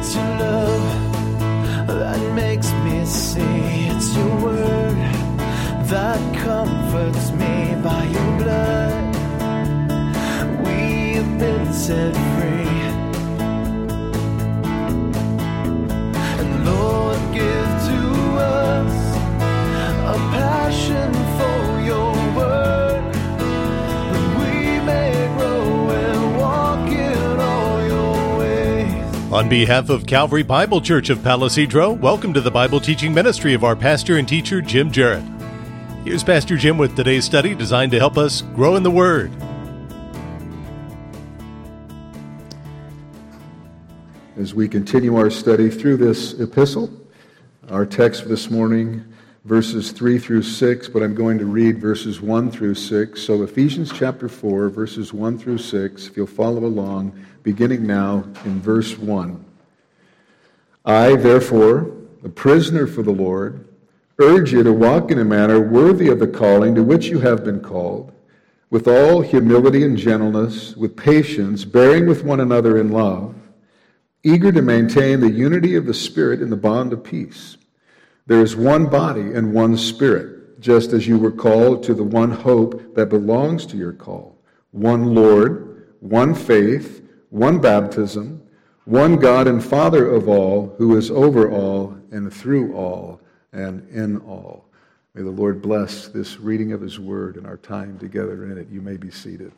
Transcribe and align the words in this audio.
It's 0.00 0.14
your 0.14 0.24
love 0.24 1.88
that 1.88 2.32
makes 2.34 2.70
me 2.84 3.04
see. 3.04 3.57
On 29.38 29.48
behalf 29.48 29.88
of 29.88 30.04
Calvary 30.04 30.42
Bible 30.42 30.80
Church 30.80 31.10
of 31.10 31.18
Palisadro, 31.18 31.96
welcome 32.00 32.34
to 32.34 32.40
the 32.40 32.50
Bible 32.50 32.80
teaching 32.80 33.14
ministry 33.14 33.54
of 33.54 33.62
our 33.62 33.76
pastor 33.76 34.16
and 34.16 34.26
teacher, 34.26 34.60
Jim 34.60 34.90
Jarrett. 34.90 35.22
Here's 36.02 36.24
Pastor 36.24 36.56
Jim 36.56 36.76
with 36.76 36.96
today's 36.96 37.24
study 37.24 37.54
designed 37.54 37.92
to 37.92 38.00
help 38.00 38.18
us 38.18 38.42
grow 38.56 38.74
in 38.74 38.82
the 38.82 38.90
Word. 38.90 39.30
As 44.36 44.54
we 44.54 44.66
continue 44.66 45.14
our 45.14 45.30
study 45.30 45.70
through 45.70 45.98
this 45.98 46.32
epistle, 46.40 46.90
our 47.70 47.86
text 47.86 48.28
this 48.28 48.50
morning, 48.50 49.04
verses 49.48 49.92
3 49.92 50.18
through 50.18 50.42
6, 50.42 50.88
but 50.88 51.02
I'm 51.02 51.14
going 51.14 51.38
to 51.38 51.46
read 51.46 51.80
verses 51.80 52.20
1 52.20 52.50
through 52.50 52.74
6. 52.74 53.18
So, 53.18 53.42
Ephesians 53.42 53.90
chapter 53.90 54.28
4, 54.28 54.68
verses 54.68 55.14
1 55.14 55.38
through 55.38 55.56
6, 55.56 56.06
if 56.06 56.18
you'll 56.18 56.26
follow 56.26 56.66
along, 56.66 57.18
beginning 57.42 57.86
now 57.86 58.24
in 58.44 58.60
verse 58.60 58.98
1. 58.98 59.42
I, 60.84 61.16
therefore, 61.16 61.90
a 62.22 62.28
prisoner 62.28 62.86
for 62.86 63.02
the 63.02 63.10
Lord, 63.10 63.66
urge 64.18 64.52
you 64.52 64.62
to 64.62 64.72
walk 64.72 65.10
in 65.10 65.18
a 65.18 65.24
manner 65.24 65.58
worthy 65.58 66.08
of 66.08 66.18
the 66.18 66.28
calling 66.28 66.74
to 66.74 66.82
which 66.82 67.06
you 67.06 67.20
have 67.20 67.42
been 67.42 67.60
called, 67.60 68.12
with 68.68 68.86
all 68.86 69.22
humility 69.22 69.82
and 69.82 69.96
gentleness, 69.96 70.76
with 70.76 70.94
patience, 70.94 71.64
bearing 71.64 72.06
with 72.06 72.22
one 72.22 72.40
another 72.40 72.78
in 72.78 72.90
love, 72.90 73.34
eager 74.22 74.52
to 74.52 74.60
maintain 74.60 75.20
the 75.20 75.32
unity 75.32 75.74
of 75.74 75.86
the 75.86 75.94
Spirit 75.94 76.42
in 76.42 76.50
the 76.50 76.56
bond 76.56 76.92
of 76.92 77.02
peace. 77.02 77.56
There 78.28 78.42
is 78.42 78.54
one 78.54 78.84
body 78.84 79.32
and 79.32 79.54
one 79.54 79.74
Spirit, 79.78 80.60
just 80.60 80.92
as 80.92 81.08
you 81.08 81.18
were 81.18 81.32
called 81.32 81.82
to 81.84 81.94
the 81.94 82.04
one 82.04 82.30
hope 82.30 82.94
that 82.94 83.08
belongs 83.08 83.64
to 83.66 83.78
your 83.78 83.94
call 83.94 84.36
one 84.70 85.14
Lord, 85.14 85.94
one 86.00 86.34
faith, 86.34 87.02
one 87.30 87.58
baptism, 87.58 88.42
one 88.84 89.16
God 89.16 89.48
and 89.48 89.64
Father 89.64 90.06
of 90.10 90.28
all, 90.28 90.74
who 90.76 90.94
is 90.98 91.10
over 91.10 91.50
all 91.50 91.96
and 92.10 92.30
through 92.30 92.74
all 92.74 93.18
and 93.54 93.88
in 93.88 94.18
all. 94.18 94.66
May 95.14 95.22
the 95.22 95.30
Lord 95.30 95.62
bless 95.62 96.08
this 96.08 96.38
reading 96.38 96.72
of 96.72 96.82
His 96.82 97.00
Word 97.00 97.36
and 97.36 97.46
our 97.46 97.56
time 97.56 97.98
together 97.98 98.44
in 98.44 98.58
it. 98.58 98.68
You 98.70 98.82
may 98.82 98.98
be 98.98 99.10
seated. 99.10 99.52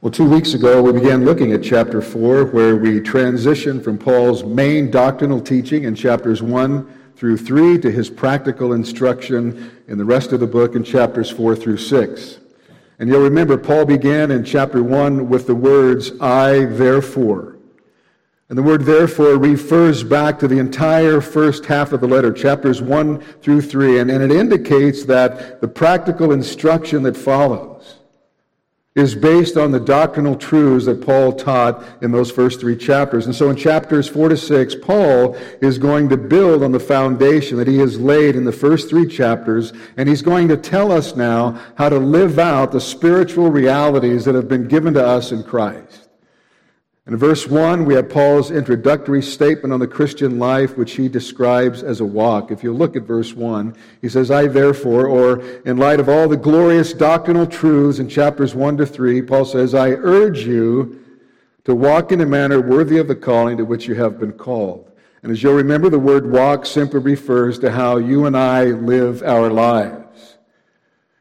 Well, 0.00 0.12
two 0.12 0.30
weeks 0.30 0.54
ago, 0.54 0.80
we 0.80 0.92
began 0.92 1.24
looking 1.24 1.50
at 1.50 1.60
chapter 1.60 2.00
4, 2.00 2.44
where 2.44 2.76
we 2.76 3.00
transitioned 3.00 3.82
from 3.82 3.98
Paul's 3.98 4.44
main 4.44 4.92
doctrinal 4.92 5.40
teaching 5.40 5.82
in 5.82 5.96
chapters 5.96 6.40
1 6.40 6.88
through 7.16 7.36
3 7.36 7.78
to 7.78 7.90
his 7.90 8.08
practical 8.08 8.74
instruction 8.74 9.72
in 9.88 9.98
the 9.98 10.04
rest 10.04 10.32
of 10.32 10.38
the 10.38 10.46
book 10.46 10.76
in 10.76 10.84
chapters 10.84 11.30
4 11.30 11.56
through 11.56 11.78
6. 11.78 12.38
And 13.00 13.08
you'll 13.08 13.24
remember, 13.24 13.58
Paul 13.58 13.86
began 13.86 14.30
in 14.30 14.44
chapter 14.44 14.84
1 14.84 15.28
with 15.28 15.48
the 15.48 15.56
words, 15.56 16.12
I 16.20 16.66
therefore. 16.66 17.56
And 18.48 18.56
the 18.56 18.62
word 18.62 18.82
therefore 18.82 19.36
refers 19.36 20.04
back 20.04 20.38
to 20.38 20.46
the 20.46 20.60
entire 20.60 21.20
first 21.20 21.66
half 21.66 21.92
of 21.92 22.00
the 22.00 22.06
letter, 22.06 22.32
chapters 22.32 22.80
1 22.80 23.20
through 23.42 23.62
3, 23.62 23.98
and, 23.98 24.12
and 24.12 24.22
it 24.22 24.30
indicates 24.30 25.04
that 25.06 25.60
the 25.60 25.66
practical 25.66 26.30
instruction 26.30 27.02
that 27.02 27.16
follows 27.16 27.97
is 28.94 29.14
based 29.14 29.56
on 29.56 29.70
the 29.70 29.78
doctrinal 29.78 30.34
truths 30.34 30.86
that 30.86 31.00
Paul 31.00 31.32
taught 31.32 31.84
in 32.02 32.10
those 32.10 32.30
first 32.32 32.58
three 32.58 32.76
chapters. 32.76 33.26
And 33.26 33.34
so 33.34 33.48
in 33.48 33.56
chapters 33.56 34.08
4 34.08 34.30
to 34.30 34.36
6, 34.36 34.74
Paul 34.76 35.34
is 35.60 35.78
going 35.78 36.08
to 36.08 36.16
build 36.16 36.64
on 36.64 36.72
the 36.72 36.80
foundation 36.80 37.58
that 37.58 37.68
he 37.68 37.78
has 37.78 38.00
laid 38.00 38.34
in 38.34 38.44
the 38.44 38.52
first 38.52 38.88
three 38.88 39.06
chapters, 39.06 39.72
and 39.96 40.08
he's 40.08 40.22
going 40.22 40.48
to 40.48 40.56
tell 40.56 40.90
us 40.90 41.14
now 41.14 41.60
how 41.76 41.88
to 41.88 41.98
live 41.98 42.38
out 42.38 42.72
the 42.72 42.80
spiritual 42.80 43.50
realities 43.50 44.24
that 44.24 44.34
have 44.34 44.48
been 44.48 44.66
given 44.66 44.94
to 44.94 45.06
us 45.06 45.30
in 45.30 45.44
Christ. 45.44 46.07
In 47.08 47.16
verse 47.16 47.46
1, 47.46 47.86
we 47.86 47.94
have 47.94 48.10
Paul's 48.10 48.50
introductory 48.50 49.22
statement 49.22 49.72
on 49.72 49.80
the 49.80 49.86
Christian 49.86 50.38
life, 50.38 50.76
which 50.76 50.92
he 50.92 51.08
describes 51.08 51.82
as 51.82 52.00
a 52.00 52.04
walk. 52.04 52.50
If 52.50 52.62
you 52.62 52.70
look 52.74 52.96
at 52.96 53.04
verse 53.04 53.32
1, 53.32 53.74
he 54.02 54.10
says, 54.10 54.30
I 54.30 54.46
therefore, 54.46 55.06
or 55.06 55.42
in 55.64 55.78
light 55.78 56.00
of 56.00 56.10
all 56.10 56.28
the 56.28 56.36
glorious 56.36 56.92
doctrinal 56.92 57.46
truths 57.46 57.98
in 57.98 58.10
chapters 58.10 58.54
1 58.54 58.76
to 58.76 58.84
3, 58.84 59.22
Paul 59.22 59.46
says, 59.46 59.74
I 59.74 59.92
urge 59.92 60.40
you 60.40 61.02
to 61.64 61.74
walk 61.74 62.12
in 62.12 62.20
a 62.20 62.26
manner 62.26 62.60
worthy 62.60 62.98
of 62.98 63.08
the 63.08 63.16
calling 63.16 63.56
to 63.56 63.64
which 63.64 63.88
you 63.88 63.94
have 63.94 64.20
been 64.20 64.32
called. 64.32 64.92
And 65.22 65.32
as 65.32 65.42
you'll 65.42 65.54
remember, 65.54 65.88
the 65.88 65.98
word 65.98 66.30
walk 66.30 66.66
simply 66.66 67.00
refers 67.00 67.58
to 67.60 67.70
how 67.70 67.96
you 67.96 68.26
and 68.26 68.36
I 68.36 68.64
live 68.64 69.22
our 69.22 69.48
lives. 69.48 70.07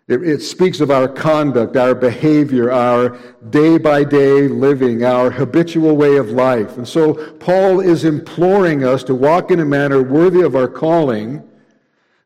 It, 0.07 0.23
it, 0.23 0.41
speaks 0.41 0.79
of 0.79 0.89
our 0.89 1.09
conduct, 1.09 1.75
our 1.75 1.93
behavior, 1.93 2.71
our 2.71 3.17
day 3.49 3.77
by 3.77 4.05
day 4.05 4.47
living, 4.47 5.03
our 5.03 5.29
habitual 5.29 5.97
way 5.97 6.15
of 6.15 6.29
life. 6.29 6.77
And 6.77 6.87
so 6.87 7.33
Paul 7.39 7.81
is 7.81 8.05
imploring 8.05 8.85
us 8.85 9.03
to 9.03 9.15
walk 9.15 9.51
in 9.51 9.59
a 9.59 9.65
manner 9.65 10.01
worthy 10.01 10.41
of 10.41 10.55
our 10.55 10.69
calling 10.69 11.43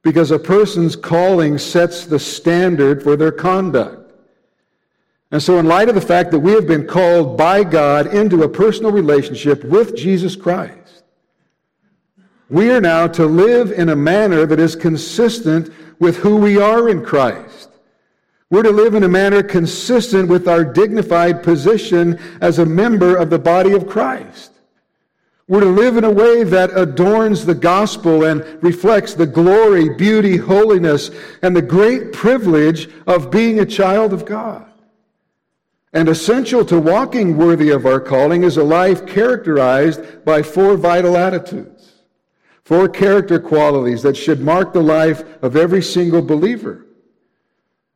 because 0.04 0.30
a 0.30 0.38
person's 0.38 0.96
calling 0.96 1.58
sets 1.58 2.06
the 2.06 2.20
standard 2.20 3.02
for 3.02 3.16
their 3.16 3.32
conduct. 3.32 4.14
And 5.32 5.42
so, 5.42 5.58
in 5.58 5.66
light 5.66 5.88
of 5.88 5.96
the 5.96 6.02
fact 6.02 6.32
that 6.32 6.40
we 6.40 6.52
have 6.52 6.68
been 6.68 6.86
called 6.86 7.38
by 7.38 7.64
God 7.64 8.14
into 8.14 8.44
a 8.44 8.50
personal 8.50 8.92
relationship 8.92 9.64
with 9.64 9.96
Jesus 9.96 10.36
Christ, 10.36 11.04
we 12.50 12.70
are 12.70 12.82
now 12.82 13.08
to 13.08 13.26
live 13.26 13.72
in 13.72 13.90
a 13.90 13.96
manner 13.96 14.46
that 14.46 14.60
is 14.60 14.76
consistent 14.76 15.72
with 16.00 16.18
who 16.18 16.36
we 16.36 16.60
are 16.60 16.90
in 16.90 17.04
Christ. 17.06 17.71
We're 18.52 18.64
to 18.64 18.72
live 18.72 18.96
in 18.96 19.04
a 19.04 19.08
manner 19.08 19.42
consistent 19.42 20.28
with 20.28 20.46
our 20.50 20.66
dignified 20.66 21.42
position 21.42 22.20
as 22.42 22.60
a 22.60 22.66
member 22.66 23.16
of 23.16 23.30
the 23.30 23.40
body 23.40 23.72
of 23.72 23.88
Christ. 23.88 24.52
We're 25.48 25.62
to 25.62 25.68
live 25.68 25.96
in 25.96 26.04
a 26.04 26.12
way 26.12 26.44
that 26.44 26.78
adorns 26.78 27.46
the 27.46 27.56
gospel 27.56 28.26
and 28.26 28.44
reflects 28.62 29.14
the 29.14 29.26
glory, 29.26 29.88
beauty, 29.96 30.36
holiness, 30.36 31.12
and 31.42 31.56
the 31.56 31.62
great 31.62 32.12
privilege 32.12 32.90
of 33.08 33.32
being 33.32 33.62
a 33.62 33.66
child 33.66 34.12
of 34.12 34.26
God. 34.26 34.70
And 35.94 36.10
essential 36.10 36.66
to 36.66 36.78
walking 36.78 37.38
worthy 37.38 37.70
of 37.70 37.86
our 37.86 38.02
calling 38.02 38.44
is 38.44 38.58
a 38.58 38.64
life 38.66 39.08
characterized 39.08 40.26
by 40.26 40.44
four 40.44 40.76
vital 40.76 41.16
attitudes, 41.16 41.94
four 42.66 42.90
character 42.90 43.40
qualities 43.40 44.02
that 44.02 44.18
should 44.18 44.42
mark 44.42 44.74
the 44.74 44.84
life 44.84 45.24
of 45.42 45.56
every 45.56 45.82
single 45.82 46.22
believer. 46.22 46.86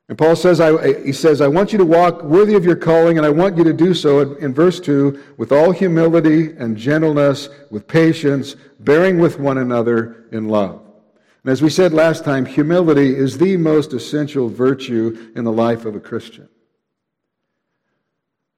And 0.08 0.18
Paul 0.18 0.36
says, 0.36 0.60
I, 0.60 1.02
he 1.02 1.12
says, 1.12 1.42
I 1.42 1.48
want 1.48 1.72
you 1.72 1.80
to 1.80 1.86
walk 1.86 2.22
worthy 2.22 2.54
of 2.54 2.64
your 2.64 2.76
calling, 2.76 3.18
and 3.18 3.26
I 3.26 3.32
want 3.32 3.58
you 3.58 3.64
to 3.64 3.74
do 3.74 3.96
so 3.96 4.20
in, 4.20 4.38
in 4.38 4.54
verse 4.54 4.80
2 4.80 5.36
with 5.38 5.52
all 5.52 5.72
humility 5.72 6.52
and 6.58 6.78
gentleness, 6.78 7.50
with 7.72 7.88
patience, 7.88 8.56
bearing 8.80 9.18
with 9.18 9.40
one 9.40 9.58
another 9.58 10.28
in 10.32 10.48
love. 10.48 10.82
And 11.44 11.52
as 11.52 11.62
we 11.62 11.72
said 11.72 11.92
last 11.92 12.24
time, 12.24 12.46
humility 12.46 13.16
is 13.16 13.38
the 13.38 13.58
most 13.58 13.94
essential 13.94 14.48
virtue 14.48 15.32
in 15.36 15.44
the 15.44 15.52
life 15.52 15.86
of 15.86 15.96
a 15.96 16.00
Christian. 16.00 16.50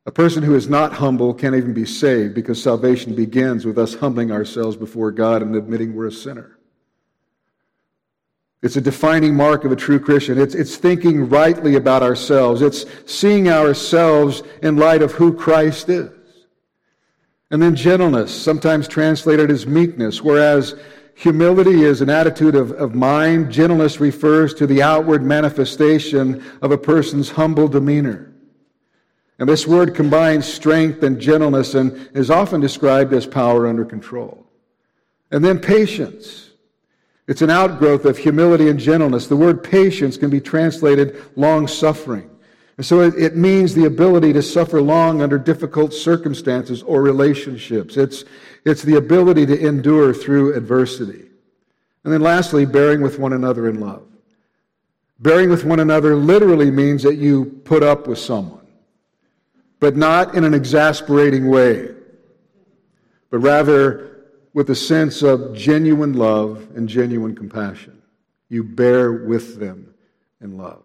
A 0.05 0.11
person 0.11 0.43
who 0.43 0.55
is 0.55 0.69
not 0.69 0.93
humble 0.93 1.33
can't 1.33 1.55
even 1.55 1.73
be 1.73 1.85
saved 1.85 2.33
because 2.33 2.61
salvation 2.61 3.13
begins 3.13 3.65
with 3.65 3.77
us 3.77 3.93
humbling 3.93 4.31
ourselves 4.31 4.77
before 4.77 5.11
God 5.11 5.41
and 5.41 5.55
admitting 5.55 5.93
we're 5.93 6.07
a 6.07 6.11
sinner. 6.11 6.56
It's 8.63 8.75
a 8.75 8.81
defining 8.81 9.35
mark 9.35 9.65
of 9.65 9.71
a 9.71 9.75
true 9.75 9.99
Christian. 9.99 10.39
It's, 10.39 10.55
it's 10.55 10.77
thinking 10.77 11.29
rightly 11.29 11.75
about 11.75 12.01
ourselves. 12.01 12.61
It's 12.61 12.85
seeing 13.05 13.49
ourselves 13.49 14.41
in 14.63 14.77
light 14.77 15.01
of 15.01 15.11
who 15.11 15.33
Christ 15.33 15.89
is. 15.89 16.11
And 17.51 17.61
then 17.61 17.75
gentleness, 17.75 18.33
sometimes 18.33 18.87
translated 18.87 19.51
as 19.51 19.67
meekness, 19.67 20.21
whereas 20.21 20.75
humility 21.15 21.83
is 21.83 22.01
an 22.01 22.09
attitude 22.09 22.55
of, 22.55 22.71
of 22.71 22.95
mind. 22.95 23.51
Gentleness 23.51 23.99
refers 23.99 24.53
to 24.55 24.67
the 24.67 24.81
outward 24.81 25.23
manifestation 25.23 26.43
of 26.61 26.71
a 26.71 26.77
person's 26.77 27.29
humble 27.29 27.67
demeanor. 27.67 28.33
And 29.39 29.47
this 29.47 29.67
word 29.67 29.93
combines 29.93 30.51
strength 30.51 31.03
and 31.03 31.19
gentleness 31.19 31.75
and 31.75 32.09
is 32.13 32.31
often 32.31 32.59
described 32.59 33.13
as 33.13 33.27
power 33.27 33.67
under 33.67 33.85
control. 33.85 34.45
And 35.29 35.45
then 35.45 35.59
patience. 35.59 36.46
It's 37.27 37.41
an 37.41 37.49
outgrowth 37.49 38.05
of 38.05 38.17
humility 38.17 38.69
and 38.69 38.79
gentleness. 38.79 39.27
The 39.27 39.35
word 39.35 39.63
patience 39.63 40.15
can 40.15 40.29
be 40.29 40.39
translated 40.39 41.21
long 41.35 41.67
suffering. 41.67 42.29
And 42.77 42.85
so 42.85 43.01
it, 43.01 43.15
it, 43.15 43.35
means 43.35 43.73
the 43.73 43.85
ability 43.85 44.33
to 44.33 44.41
suffer 44.41 44.81
long 44.81 45.21
under 45.21 45.37
difficult 45.37 45.93
circumstances 45.93 46.83
or 46.83 47.01
relationships. 47.01 47.97
It's, 47.97 48.23
it's 48.65 48.83
the 48.83 48.97
ability 48.97 49.47
to 49.47 49.59
endure 49.59 50.13
through 50.13 50.53
adversity. 50.53 51.25
And 52.03 52.13
then 52.13 52.21
lastly, 52.21 52.65
bearing 52.65 53.01
with 53.01 53.19
one 53.19 53.33
another 53.33 53.67
in 53.67 53.79
love. 53.79 54.03
Bearing 55.19 55.49
with 55.49 55.65
one 55.65 55.79
another 55.79 56.15
literally 56.15 56.69
means 56.69 57.01
that 57.03 57.15
you 57.15 57.45
put 57.65 57.81
up 57.81 58.07
with 58.07 58.19
someone, 58.19 58.65
but 59.79 59.97
not 59.97 60.35
in 60.35 60.43
an 60.43 60.53
exasperating 60.53 61.49
way, 61.49 61.89
but 63.31 63.39
rather 63.39 64.16
with 64.57 64.71
a 64.71 64.75
sense 64.75 65.21
of 65.21 65.53
genuine 65.55 66.13
love 66.13 66.67
and 66.75 66.89
genuine 66.89 67.35
compassion. 67.35 68.01
You 68.49 68.63
bear 68.63 69.11
with 69.11 69.59
them 69.59 69.93
in 70.41 70.57
love. 70.57 70.81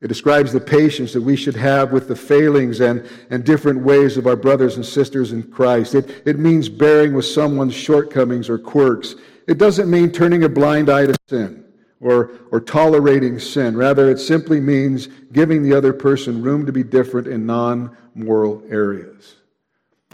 It 0.00 0.08
describes 0.08 0.54
the 0.54 0.60
patience 0.60 1.12
that 1.12 1.20
we 1.20 1.36
should 1.36 1.54
have 1.54 1.92
with 1.92 2.08
the 2.08 2.16
failings 2.16 2.80
and, 2.80 3.06
and 3.28 3.44
different 3.44 3.82
ways 3.82 4.16
of 4.16 4.26
our 4.26 4.36
brothers 4.36 4.76
and 4.76 4.86
sisters 4.86 5.32
in 5.32 5.42
Christ. 5.42 5.94
It, 5.94 6.22
it 6.24 6.38
means 6.38 6.70
bearing 6.70 7.12
with 7.12 7.26
someone's 7.26 7.74
shortcomings 7.74 8.48
or 8.48 8.56
quirks. 8.56 9.16
It 9.46 9.58
doesn't 9.58 9.90
mean 9.90 10.10
turning 10.10 10.44
a 10.44 10.48
blind 10.48 10.88
eye 10.88 11.04
to 11.04 11.16
sin 11.26 11.66
or, 12.00 12.30
or 12.50 12.58
tolerating 12.58 13.38
sin. 13.38 13.76
Rather, 13.76 14.10
it 14.10 14.18
simply 14.18 14.60
means 14.60 15.08
giving 15.34 15.62
the 15.62 15.74
other 15.74 15.92
person 15.92 16.40
room 16.40 16.64
to 16.64 16.72
be 16.72 16.84
different 16.84 17.26
in 17.26 17.44
non 17.44 17.94
moral 18.14 18.62
areas. 18.70 19.34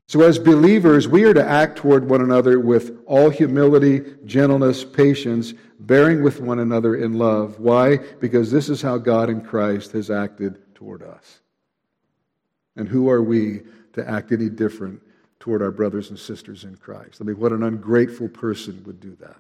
So, 0.07 0.21
as 0.21 0.39
believers, 0.39 1.09
we 1.09 1.25
are 1.25 1.33
to 1.33 1.45
act 1.45 1.79
toward 1.79 2.09
one 2.09 2.21
another 2.21 2.61
with 2.61 2.99
all 3.07 3.31
humility, 3.31 4.03
gentleness, 4.27 4.85
patience, 4.85 5.55
bearing 5.81 6.23
with 6.23 6.41
one 6.41 6.59
another 6.59 6.97
in 6.97 7.15
love. 7.15 7.59
Why? 7.59 7.97
Because 7.97 8.51
this 8.51 8.69
is 8.69 8.83
how 8.83 8.99
God 8.99 9.31
in 9.31 9.41
Christ 9.41 9.93
has 9.93 10.11
acted 10.11 10.75
toward 10.75 11.03
us. 11.03 11.41
And 12.77 12.89
who 12.89 13.09
are 13.09 13.23
we 13.23 13.63
to 13.95 14.09
act 14.09 14.33
any 14.33 14.51
different 14.51 15.01
toward 15.41 15.63
our 15.63 15.71
brothers 15.71 16.11
and 16.11 16.19
sisters 16.19 16.65
in 16.65 16.77
Christ? 16.77 17.19
I 17.21 17.25
mean, 17.25 17.39
what 17.39 17.53
an 17.53 17.63
ungrateful 17.63 18.29
person 18.29 18.83
would 18.87 19.01
do 19.01 19.17
that. 19.21 19.37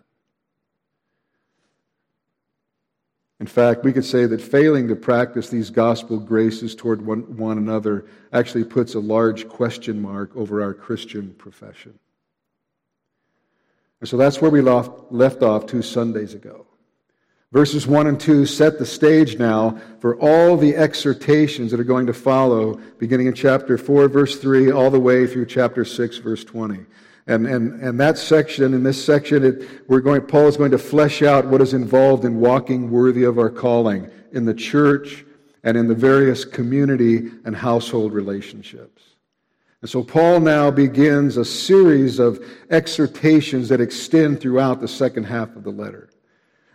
In 3.44 3.48
fact, 3.48 3.84
we 3.84 3.92
could 3.92 4.06
say 4.06 4.24
that 4.24 4.40
failing 4.40 4.88
to 4.88 4.96
practice 4.96 5.50
these 5.50 5.68
gospel 5.68 6.18
graces 6.18 6.74
toward 6.74 7.04
one, 7.04 7.36
one, 7.36 7.58
another 7.58 8.06
actually 8.32 8.64
puts 8.64 8.94
a 8.94 8.98
large 8.98 9.50
question 9.50 10.00
mark 10.00 10.34
over 10.34 10.62
our 10.62 10.72
Christian 10.72 11.34
profession. 11.34 11.98
And 14.00 14.08
so 14.08 14.16
that's 14.16 14.40
where 14.40 14.50
we 14.50 14.62
left 14.62 15.42
off 15.42 15.66
two 15.66 15.82
Sundays 15.82 16.32
ago. 16.32 16.64
Verses 17.52 17.86
1 17.86 18.06
and 18.06 18.18
2 18.18 18.46
set 18.46 18.78
the 18.78 18.86
stage 18.86 19.38
now 19.38 19.78
for 20.00 20.18
all 20.20 20.56
the 20.56 20.74
exhortations 20.74 21.70
that 21.70 21.78
are 21.78 21.84
going 21.84 22.06
to 22.06 22.14
follow, 22.14 22.80
beginning 22.98 23.26
in 23.26 23.34
chapter 23.34 23.76
4, 23.76 24.08
verse 24.08 24.38
3, 24.38 24.72
all 24.72 24.88
the 24.88 24.98
way 24.98 25.26
through 25.26 25.44
chapter 25.44 25.84
6, 25.84 26.16
verse 26.16 26.44
20. 26.44 26.86
And, 27.26 27.46
and, 27.46 27.80
and 27.80 27.98
that 28.00 28.18
section, 28.18 28.74
in 28.74 28.82
this 28.82 29.02
section, 29.02 29.44
it, 29.44 29.88
we're 29.88 30.00
going, 30.00 30.22
Paul 30.22 30.46
is 30.46 30.58
going 30.58 30.72
to 30.72 30.78
flesh 30.78 31.22
out 31.22 31.46
what 31.46 31.62
is 31.62 31.72
involved 31.72 32.24
in 32.24 32.38
walking 32.38 32.90
worthy 32.90 33.24
of 33.24 33.38
our 33.38 33.48
calling 33.48 34.10
in 34.32 34.44
the 34.44 34.52
church 34.52 35.24
and 35.62 35.76
in 35.76 35.88
the 35.88 35.94
various 35.94 36.44
community 36.44 37.30
and 37.46 37.56
household 37.56 38.12
relationships. 38.12 39.02
And 39.80 39.90
so 39.90 40.02
Paul 40.02 40.40
now 40.40 40.70
begins 40.70 41.36
a 41.36 41.44
series 41.44 42.18
of 42.18 42.44
exhortations 42.70 43.68
that 43.70 43.80
extend 43.80 44.40
throughout 44.40 44.80
the 44.80 44.88
second 44.88 45.24
half 45.24 45.56
of 45.56 45.64
the 45.64 45.70
letter. 45.70 46.10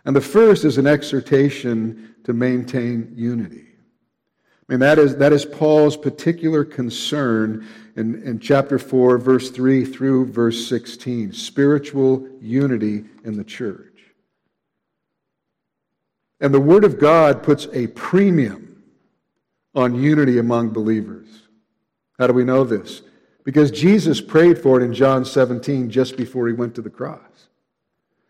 And 0.04 0.16
the 0.16 0.20
first 0.20 0.64
is 0.64 0.78
an 0.78 0.86
exhortation 0.86 2.14
to 2.24 2.32
maintain 2.32 3.12
unity. 3.14 3.66
I 4.68 4.72
mean, 4.72 4.80
that 4.80 4.98
is, 4.98 5.16
that 5.16 5.32
is 5.32 5.44
Paul's 5.44 5.96
particular 5.96 6.64
concern 6.64 7.66
in, 8.00 8.22
in 8.24 8.40
chapter 8.40 8.78
4, 8.78 9.18
verse 9.18 9.50
3 9.50 9.84
through 9.84 10.26
verse 10.26 10.66
16 10.66 11.32
spiritual 11.32 12.26
unity 12.40 13.04
in 13.24 13.36
the 13.36 13.44
church. 13.44 13.86
And 16.40 16.52
the 16.52 16.60
Word 16.60 16.84
of 16.84 16.98
God 16.98 17.42
puts 17.42 17.68
a 17.72 17.86
premium 17.88 18.82
on 19.74 19.94
unity 19.94 20.38
among 20.38 20.70
believers. 20.70 21.28
How 22.18 22.26
do 22.26 22.32
we 22.32 22.44
know 22.44 22.64
this? 22.64 23.02
Because 23.44 23.70
Jesus 23.70 24.20
prayed 24.20 24.58
for 24.58 24.80
it 24.80 24.84
in 24.84 24.92
John 24.92 25.24
17 25.24 25.90
just 25.90 26.16
before 26.16 26.48
he 26.48 26.54
went 26.54 26.74
to 26.74 26.82
the 26.82 26.90
cross. 26.90 27.20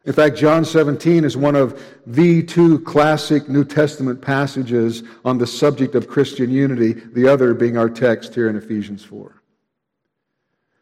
In 0.05 0.13
fact, 0.13 0.37
John 0.37 0.65
17 0.65 1.25
is 1.25 1.37
one 1.37 1.55
of 1.55 1.83
the 2.07 2.43
two 2.43 2.81
classic 2.81 3.49
New 3.49 3.65
Testament 3.65 4.21
passages 4.21 5.03
on 5.25 5.39
the 5.39 5.47
subject 5.47 5.95
of 5.95 6.09
Christian 6.09 6.51
unity, 6.51 6.93
the 6.93 7.29
other 7.29 7.53
being 7.53 7.77
our 7.77 7.91
text 7.91 8.35
here 8.35 8.49
in 8.49 8.57
Ephesians 8.57 9.05
4. 9.05 9.40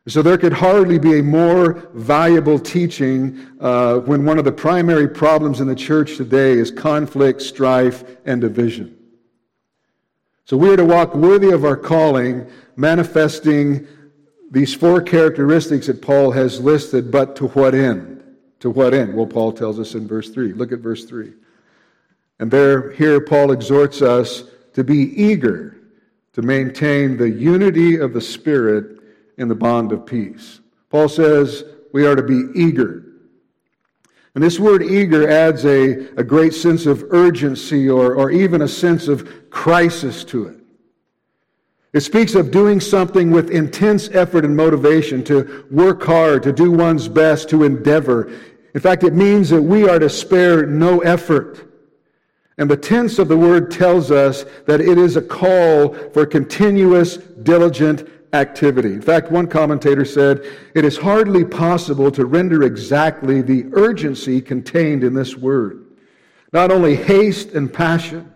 So 0.09 0.23
there 0.23 0.39
could 0.39 0.55
hardly 0.55 0.99
be 0.99 1.19
a 1.19 1.23
more 1.23 1.91
valuable 1.93 2.59
teaching 2.59 3.47
uh, 3.61 3.99
when 3.99 4.25
one 4.25 4.39
of 4.39 4.47
the 4.47 4.53
primary 4.53 5.07
problems 5.07 5.61
in 5.61 5.67
the 5.67 5.75
church 5.75 6.17
today 6.17 6.53
is 6.53 6.71
conflict, 6.71 7.43
strife, 7.43 8.05
and 8.25 8.41
division. 8.41 8.97
So 10.47 10.57
we 10.57 10.71
are 10.71 10.79
to 10.79 10.85
walk 10.85 11.15
worthy 11.15 11.51
of 11.51 11.67
our 11.67 11.77
calling, 11.77 12.51
manifesting 12.75 13.87
these 14.51 14.73
four 14.73 15.03
characteristics 15.03 15.89
that 15.89 16.01
Paul 16.01 16.31
has 16.31 16.59
listed, 16.59 17.11
but 17.11 17.37
to 17.37 17.49
what 17.49 17.75
end? 17.75 18.23
To 18.61 18.71
what 18.71 18.95
end? 18.95 19.15
Well, 19.15 19.27
Paul 19.27 19.53
tells 19.53 19.79
us 19.79 19.95
in 19.95 20.09
verse 20.09 20.31
3. 20.31 20.55
Look 20.55 20.73
at 20.73 20.79
verse 20.79 21.05
3. 21.05 21.35
And 22.39 22.51
there, 22.51 22.93
here, 22.93 23.21
Paul 23.21 23.53
exhorts 23.53 24.01
us 24.01 24.45
to 24.73 24.83
be 24.83 25.13
eager 25.23 25.77
to 26.33 26.41
maintain 26.41 27.19
the 27.19 27.29
unity 27.29 27.97
of 27.99 28.15
the 28.15 28.21
Spirit 28.23 28.98
in 29.39 29.49
the 29.49 29.55
bond 29.55 29.93
of 29.93 30.05
peace. 30.05 30.61
Paul 30.91 31.09
says 31.09 31.65
we 31.93 32.07
are 32.07 32.17
to 32.17 32.23
be 32.23 32.51
eager. 32.55 33.05
And 34.35 34.45
this 34.45 34.61
word 34.61 34.83
eager 34.83 35.29
adds 35.29 35.65
a, 35.65 36.09
a 36.17 36.23
great 36.23 36.55
sense 36.55 36.87
of 36.87 37.05
urgency 37.11 37.89
or, 37.89 38.15
or 38.15 38.31
even 38.31 38.63
a 38.63 38.69
sense 38.69 39.09
of 39.09 39.51
crisis 39.51 40.25
to 40.25 40.47
it. 40.49 40.57
It 41.93 42.01
speaks 42.01 42.35
of 42.35 42.51
doing 42.51 42.81
something 42.81 43.31
with 43.31 43.51
intense 43.51 44.11
effort 44.11 44.45
and 44.45 44.55
motivation, 44.55 45.25
to 45.25 45.67
work 45.71 46.03
hard, 46.03 46.43
to 46.43 46.53
do 46.53 46.71
one's 46.71 47.09
best, 47.09 47.49
to 47.49 47.65
endeavor. 47.65 48.31
In 48.75 48.81
fact, 48.81 49.05
it 49.05 49.15
means 49.15 49.49
that 49.49 49.63
we 49.63 49.89
are 49.89 49.99
to 49.99 50.11
spare 50.11 50.67
no 50.67 51.01
effort. 51.01 51.65
And 52.59 52.71
the 52.71 52.77
tense 52.77 53.19
of 53.19 53.29
the 53.29 53.37
word 53.37 53.71
tells 53.71 54.11
us 54.11 54.45
that 54.67 54.81
it 54.81 54.99
is 54.99 55.17
a 55.17 55.23
call 55.23 55.95
for 56.11 56.27
continuous, 56.27 57.17
diligent 57.17 58.09
activity. 58.33 58.93
In 58.93 59.03
fact, 59.03 59.31
one 59.31 59.47
commentator 59.47 60.05
said, 60.05 60.45
It 60.75 60.85
is 60.85 60.97
hardly 60.97 61.45
possible 61.45 62.11
to 62.13 62.27
render 62.27 62.63
exactly 62.63 63.43
the 63.43 63.67
urgency 63.73 64.41
contained 64.41 65.05
in 65.05 65.15
this 65.15 65.37
word. 65.37 65.87
Not 66.53 66.71
only 66.71 66.97
haste 66.97 67.51
and 67.51 67.73
passion, 67.73 68.35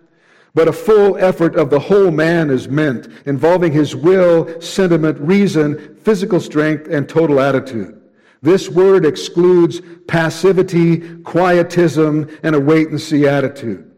but 0.54 0.68
a 0.68 0.72
full 0.72 1.16
effort 1.16 1.56
of 1.56 1.70
the 1.70 1.80
whole 1.80 2.10
man 2.10 2.50
is 2.50 2.68
meant, 2.68 3.08
involving 3.24 3.72
his 3.72 3.96
will, 3.96 4.60
sentiment, 4.60 5.18
reason, 5.18 5.96
physical 5.96 6.40
strength, 6.40 6.88
and 6.88 7.08
total 7.08 7.40
attitude. 7.40 8.00
This 8.42 8.68
word 8.68 9.06
excludes 9.06 9.80
passivity, 10.08 11.16
quietism, 11.22 12.28
and 12.42 12.54
a 12.54 12.60
wait 12.60 12.88
and 12.88 13.00
see 13.00 13.26
attitude. 13.26 13.90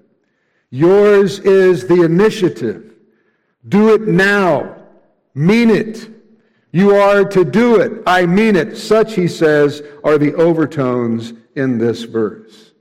Yours 0.71 1.38
is 1.40 1.87
the 1.87 2.02
initiative. 2.02 2.95
Do 3.69 3.95
it 3.95 4.02
now. 4.02 4.84
Mean 5.35 5.71
it. 5.71 6.11
You 6.73 6.95
are 6.97 7.25
to 7.25 7.45
do 7.45 7.81
it. 7.81 8.03
I 8.07 8.26
mean 8.26 8.57
it. 8.57 8.76
Such, 8.76 9.14
he 9.14 9.29
says, 9.29 9.83
are 10.03 10.19
the 10.19 10.35
overtones 10.35 11.33
in 11.55 11.79
this 11.79 12.03
verse. 12.03 12.73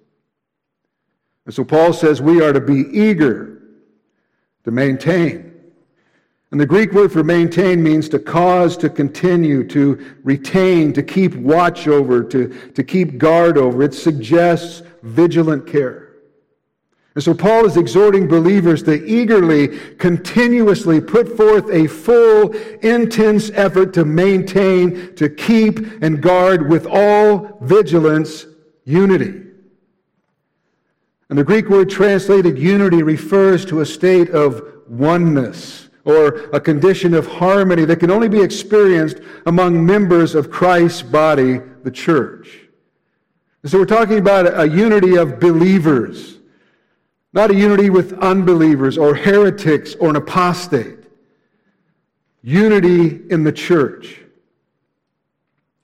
And 1.46 1.54
so 1.54 1.64
Paul 1.64 1.94
says 1.94 2.22
we 2.22 2.42
are 2.42 2.54
to 2.54 2.62
be 2.62 2.86
eager 2.92 3.62
to 4.64 4.72
maintain. 4.72 5.54
And 6.52 6.62
the 6.62 6.66
Greek 6.66 6.92
word 6.92 7.12
for 7.12 7.24
maintain 7.24 7.82
means 7.82 8.08
to 8.10 8.20
cause 8.20 8.78
to 8.78 8.90
continue, 8.90 9.68
to 9.70 10.16
retain, 10.24 10.94
to 10.94 11.02
keep 11.02 11.36
watch 11.36 11.88
over, 11.88 12.24
to, 12.26 12.48
to 12.74 12.84
keep 12.84 13.18
guard 13.18 13.58
over. 13.58 13.82
It 13.82 13.94
suggests 13.94 14.84
vigilant 15.02 15.66
care. 15.66 16.03
And 17.16 17.24
so 17.24 17.34
Paul 17.34 17.66
is 17.66 17.78
exhorting 17.78 18.28
believers 18.28 18.82
to 18.84 19.06
eagerly, 19.06 19.78
continuously 19.98 21.00
put 21.00 21.38
forth 21.38 21.70
a 21.70 21.88
full, 21.88 22.54
intense 22.82 23.52
effort 23.54 23.94
to 23.94 24.06
maintain, 24.06 25.14
to 25.16 25.30
keep, 25.30 26.02
and 26.02 26.22
guard 26.22 26.70
with 26.70 26.88
all 26.88 27.60
vigilance 27.62 28.48
unity. 28.86 29.42
And 31.30 31.38
the 31.38 31.44
Greek 31.44 31.70
word 31.70 31.90
translated 31.90 32.58
unity 32.58 33.04
refers 33.04 33.64
to 33.66 33.82
a 33.82 33.86
state 33.86 34.30
of 34.32 34.64
oneness 34.88 35.90
or 36.06 36.50
a 36.52 36.60
condition 36.60 37.14
of 37.14 37.28
harmony 37.28 37.86
that 37.86 37.98
can 37.98 38.12
only 38.12 38.28
be 38.28 38.42
experienced 38.42 39.20
among 39.46 39.86
members 39.86 40.36
of 40.36 40.52
Christ's 40.52 41.02
body, 41.02 41.60
the 41.84 41.92
church. 41.92 42.68
And 43.62 43.72
so 43.72 43.78
we're 43.78 43.86
talking 43.86 44.18
about 44.18 44.60
a 44.60 44.68
unity 44.68 45.16
of 45.16 45.40
believers. 45.40 46.40
Not 47.34 47.50
a 47.50 47.56
unity 47.56 47.90
with 47.90 48.14
unbelievers 48.20 48.98
or 48.98 49.16
heretics 49.16 49.96
or 49.96 50.10
an 50.12 50.16
apostate. 50.16 51.00
Unity 52.44 53.22
in 53.32 53.44
the 53.44 53.52
church. 53.52 54.20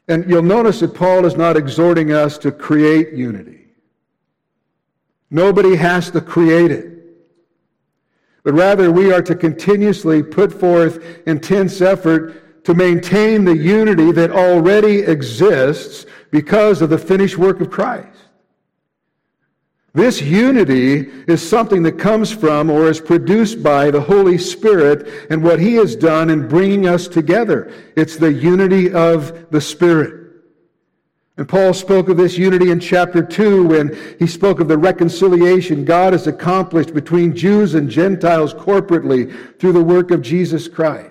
And 0.07 0.29
you'll 0.29 0.43
notice 0.43 0.79
that 0.79 0.93
Paul 0.93 1.25
is 1.25 1.35
not 1.35 1.57
exhorting 1.57 2.11
us 2.11 2.37
to 2.39 2.51
create 2.51 3.13
unity. 3.13 3.67
Nobody 5.31 5.75
has 5.75 6.11
to 6.11 6.21
create 6.21 6.71
it. 6.71 6.99
But 8.43 8.53
rather, 8.53 8.91
we 8.91 9.11
are 9.11 9.21
to 9.21 9.35
continuously 9.35 10.23
put 10.23 10.51
forth 10.51 11.03
intense 11.27 11.81
effort 11.81 12.63
to 12.63 12.73
maintain 12.73 13.45
the 13.45 13.55
unity 13.55 14.11
that 14.11 14.31
already 14.31 14.99
exists 14.99 16.05
because 16.31 16.81
of 16.81 16.89
the 16.89 16.97
finished 16.97 17.37
work 17.37 17.61
of 17.61 17.69
Christ. 17.69 18.18
This 19.93 20.21
unity 20.21 21.09
is 21.27 21.47
something 21.47 21.81
that 21.83 21.97
comes 21.97 22.31
from 22.31 22.69
or 22.69 22.89
is 22.89 23.01
produced 23.01 23.63
by 23.63 23.89
the 23.89 24.01
Holy 24.01 24.37
Spirit 24.37 25.27
and 25.31 25.43
what 25.43 25.59
He 25.59 25.75
has 25.75 25.95
done 25.95 26.29
in 26.29 26.47
bringing 26.47 26.87
us 26.87 27.07
together. 27.07 27.73
It's 27.95 28.15
the 28.15 28.31
unity 28.31 28.93
of 28.93 29.49
the 29.49 29.61
Spirit. 29.61 30.19
And 31.39 31.47
Paul 31.47 31.73
spoke 31.73 32.09
of 32.09 32.17
this 32.17 32.37
unity 32.37 32.69
in 32.69 32.81
chapter 32.81 33.23
2 33.23 33.65
when 33.67 33.97
he 34.19 34.27
spoke 34.27 34.59
of 34.59 34.67
the 34.67 34.77
reconciliation 34.77 35.85
God 35.85 36.11
has 36.11 36.27
accomplished 36.27 36.93
between 36.93 37.33
Jews 37.33 37.75
and 37.75 37.89
Gentiles 37.89 38.53
corporately 38.53 39.57
through 39.57 39.71
the 39.71 39.81
work 39.81 40.11
of 40.11 40.21
Jesus 40.21 40.67
Christ. 40.67 41.08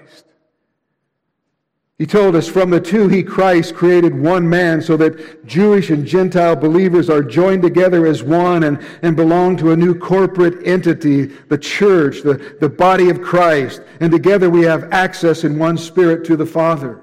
He 1.99 2.07
told 2.07 2.37
us 2.37 2.47
from 2.47 2.71
the 2.71 2.81
two, 2.81 3.09
he, 3.09 3.25
Christ, 3.25 3.75
created 3.75 4.17
one 4.17 4.49
man 4.49 4.81
so 4.81 4.97
that 4.99 5.45
Jewish 5.45 5.91
and 5.91 6.07
Gentile 6.07 6.55
believers 6.55 7.11
are 7.11 7.25
joined 7.25 7.63
together 7.63 8.07
as 8.07 8.23
one 8.23 8.63
and, 8.63 8.81
and 9.03 9.17
belong 9.17 9.57
to 9.57 9.73
a 9.73 9.77
new 9.77 9.99
corporate 9.99 10.65
entity, 10.65 11.25
the 11.25 11.59
church, 11.59 12.23
the, 12.23 12.57
the 12.61 12.69
body 12.69 13.11
of 13.11 13.21
Christ. 13.21 13.83
And 13.99 14.13
together 14.13 14.49
we 14.49 14.63
have 14.63 14.93
access 14.93 15.43
in 15.43 15.59
one 15.59 15.77
spirit 15.77 16.25
to 16.27 16.37
the 16.37 16.47
Father. 16.47 17.03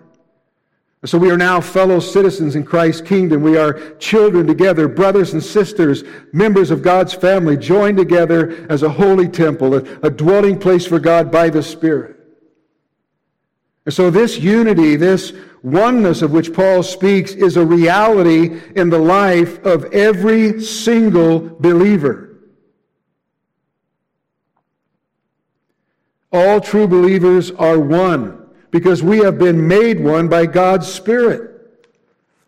So 1.04 1.18
we 1.18 1.30
are 1.30 1.38
now 1.38 1.60
fellow 1.60 2.00
citizens 2.00 2.56
in 2.56 2.64
Christ's 2.64 3.02
kingdom. 3.02 3.44
We 3.44 3.58
are 3.58 3.96
children 3.98 4.48
together, 4.48 4.88
brothers 4.88 5.34
and 5.34 5.44
sisters, 5.44 6.06
members 6.32 6.72
of 6.72 6.82
God's 6.82 7.14
family, 7.14 7.58
joined 7.58 7.98
together 7.98 8.66
as 8.70 8.82
a 8.82 8.90
holy 8.90 9.28
temple, 9.28 9.75
a, 9.75 9.84
a 10.04 10.10
dwelling 10.10 10.58
place 10.58 10.88
for 10.88 11.00
God 11.00 11.30
by 11.30 11.50
the 11.50 11.62
Spirit. 11.62 12.15
And 13.86 13.94
so 13.94 14.10
this 14.10 14.39
unity, 14.39 14.96
this 14.96 15.34
oneness 15.62 16.22
of 16.22 16.32
which 16.32 16.54
Paul 16.54 16.82
speaks, 16.82 17.34
is 17.34 17.56
a 17.56 17.65
reality 17.65 18.62
in 18.75 18.89
the 18.89 19.00
life 19.00 19.63
of 19.63 19.86
every 19.94 20.62
single 20.62 21.39
believer. 21.39 22.38
All 26.32 26.60
true 26.60 26.88
believers 26.88 27.51
are 27.51 27.80
one 27.80 28.48
because 28.72 29.01
we 29.01 29.20
have 29.20 29.38
been 29.38 29.68
made 29.68 30.04
one 30.04 30.27
by 30.27 30.46
God's 30.48 30.92
Spirit. 30.92 31.51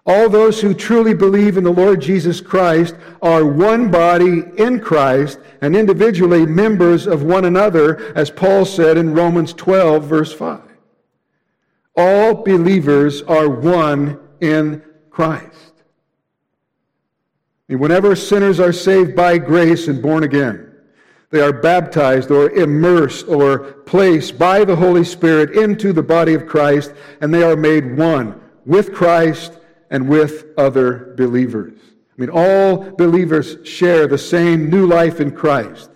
All 0.06 0.30
those 0.30 0.60
who 0.60 0.74
truly 0.74 1.14
believe 1.14 1.58
in 1.58 1.64
the 1.64 1.72
Lord 1.72 2.02
Jesus 2.02 2.42
Christ 2.42 2.96
are 3.22 3.46
one 3.46 3.92
body 3.92 4.44
in 4.58 4.80
Christ 4.80 5.40
and 5.62 5.76
individually 5.76 6.46
members 6.46 7.08
of 7.08 7.24
one 7.24 7.46
another, 7.46 8.14
as 8.18 8.32
Paul 8.32 8.66
said 8.66 8.98
in 8.98 9.14
Romans 9.14 9.54
12, 9.54 10.04
verse 10.04 10.34
5. 10.34 10.67
All 11.98 12.36
believers 12.36 13.24
are 13.24 13.50
one 13.50 14.20
in 14.40 14.84
Christ. 15.10 15.74
And 17.68 17.80
whenever 17.80 18.16
sinners 18.16 18.60
are 18.60 18.72
saved 18.72 19.16
by 19.16 19.40
grace 19.40 19.88
and 19.88 20.02
born 20.02 20.24
again, 20.24 20.72
they 21.32 21.42
are 21.42 21.52
baptized 21.52 22.32
or 22.32 22.52
immersed 22.52 23.28
or 23.28 23.60
placed 23.60 24.40
by 24.40 24.64
the 24.64 24.76
Holy 24.76 25.04
Spirit 25.04 25.58
into 25.58 25.92
the 25.92 26.04
body 26.04 26.34
of 26.34 26.48
Christ, 26.48 26.94
and 27.20 27.34
they 27.34 27.44
are 27.44 27.58
made 27.58 27.98
one 27.98 28.40
with 28.66 28.94
Christ 28.94 29.60
and 29.90 30.08
with 30.08 30.46
other 30.58 31.16
believers. 31.18 31.80
I 32.18 32.22
mean, 32.22 32.30
all 32.30 32.78
believers 32.92 33.58
share 33.68 34.08
the 34.08 34.18
same 34.18 34.70
new 34.70 34.88
life 34.88 35.20
in 35.20 35.32
Christ. 35.32 35.90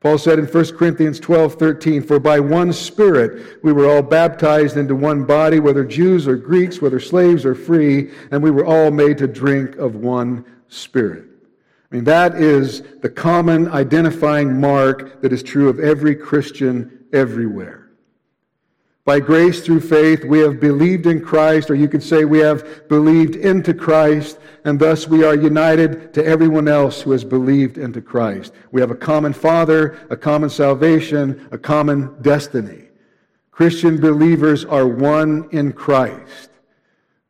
Paul 0.00 0.16
said 0.16 0.38
in 0.38 0.46
1 0.46 0.76
Corinthians 0.76 1.18
12 1.18 1.54
13, 1.54 2.02
For 2.02 2.20
by 2.20 2.38
one 2.38 2.72
Spirit 2.72 3.62
we 3.64 3.72
were 3.72 3.90
all 3.90 4.02
baptized 4.02 4.76
into 4.76 4.94
one 4.94 5.24
body, 5.24 5.58
whether 5.58 5.84
Jews 5.84 6.28
or 6.28 6.36
Greeks, 6.36 6.80
whether 6.80 7.00
slaves 7.00 7.44
or 7.44 7.54
free, 7.54 8.10
and 8.30 8.42
we 8.42 8.52
were 8.52 8.64
all 8.64 8.92
made 8.92 9.18
to 9.18 9.26
drink 9.26 9.76
of 9.76 9.96
one 9.96 10.44
Spirit. 10.68 11.24
I 11.90 11.94
mean, 11.94 12.04
that 12.04 12.36
is 12.36 12.82
the 13.00 13.08
common 13.08 13.68
identifying 13.68 14.60
mark 14.60 15.22
that 15.22 15.32
is 15.32 15.42
true 15.42 15.68
of 15.68 15.80
every 15.80 16.14
Christian 16.14 17.06
everywhere. 17.12 17.77
By 19.08 19.20
grace 19.20 19.62
through 19.62 19.80
faith, 19.80 20.22
we 20.22 20.40
have 20.40 20.60
believed 20.60 21.06
in 21.06 21.24
Christ, 21.24 21.70
or 21.70 21.74
you 21.74 21.88
could 21.88 22.02
say 22.02 22.26
we 22.26 22.40
have 22.40 22.86
believed 22.90 23.36
into 23.36 23.72
Christ, 23.72 24.38
and 24.66 24.78
thus 24.78 25.08
we 25.08 25.24
are 25.24 25.34
united 25.34 26.12
to 26.12 26.22
everyone 26.22 26.68
else 26.68 27.00
who 27.00 27.12
has 27.12 27.24
believed 27.24 27.78
into 27.78 28.02
Christ. 28.02 28.52
We 28.70 28.82
have 28.82 28.90
a 28.90 28.94
common 28.94 29.32
Father, 29.32 29.98
a 30.10 30.16
common 30.18 30.50
salvation, 30.50 31.48
a 31.50 31.56
common 31.56 32.20
destiny. 32.20 32.90
Christian 33.50 33.98
believers 33.98 34.66
are 34.66 34.86
one 34.86 35.48
in 35.52 35.72
Christ. 35.72 36.50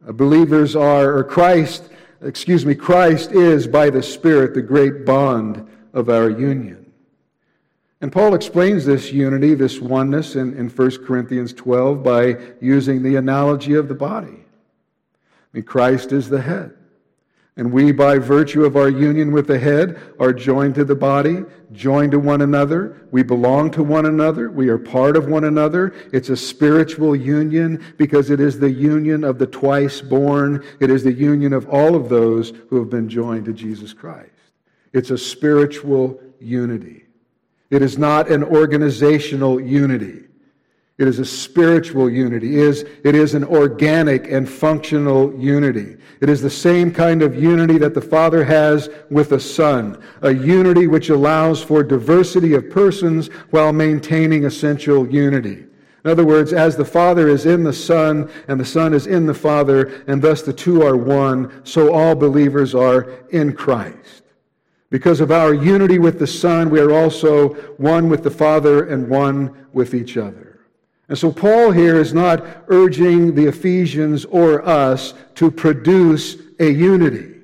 Uh, 0.05 0.11
believers 0.11 0.75
are, 0.75 1.17
or 1.17 1.23
Christ 1.23 1.85
excuse 2.23 2.67
me, 2.67 2.75
Christ 2.75 3.31
is 3.31 3.69
by 3.69 3.89
the 3.89 4.03
Spirit 4.03 4.53
the 4.53 4.63
great 4.63 5.07
bond 5.07 5.65
of 5.93 6.09
our 6.09 6.29
union. 6.29 6.88
And 8.01 8.13
Paul 8.13 8.35
explains 8.35 8.85
this 8.85 9.13
unity, 9.13 9.55
this 9.55 9.81
oneness 9.81 10.37
in, 10.37 10.57
in 10.57 10.69
1 10.69 11.05
Corinthians 11.05 11.53
12 11.53 12.03
by 12.03 12.37
using 12.61 13.03
the 13.03 13.17
analogy 13.17 13.75
of 13.75 13.89
the 13.89 13.95
body. 13.95 14.29
I 14.29 15.49
mean, 15.53 15.65
Christ 15.65 16.13
is 16.13 16.29
the 16.29 16.41
head. 16.41 16.75
And 17.57 17.73
we, 17.73 17.91
by 17.91 18.19
virtue 18.19 18.65
of 18.65 18.77
our 18.77 18.89
union 18.89 19.33
with 19.33 19.49
the 19.49 19.59
head, 19.59 20.01
are 20.21 20.33
joined 20.33 20.77
to 20.77 20.85
the 20.85 20.95
body, 20.95 21.43
joined 21.73 22.13
to 22.13 22.21
one 22.21 22.43
another. 22.43 23.09
We 23.11 23.25
belong 23.25 23.73
to 23.73 23.83
one 23.83 24.07
another. 24.07 24.49
We 24.49 24.69
are 24.69 24.79
part 24.79 25.17
of 25.17 25.27
one 25.27 25.43
another. 25.43 25.93
It's 26.13 26.29
a 26.29 26.37
spiritual 26.37 27.17
union 27.17 27.85
because 27.97 28.31
it 28.31 28.39
is 28.39 28.61
the 28.61 28.71
union 28.71 29.25
of 29.25 29.41
the 29.41 29.47
twice 29.49 30.01
born. 30.01 30.65
It 30.79 30.89
is 30.89 31.03
the 31.03 31.13
union 31.13 31.53
of 31.53 31.69
all 31.69 31.97
of 31.97 32.09
those 32.09 32.53
who 32.71 32.79
have 32.79 32.91
been 32.91 33.09
joined 33.09 33.47
to 33.47 33.53
Jesus 33.53 33.93
Christ. 33.93 34.31
It's 34.93 35.11
a 35.11 35.19
spiritual 35.19 36.21
unity. 36.39 37.08
It 37.71 37.83
is 37.83 37.99
not 37.99 38.31
an 38.31 38.43
organizational 38.43 39.61
unity. 39.61 40.25
It 40.99 41.07
is 41.07 41.21
a 41.21 41.25
spiritual 41.25 42.11
unity. 42.11 42.59
It 42.59 42.65
is, 42.65 42.85
it 43.05 43.15
is 43.15 43.35
an 43.35 43.45
organic 43.45 44.33
and 44.33 44.49
functional 44.49 45.33
unity. 45.39 45.97
It 46.21 46.29
is 46.29 46.43
the 46.43 46.51
same 46.51 46.93
kind 46.93 47.23
of 47.23 47.41
unity 47.41 47.79
that 47.79 47.95
the 47.95 48.01
Father 48.01 48.43
has 48.45 48.91
with 49.09 49.29
the 49.29 49.39
Son, 49.39 50.03
a 50.23 50.35
unity 50.35 50.89
which 50.89 51.11
allows 51.11 51.63
for 51.63 51.85
diversity 51.85 52.55
of 52.55 52.69
persons 52.69 53.29
while 53.51 53.73
maintaining 53.73 54.45
essential 54.45 55.09
unity. 55.09 55.67
In 56.05 56.11
other 56.11 56.25
words, 56.25 56.53
as 56.53 56.77
the 56.77 56.85
Father 56.85 57.29
is 57.29 57.47
in 57.47 57.63
the 57.63 57.73
Son 57.73 58.29
and 58.49 58.59
the 58.59 58.65
Son 58.65 58.93
is 58.93 59.07
in 59.07 59.27
the 59.27 59.35
Father, 59.35 60.03
and 60.09 60.21
thus 60.21 60.43
the 60.43 60.53
two 60.53 60.83
are 60.83 60.97
one, 60.97 61.65
so 61.65 61.93
all 61.93 62.17
believers 62.17 62.75
are 62.75 63.11
in 63.31 63.53
Christ. 63.53 64.18
Because 64.91 65.21
of 65.21 65.31
our 65.31 65.53
unity 65.53 65.99
with 65.99 66.19
the 66.19 66.27
Son, 66.27 66.71
we 66.71 66.81
are 66.81 66.93
also 66.93 67.51
one 67.77 68.09
with 68.09 68.23
the 68.23 68.31
Father 68.31 68.85
and 68.85 69.09
one 69.09 69.67
with 69.73 69.95
each 69.95 70.17
other. 70.17 70.61
And 71.09 71.19
so 71.19 71.33
Paul 71.33 71.71
here 71.73 71.97
is 71.97 72.13
not 72.13 72.45
urging 72.69 73.35
the 73.35 73.47
Ephesians 73.47 74.25
or 74.27 74.67
us 74.67 75.15
to 75.37 75.51
produce 75.51 76.37
a 76.59 76.71
unity 76.71 77.35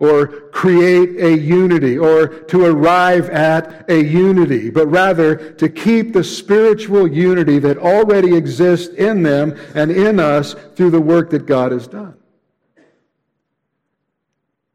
or 0.00 0.26
create 0.50 1.20
a 1.20 1.36
unity 1.36 1.98
or 1.98 2.28
to 2.28 2.64
arrive 2.64 3.28
at 3.30 3.88
a 3.90 4.00
unity, 4.04 4.70
but 4.70 4.86
rather 4.86 5.52
to 5.54 5.68
keep 5.68 6.12
the 6.12 6.22
spiritual 6.22 7.08
unity 7.08 7.58
that 7.58 7.78
already 7.78 8.36
exists 8.36 8.94
in 8.94 9.24
them 9.24 9.58
and 9.74 9.90
in 9.90 10.20
us 10.20 10.54
through 10.76 10.90
the 10.90 11.00
work 11.00 11.30
that 11.30 11.46
God 11.46 11.72
has 11.72 11.88
done. 11.88 12.14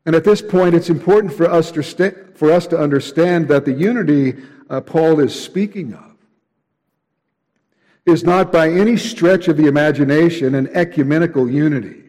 And 0.06 0.16
at 0.16 0.24
this 0.24 0.42
point, 0.42 0.76
it's 0.76 0.90
important 0.90 1.34
for 1.34 1.50
us 1.50 1.72
to, 1.72 1.84
for 2.36 2.52
us 2.52 2.68
to 2.68 2.78
understand 2.78 3.48
that 3.48 3.66
the 3.66 3.74
unity 3.74 4.36
uh, 4.70 4.82
Paul 4.82 5.20
is 5.20 5.40
speaking 5.40 5.94
of 5.94 6.14
is 8.06 8.24
not 8.24 8.52
by 8.52 8.70
any 8.70 8.98
stretch 8.98 9.48
of 9.48 9.56
the 9.56 9.68
imagination 9.68 10.56
an 10.56 10.68
ecumenical 10.74 11.50
unity. 11.50 12.04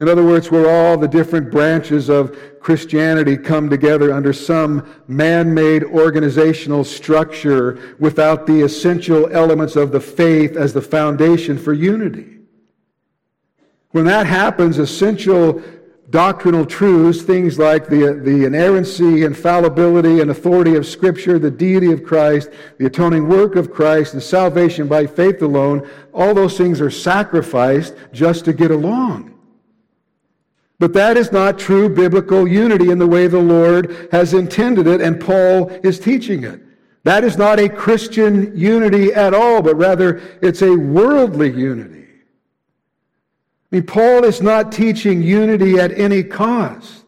In 0.00 0.08
other 0.08 0.24
words, 0.24 0.50
where 0.50 0.68
all 0.68 0.96
the 0.96 1.08
different 1.08 1.50
branches 1.50 2.08
of 2.08 2.36
Christianity 2.60 3.36
come 3.36 3.70
together 3.70 4.12
under 4.12 4.32
some 4.32 4.84
man 5.06 5.54
made 5.54 5.84
organizational 5.84 6.82
structure 6.82 7.96
without 8.00 8.46
the 8.46 8.62
essential 8.62 9.28
elements 9.32 9.76
of 9.76 9.92
the 9.92 10.00
faith 10.00 10.56
as 10.56 10.72
the 10.72 10.82
foundation 10.82 11.56
for 11.56 11.72
unity. 11.72 12.38
When 13.90 14.04
that 14.06 14.26
happens, 14.26 14.78
essential 14.78 15.62
doctrinal 16.12 16.66
truths, 16.66 17.22
things 17.22 17.58
like 17.58 17.88
the, 17.88 18.20
the 18.22 18.44
inerrancy, 18.44 19.24
infallibility, 19.24 20.20
and 20.20 20.30
authority 20.30 20.76
of 20.76 20.86
Scripture, 20.86 21.38
the 21.38 21.50
deity 21.50 21.90
of 21.90 22.04
Christ, 22.04 22.50
the 22.78 22.84
atoning 22.84 23.28
work 23.28 23.56
of 23.56 23.72
Christ, 23.72 24.12
and 24.12 24.22
salvation 24.22 24.86
by 24.86 25.06
faith 25.06 25.40
alone, 25.40 25.88
all 26.12 26.34
those 26.34 26.58
things 26.58 26.82
are 26.82 26.90
sacrificed 26.90 27.94
just 28.12 28.44
to 28.44 28.52
get 28.52 28.70
along. 28.70 29.34
But 30.78 30.92
that 30.92 31.16
is 31.16 31.32
not 31.32 31.58
true 31.58 31.88
biblical 31.88 32.46
unity 32.46 32.90
in 32.90 32.98
the 32.98 33.06
way 33.06 33.26
the 33.26 33.40
Lord 33.40 34.08
has 34.12 34.34
intended 34.34 34.86
it, 34.86 35.00
and 35.00 35.18
Paul 35.18 35.70
is 35.82 35.98
teaching 35.98 36.44
it. 36.44 36.60
That 37.04 37.24
is 37.24 37.38
not 37.38 37.58
a 37.58 37.70
Christian 37.70 38.54
unity 38.54 39.14
at 39.14 39.32
all, 39.32 39.62
but 39.62 39.76
rather 39.76 40.20
it's 40.42 40.60
a 40.60 40.76
worldly 40.76 41.50
unity. 41.50 42.01
I 43.72 43.76
mean, 43.76 43.86
Paul 43.86 44.24
is 44.24 44.42
not 44.42 44.70
teaching 44.70 45.22
unity 45.22 45.78
at 45.78 45.98
any 45.98 46.22
cost, 46.22 47.06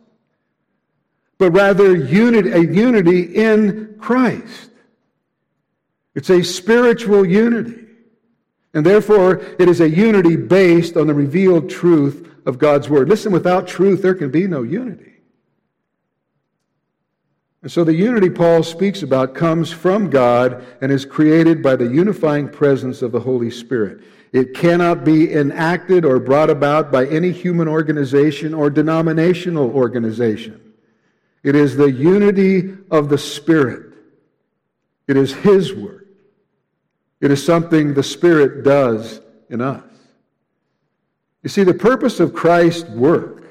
but 1.36 1.50
rather 1.50 1.94
unity, 1.94 2.52
a 2.52 2.60
unity 2.60 3.20
in 3.36 3.96
Christ. 3.98 4.70
It's 6.14 6.30
a 6.30 6.42
spiritual 6.42 7.26
unity. 7.26 7.84
And 8.72 8.84
therefore, 8.84 9.42
it 9.58 9.68
is 9.68 9.82
a 9.82 9.90
unity 9.90 10.36
based 10.36 10.96
on 10.96 11.06
the 11.06 11.14
revealed 11.14 11.68
truth 11.68 12.30
of 12.46 12.58
God's 12.58 12.88
Word. 12.88 13.10
Listen, 13.10 13.30
without 13.30 13.68
truth, 13.68 14.00
there 14.00 14.14
can 14.14 14.30
be 14.30 14.46
no 14.46 14.62
unity. 14.62 15.12
And 17.60 17.70
so 17.70 17.84
the 17.84 17.94
unity 17.94 18.30
Paul 18.30 18.62
speaks 18.62 19.02
about 19.02 19.34
comes 19.34 19.70
from 19.70 20.08
God 20.08 20.64
and 20.80 20.90
is 20.90 21.04
created 21.04 21.62
by 21.62 21.76
the 21.76 21.86
unifying 21.86 22.48
presence 22.48 23.02
of 23.02 23.12
the 23.12 23.20
Holy 23.20 23.50
Spirit. 23.50 24.02
It 24.34 24.52
cannot 24.52 25.04
be 25.04 25.32
enacted 25.32 26.04
or 26.04 26.18
brought 26.18 26.50
about 26.50 26.90
by 26.90 27.06
any 27.06 27.30
human 27.30 27.68
organization 27.68 28.52
or 28.52 28.68
denominational 28.68 29.70
organization. 29.70 30.60
It 31.44 31.54
is 31.54 31.76
the 31.76 31.92
unity 31.92 32.76
of 32.90 33.08
the 33.08 33.16
Spirit. 33.16 33.94
It 35.06 35.16
is 35.16 35.32
His 35.32 35.72
work. 35.72 36.08
It 37.20 37.30
is 37.30 37.46
something 37.46 37.94
the 37.94 38.02
Spirit 38.02 38.64
does 38.64 39.20
in 39.50 39.60
us. 39.60 39.84
You 41.44 41.48
see, 41.48 41.62
the 41.62 41.72
purpose 41.72 42.18
of 42.18 42.34
Christ's 42.34 42.90
work 42.90 43.44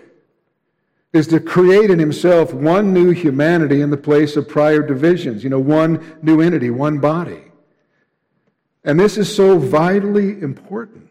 is 1.14 1.28
to 1.28 1.40
create 1.40 1.92
in 1.92 2.00
Himself 2.00 2.54
one 2.54 2.92
new 2.92 3.12
humanity 3.12 3.80
in 3.80 3.90
the 3.90 3.96
place 3.96 4.36
of 4.36 4.50
prior 4.50 4.86
divisions. 4.86 5.46
You 5.46 5.50
know, 5.50 5.62
one 5.62 6.20
new 6.22 6.42
entity, 6.42 6.72
one 6.72 7.00
body. 7.00 7.53
And 8.84 9.00
this 9.00 9.18
is 9.18 9.34
so 9.34 9.58
vitally 9.58 10.42
important, 10.42 11.10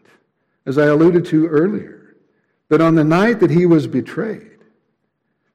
as 0.67 0.79
I 0.79 0.87
alluded 0.87 1.25
to 1.27 1.47
earlier, 1.47 2.17
that 2.69 2.81
on 2.81 2.95
the 2.95 3.05
night 3.05 3.41
that 3.41 3.51
he 3.51 3.67
was 3.67 3.87
betrayed, 3.87 4.53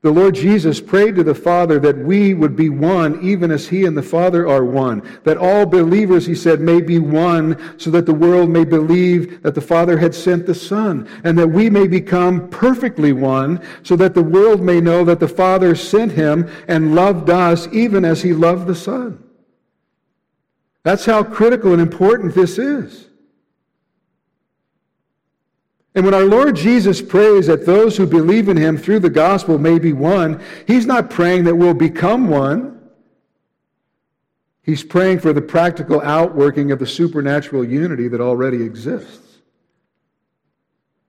the 0.03 0.11
Lord 0.11 0.35
Jesus 0.35 0.79
prayed 0.79 1.15
to 1.15 1.23
the 1.23 1.33
Father 1.33 1.79
that 1.79 1.97
we 1.97 2.35
would 2.35 2.55
be 2.55 2.69
one, 2.69 3.19
even 3.23 3.49
as 3.49 3.67
He 3.67 3.83
and 3.83 3.97
the 3.97 4.03
Father 4.03 4.47
are 4.47 4.63
one. 4.63 5.01
That 5.23 5.37
all 5.37 5.65
believers, 5.65 6.25
He 6.25 6.35
said, 6.35 6.61
may 6.61 6.81
be 6.81 6.99
one, 6.99 7.79
so 7.79 7.89
that 7.89 8.05
the 8.05 8.13
world 8.13 8.49
may 8.49 8.63
believe 8.63 9.41
that 9.41 9.55
the 9.55 9.61
Father 9.61 9.97
had 9.97 10.13
sent 10.13 10.45
the 10.45 10.53
Son. 10.53 11.09
And 11.23 11.37
that 11.39 11.47
we 11.47 11.71
may 11.71 11.87
become 11.87 12.47
perfectly 12.49 13.11
one, 13.11 13.61
so 13.81 13.95
that 13.95 14.13
the 14.13 14.23
world 14.23 14.61
may 14.61 14.79
know 14.79 15.03
that 15.03 15.19
the 15.19 15.27
Father 15.27 15.73
sent 15.73 16.11
Him 16.11 16.47
and 16.67 16.93
loved 16.93 17.31
us, 17.31 17.67
even 17.73 18.05
as 18.05 18.21
He 18.21 18.33
loved 18.33 18.67
the 18.67 18.75
Son. 18.75 19.21
That's 20.87 21.03
how 21.03 21.21
critical 21.21 21.73
and 21.73 21.81
important 21.81 22.33
this 22.33 22.57
is. 22.57 23.09
And 25.93 26.05
when 26.05 26.13
our 26.13 26.23
Lord 26.23 26.55
Jesus 26.55 27.01
prays 27.01 27.47
that 27.47 27.65
those 27.65 27.97
who 27.97 28.07
believe 28.07 28.47
in 28.47 28.55
him 28.55 28.77
through 28.77 29.01
the 29.01 29.09
gospel 29.09 29.57
may 29.57 29.79
be 29.79 29.91
one, 29.91 30.41
he's 30.65 30.85
not 30.85 31.09
praying 31.09 31.43
that 31.43 31.55
we'll 31.55 31.73
become 31.73 32.29
one. 32.29 32.79
He's 34.63 34.81
praying 34.81 35.19
for 35.19 35.33
the 35.33 35.41
practical 35.41 35.99
outworking 35.99 36.71
of 36.71 36.79
the 36.79 36.87
supernatural 36.87 37.65
unity 37.65 38.07
that 38.07 38.21
already 38.21 38.63
exists. 38.63 39.26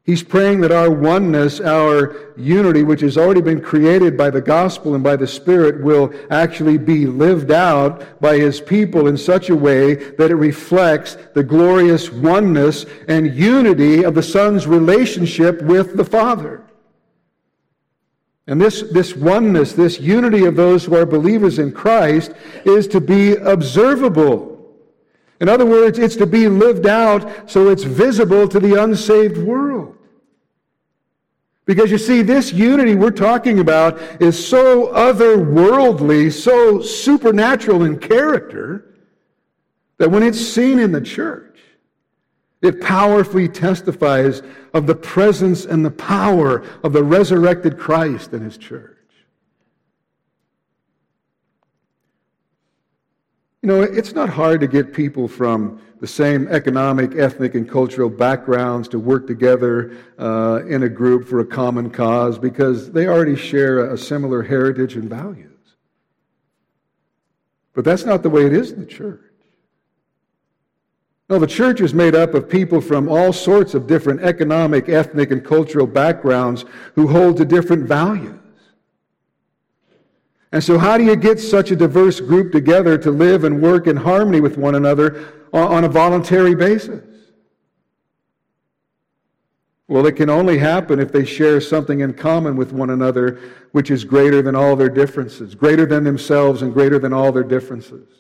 He's 0.09 0.23
praying 0.23 0.63
that 0.63 0.73
our 0.73 0.91
oneness, 0.91 1.61
our 1.61 2.33
unity, 2.35 2.83
which 2.83 3.03
has 3.03 3.19
already 3.19 3.43
been 3.43 3.61
created 3.61 4.17
by 4.17 4.31
the 4.31 4.41
gospel 4.41 4.95
and 4.95 5.05
by 5.05 5.17
the 5.17 5.27
Spirit, 5.27 5.85
will 5.85 6.15
actually 6.31 6.79
be 6.79 7.05
lived 7.05 7.51
out 7.51 8.19
by 8.19 8.39
His 8.39 8.59
people 8.59 9.09
in 9.09 9.19
such 9.19 9.51
a 9.51 9.55
way 9.55 9.97
that 9.97 10.31
it 10.31 10.37
reflects 10.37 11.19
the 11.35 11.43
glorious 11.43 12.11
oneness 12.11 12.87
and 13.07 13.35
unity 13.35 14.03
of 14.03 14.15
the 14.15 14.23
Son's 14.23 14.67
relationship 14.67 15.61
with 15.61 15.99
the 15.99 16.07
Father. 16.07 16.65
And 18.47 18.59
this, 18.59 18.85
this 18.91 19.15
oneness, 19.15 19.75
this 19.75 20.01
unity 20.01 20.47
of 20.47 20.57
those 20.57 20.87
who 20.87 20.97
are 20.97 21.05
believers 21.05 21.59
in 21.59 21.71
Christ, 21.71 22.33
is 22.65 22.89
to 22.89 23.01
be 23.03 23.37
observable. 23.37 24.75
In 25.39 25.51
other 25.51 25.67
words, 25.67 25.99
it's 25.99 26.17
to 26.17 26.27
be 26.27 26.49
lived 26.49 26.87
out 26.87 27.51
so 27.51 27.69
it's 27.69 27.85
visible 27.85 28.49
to 28.49 28.59
the 28.59 28.83
unsaved 28.83 29.37
world. 29.37 29.97
Because 31.69 31.91
you 31.91 31.99
see, 31.99 32.23
this 32.23 32.51
unity 32.51 32.95
we're 32.95 33.11
talking 33.11 33.59
about 33.59 34.01
is 34.23 34.49
so 34.49 34.87
otherworldly, 34.87 36.33
so 36.33 36.81
supernatural 36.81 37.85
in 37.85 37.99
character, 37.99 38.97
that 39.99 40.11
when 40.11 40.23
it's 40.23 40.41
seen 40.41 40.79
in 40.79 40.93
the 40.93 41.01
church, 41.03 41.59
it 42.63 42.81
powerfully 42.81 43.49
testifies 43.49 44.41
of 44.73 44.87
the 44.87 44.95
presence 44.95 45.67
and 45.67 45.85
the 45.85 45.91
power 45.91 46.65
of 46.83 46.95
the 46.95 47.05
resurrected 47.05 47.79
Christ 47.79 48.33
in 48.33 48.41
his 48.41 48.57
church. 48.57 48.98
You 53.63 53.69
know, 53.69 53.83
it's 53.83 54.15
not 54.15 54.29
hard 54.29 54.61
to 54.61 54.69
get 54.69 54.93
people 54.93 55.27
from 55.27 55.81
the 56.01 56.07
same 56.07 56.47
economic, 56.49 57.17
ethnic, 57.17 57.57
and 57.57 57.69
cultural 57.69 58.09
backgrounds 58.09 58.87
to 58.89 59.01
work 59.01 59.27
together 59.27 59.97
uh, 60.17 60.61
in 60.69 60.85
a 60.85 60.89
group 60.89 61.27
for 61.27 61.41
a 61.41 61.47
common 61.47 61.91
cause 61.91 62.39
because 62.39 62.93
they 62.93 63.09
already 63.09 63.35
share 63.35 63.93
a 63.93 63.99
similar 63.99 64.43
heritage 64.43 64.95
and 64.95 65.11
values. 65.11 65.49
But 67.75 67.85
that's 67.85 68.05
not 68.05 68.23
the 68.23 68.31
way 68.31 68.47
it 68.47 68.53
is 68.53 68.71
in 68.71 68.81
the 68.81 68.87
church. 68.87 69.21
No, 71.29 71.39
the 71.39 71.47
church 71.47 71.81
is 71.81 71.93
made 71.93 72.15
up 72.15 72.35
of 72.35 72.49
people 72.49 72.81
from 72.81 73.09
all 73.09 73.33
sorts 73.33 73.75
of 73.75 73.87
different 73.87 74.21
economic, 74.21 74.89
ethnic, 74.89 75.31
and 75.31 75.45
cultural 75.45 75.87
backgrounds 75.87 76.65
who 76.95 77.09
hold 77.09 77.37
to 77.37 77.45
different 77.45 77.87
values. 77.87 78.38
And 80.53 80.65
so, 80.65 80.79
how 80.79 80.97
do 80.97 81.05
you 81.05 81.17
get 81.17 81.39
such 81.39 81.71
a 81.71 81.77
diverse 81.77 82.21
group 82.21 82.53
together 82.53 82.97
to 82.99 83.11
live 83.11 83.45
and 83.45 83.61
work 83.61 83.87
in 83.87 83.97
harmony 83.97 84.41
with 84.41 84.57
one 84.57 84.75
another 84.75 85.29
on 85.53 85.85
a 85.85 85.89
voluntary 85.89 86.55
basis? 86.55 87.05
Well, 89.89 90.07
it 90.07 90.17
can 90.17 90.29
only 90.29 90.59
happen 90.59 91.01
if 91.01 91.13
they 91.13 91.25
share 91.25 91.61
something 91.61 92.01
in 92.01 92.13
common 92.13 92.57
with 92.57 92.73
one 92.73 92.91
another, 92.91 93.41
which 93.73 93.91
is 93.91 94.05
greater 94.05 94.43
than 94.43 94.55
all 94.55 94.77
their 94.77 94.91
differences, 94.91 95.55
greater 95.55 95.87
than 95.87 96.05
themselves, 96.05 96.61
and 96.61 96.75
greater 96.75 96.99
than 96.99 97.15
all 97.15 97.33
their 97.33 97.43
differences. 97.43 98.18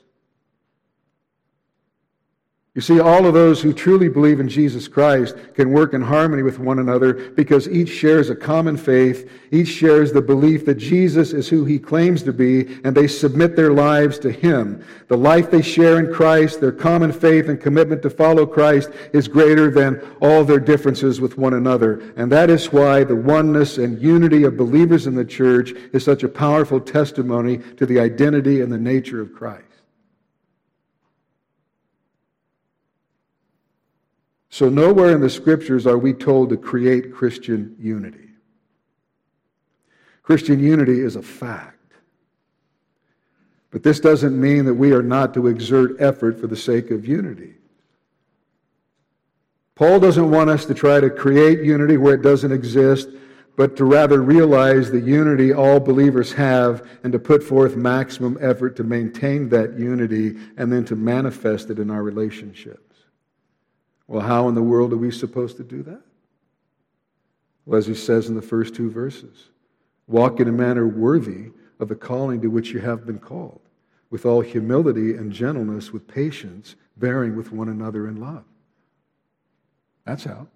You 2.78 2.82
see, 2.82 3.00
all 3.00 3.26
of 3.26 3.34
those 3.34 3.60
who 3.60 3.72
truly 3.72 4.08
believe 4.08 4.38
in 4.38 4.48
Jesus 4.48 4.86
Christ 4.86 5.34
can 5.54 5.72
work 5.72 5.94
in 5.94 6.00
harmony 6.00 6.44
with 6.44 6.60
one 6.60 6.78
another 6.78 7.12
because 7.30 7.66
each 7.68 7.88
shares 7.88 8.30
a 8.30 8.36
common 8.36 8.76
faith. 8.76 9.28
Each 9.50 9.66
shares 9.66 10.12
the 10.12 10.22
belief 10.22 10.64
that 10.66 10.76
Jesus 10.76 11.32
is 11.32 11.48
who 11.48 11.64
he 11.64 11.80
claims 11.80 12.22
to 12.22 12.32
be, 12.32 12.78
and 12.84 12.96
they 12.96 13.08
submit 13.08 13.56
their 13.56 13.72
lives 13.72 14.20
to 14.20 14.30
him. 14.30 14.84
The 15.08 15.16
life 15.16 15.50
they 15.50 15.60
share 15.60 15.98
in 15.98 16.14
Christ, 16.14 16.60
their 16.60 16.70
common 16.70 17.10
faith 17.10 17.48
and 17.48 17.60
commitment 17.60 18.00
to 18.02 18.10
follow 18.10 18.46
Christ, 18.46 18.90
is 19.12 19.26
greater 19.26 19.72
than 19.72 20.00
all 20.22 20.44
their 20.44 20.60
differences 20.60 21.20
with 21.20 21.36
one 21.36 21.54
another. 21.54 22.12
And 22.16 22.30
that 22.30 22.48
is 22.48 22.72
why 22.72 23.02
the 23.02 23.16
oneness 23.16 23.78
and 23.78 24.00
unity 24.00 24.44
of 24.44 24.56
believers 24.56 25.08
in 25.08 25.16
the 25.16 25.24
church 25.24 25.72
is 25.92 26.04
such 26.04 26.22
a 26.22 26.28
powerful 26.28 26.78
testimony 26.78 27.58
to 27.76 27.86
the 27.86 27.98
identity 27.98 28.60
and 28.60 28.70
the 28.70 28.78
nature 28.78 29.20
of 29.20 29.34
Christ. 29.34 29.67
So, 34.50 34.68
nowhere 34.68 35.12
in 35.12 35.20
the 35.20 35.30
scriptures 35.30 35.86
are 35.86 35.98
we 35.98 36.14
told 36.14 36.48
to 36.50 36.56
create 36.56 37.12
Christian 37.12 37.76
unity. 37.78 38.30
Christian 40.22 40.60
unity 40.60 41.00
is 41.00 41.16
a 41.16 41.22
fact. 41.22 41.78
But 43.70 43.82
this 43.82 44.00
doesn't 44.00 44.38
mean 44.38 44.64
that 44.64 44.74
we 44.74 44.92
are 44.92 45.02
not 45.02 45.34
to 45.34 45.46
exert 45.46 46.00
effort 46.00 46.40
for 46.40 46.46
the 46.46 46.56
sake 46.56 46.90
of 46.90 47.06
unity. 47.06 47.54
Paul 49.74 50.00
doesn't 50.00 50.30
want 50.30 50.50
us 50.50 50.64
to 50.64 50.74
try 50.74 51.00
to 51.00 51.10
create 51.10 51.62
unity 51.62 51.98
where 51.98 52.14
it 52.14 52.22
doesn't 52.22 52.50
exist, 52.50 53.10
but 53.56 53.76
to 53.76 53.84
rather 53.84 54.22
realize 54.22 54.90
the 54.90 55.00
unity 55.00 55.52
all 55.52 55.78
believers 55.78 56.32
have 56.32 56.88
and 57.04 57.12
to 57.12 57.18
put 57.18 57.42
forth 57.42 57.76
maximum 57.76 58.38
effort 58.40 58.76
to 58.76 58.84
maintain 58.84 59.48
that 59.50 59.78
unity 59.78 60.36
and 60.56 60.72
then 60.72 60.84
to 60.86 60.96
manifest 60.96 61.70
it 61.70 61.78
in 61.78 61.90
our 61.90 62.02
relationships. 62.02 62.87
Well, 64.08 64.22
how 64.22 64.48
in 64.48 64.54
the 64.54 64.62
world 64.62 64.92
are 64.94 64.96
we 64.96 65.10
supposed 65.10 65.58
to 65.58 65.62
do 65.62 65.82
that? 65.84 66.00
Well, 67.66 67.78
as 67.78 67.86
he 67.86 67.94
says 67.94 68.28
in 68.28 68.34
the 68.34 68.42
first 68.42 68.74
two 68.74 68.90
verses, 68.90 69.50
walk 70.06 70.40
in 70.40 70.48
a 70.48 70.52
manner 70.52 70.88
worthy 70.88 71.50
of 71.78 71.88
the 71.88 71.94
calling 71.94 72.40
to 72.40 72.48
which 72.48 72.70
you 72.70 72.80
have 72.80 73.06
been 73.06 73.18
called, 73.18 73.60
with 74.10 74.24
all 74.24 74.40
humility 74.40 75.14
and 75.14 75.30
gentleness, 75.30 75.92
with 75.92 76.08
patience, 76.08 76.74
bearing 76.96 77.36
with 77.36 77.52
one 77.52 77.68
another 77.68 78.08
in 78.08 78.16
love. 78.16 78.44
That's 80.06 80.24
how. 80.24 80.48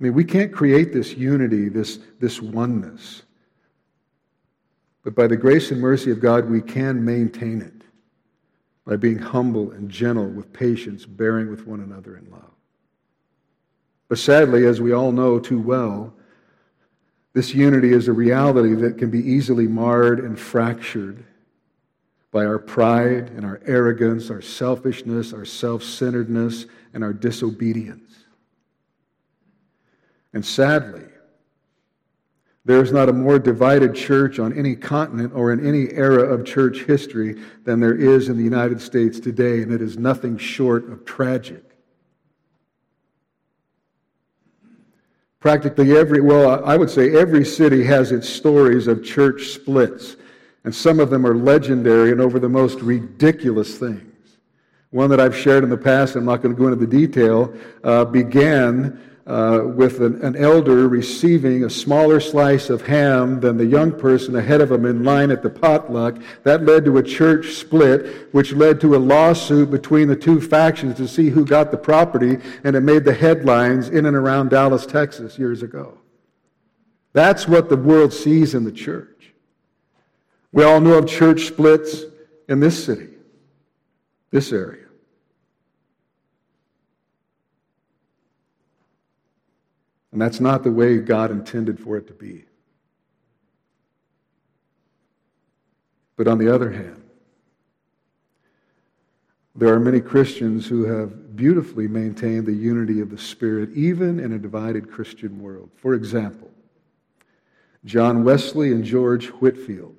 I 0.00 0.04
mean, 0.04 0.14
we 0.14 0.24
can't 0.24 0.52
create 0.52 0.92
this 0.92 1.16
unity, 1.16 1.68
this, 1.68 1.98
this 2.20 2.40
oneness. 2.40 3.22
But 5.02 5.16
by 5.16 5.26
the 5.26 5.36
grace 5.36 5.72
and 5.72 5.80
mercy 5.80 6.12
of 6.12 6.20
God, 6.20 6.48
we 6.48 6.60
can 6.60 7.04
maintain 7.04 7.60
it 7.60 7.81
by 8.84 8.96
being 8.96 9.18
humble 9.18 9.70
and 9.70 9.90
gentle 9.90 10.28
with 10.28 10.52
patience, 10.52 11.06
bearing 11.06 11.50
with 11.50 11.66
one 11.66 11.80
another 11.80 12.16
in 12.16 12.30
love. 12.30 12.50
But 14.08 14.18
sadly, 14.18 14.66
as 14.66 14.80
we 14.80 14.92
all 14.92 15.12
know 15.12 15.38
too 15.38 15.60
well, 15.60 16.12
this 17.32 17.54
unity 17.54 17.92
is 17.92 18.08
a 18.08 18.12
reality 18.12 18.74
that 18.74 18.98
can 18.98 19.10
be 19.10 19.20
easily 19.20 19.66
marred 19.66 20.20
and 20.20 20.38
fractured 20.38 21.24
by 22.30 22.44
our 22.44 22.58
pride 22.58 23.30
and 23.30 23.44
our 23.44 23.60
arrogance, 23.64 24.30
our 24.30 24.42
selfishness, 24.42 25.32
our 25.32 25.44
self 25.44 25.82
centeredness, 25.82 26.66
and 26.92 27.04
our 27.04 27.12
disobedience. 27.12 28.24
And 30.32 30.44
sadly, 30.44 31.04
there 32.64 32.82
is 32.82 32.92
not 32.92 33.08
a 33.08 33.12
more 33.12 33.38
divided 33.38 33.94
church 33.94 34.38
on 34.38 34.56
any 34.56 34.76
continent 34.76 35.32
or 35.34 35.52
in 35.52 35.66
any 35.66 35.92
era 35.92 36.22
of 36.22 36.44
church 36.46 36.84
history 36.84 37.40
than 37.64 37.80
there 37.80 37.94
is 37.94 38.28
in 38.28 38.36
the 38.36 38.44
United 38.44 38.80
States 38.80 39.18
today, 39.18 39.62
and 39.62 39.72
it 39.72 39.82
is 39.82 39.98
nothing 39.98 40.38
short 40.38 40.88
of 40.90 41.04
tragic. 41.04 41.64
Practically 45.40 45.96
every, 45.96 46.20
well, 46.20 46.64
I 46.64 46.76
would 46.76 46.88
say 46.88 47.16
every 47.16 47.44
city 47.44 47.82
has 47.82 48.12
its 48.12 48.28
stories 48.28 48.86
of 48.86 49.04
church 49.04 49.48
splits, 49.48 50.14
and 50.62 50.72
some 50.72 51.00
of 51.00 51.10
them 51.10 51.26
are 51.26 51.34
legendary 51.34 52.12
and 52.12 52.20
over 52.20 52.38
the 52.38 52.48
most 52.48 52.80
ridiculous 52.80 53.76
things. 53.76 54.38
One 54.90 55.10
that 55.10 55.18
I've 55.18 55.36
shared 55.36 55.64
in 55.64 55.70
the 55.70 55.76
past, 55.76 56.14
I'm 56.14 56.24
not 56.24 56.42
going 56.42 56.54
to 56.54 56.60
go 56.60 56.68
into 56.68 56.78
the 56.78 56.86
detail, 56.86 57.52
uh, 57.82 58.04
began 58.04 59.00
uh, 59.26 59.60
with 59.64 60.00
an, 60.00 60.20
an, 60.22 60.34
elder 60.34 60.88
receiving 60.88 61.62
a 61.62 61.70
smaller 61.70 62.18
slice 62.18 62.70
of 62.70 62.84
ham 62.84 63.38
than 63.38 63.56
the 63.56 63.64
young 63.64 63.92
person 63.92 64.34
ahead 64.34 64.60
of 64.60 64.72
him 64.72 64.84
in 64.84 65.04
line 65.04 65.30
at 65.30 65.42
the 65.42 65.50
potluck. 65.50 66.16
That 66.42 66.64
led 66.64 66.84
to 66.86 66.98
a 66.98 67.02
church 67.02 67.52
split, 67.52 68.32
which 68.32 68.52
led 68.52 68.80
to 68.80 68.96
a 68.96 68.98
lawsuit 68.98 69.70
between 69.70 70.08
the 70.08 70.16
two 70.16 70.40
factions 70.40 70.96
to 70.96 71.06
see 71.06 71.28
who 71.28 71.44
got 71.44 71.70
the 71.70 71.76
property, 71.76 72.38
and 72.64 72.74
it 72.74 72.80
made 72.80 73.04
the 73.04 73.14
headlines 73.14 73.90
in 73.90 74.06
and 74.06 74.16
around 74.16 74.50
Dallas, 74.50 74.86
Texas 74.86 75.38
years 75.38 75.62
ago. 75.62 75.98
That's 77.12 77.46
what 77.46 77.68
the 77.68 77.76
world 77.76 78.12
sees 78.12 78.54
in 78.54 78.64
the 78.64 78.72
church. 78.72 79.32
We 80.50 80.64
all 80.64 80.80
know 80.80 80.98
of 80.98 81.06
church 81.06 81.46
splits 81.46 82.02
in 82.48 82.58
this 82.58 82.84
city, 82.84 83.08
this 84.30 84.52
area. 84.52 84.81
And 90.12 90.20
that's 90.20 90.40
not 90.40 90.62
the 90.62 90.70
way 90.70 90.98
God 90.98 91.30
intended 91.30 91.80
for 91.80 91.96
it 91.96 92.06
to 92.06 92.12
be. 92.12 92.44
But 96.16 96.28
on 96.28 96.38
the 96.38 96.54
other 96.54 96.70
hand, 96.70 97.02
there 99.54 99.72
are 99.74 99.80
many 99.80 100.00
Christians 100.00 100.66
who 100.66 100.84
have 100.84 101.36
beautifully 101.36 101.88
maintained 101.88 102.46
the 102.46 102.52
unity 102.52 103.00
of 103.00 103.10
the 103.10 103.18
Spirit, 103.18 103.70
even 103.74 104.20
in 104.20 104.32
a 104.32 104.38
divided 104.38 104.90
Christian 104.90 105.40
world. 105.40 105.70
For 105.76 105.94
example, 105.94 106.50
John 107.84 108.22
Wesley 108.24 108.72
and 108.72 108.84
George 108.84 109.28
Whitefield. 109.28 109.96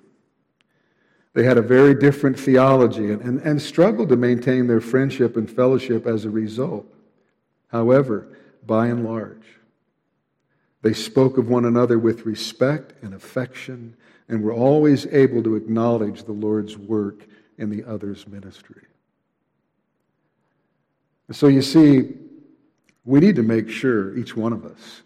They 1.34 1.44
had 1.44 1.58
a 1.58 1.64
very 1.64 1.96
different 1.96 2.40
theology 2.40 3.12
and, 3.12 3.22
and, 3.22 3.42
and 3.42 3.62
struggled 3.62 4.10
to 4.10 4.16
maintain 4.16 4.68
their 4.68 4.82
friendship 4.82 5.36
and 5.36 5.50
fellowship 5.50 6.06
as 6.06 6.26
a 6.26 6.30
result. 6.30 6.86
However, 7.68 8.38
by 8.66 8.88
and 8.88 9.04
large, 9.04 9.44
they 10.84 10.94
spoke 10.94 11.38
of 11.38 11.50
one 11.50 11.66
another 11.66 11.98
with 11.98 12.26
respect 12.26 12.94
and 13.02 13.14
affection 13.14 13.96
and 14.28 14.44
were 14.44 14.54
always 14.54 15.08
able 15.08 15.42
to 15.42 15.56
acknowledge 15.56 16.24
the 16.24 16.34
Lord's 16.34 16.78
work 16.78 17.26
in 17.58 17.70
the 17.70 17.84
other's 17.86 18.28
ministry. 18.28 18.84
So 21.32 21.48
you 21.48 21.62
see, 21.62 22.14
we 23.06 23.20
need 23.22 23.38
to 23.38 23.44
make 23.44 23.70
sure, 23.70 24.16
each 24.18 24.36
one 24.36 24.52
of 24.52 24.66
us, 24.66 25.02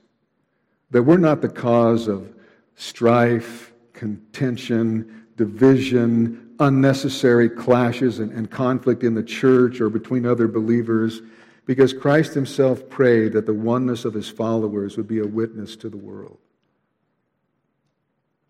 that 0.89 1.03
we're 1.03 1.17
not 1.17 1.41
the 1.41 1.49
cause 1.49 2.07
of 2.07 2.33
strife, 2.75 3.71
contention, 3.93 5.27
division, 5.35 6.55
unnecessary 6.59 7.49
clashes 7.49 8.17
and, 8.17 8.31
and 8.31 8.49
conflict 8.49 9.03
in 9.03 9.13
the 9.13 9.23
church 9.23 9.79
or 9.79 9.89
between 9.89 10.25
other 10.25 10.47
believers 10.47 11.21
because 11.67 11.91
Christ 11.93 12.33
himself 12.33 12.89
prayed 12.89 13.33
that 13.33 13.45
the 13.45 13.53
oneness 13.53 14.05
of 14.05 14.13
his 14.13 14.29
followers 14.29 14.95
would 14.95 15.07
be 15.07 15.19
a 15.19 15.27
witness 15.27 15.75
to 15.75 15.89
the 15.89 15.97
world. 15.97 16.39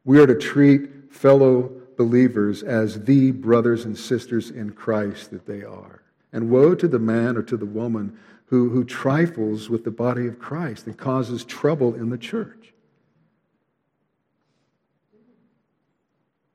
We 0.05 0.19
are 0.19 0.27
to 0.27 0.35
treat 0.35 1.11
fellow 1.11 1.71
believers 1.97 2.61
as 2.61 3.03
the 3.03 3.31
brothers 3.31 3.85
and 3.85 3.97
sisters 3.97 4.51
in 4.51 4.71
Christ 4.71 5.31
that 5.31 5.47
they 5.47 5.63
are. 5.63 6.03
And 6.31 6.51
woe 6.51 6.75
to 6.75 6.87
the 6.87 6.99
man 6.99 7.35
or 7.35 7.41
to 7.41 7.57
the 7.57 7.65
woman 7.65 8.17
who, 8.45 8.69
who 8.69 8.83
trifles 8.83 9.67
with 9.67 9.83
the 9.83 9.91
body 9.91 10.27
of 10.27 10.37
Christ 10.37 10.85
and 10.85 10.95
causes 10.95 11.43
trouble 11.43 11.95
in 11.95 12.09
the 12.09 12.17
church. 12.19 12.73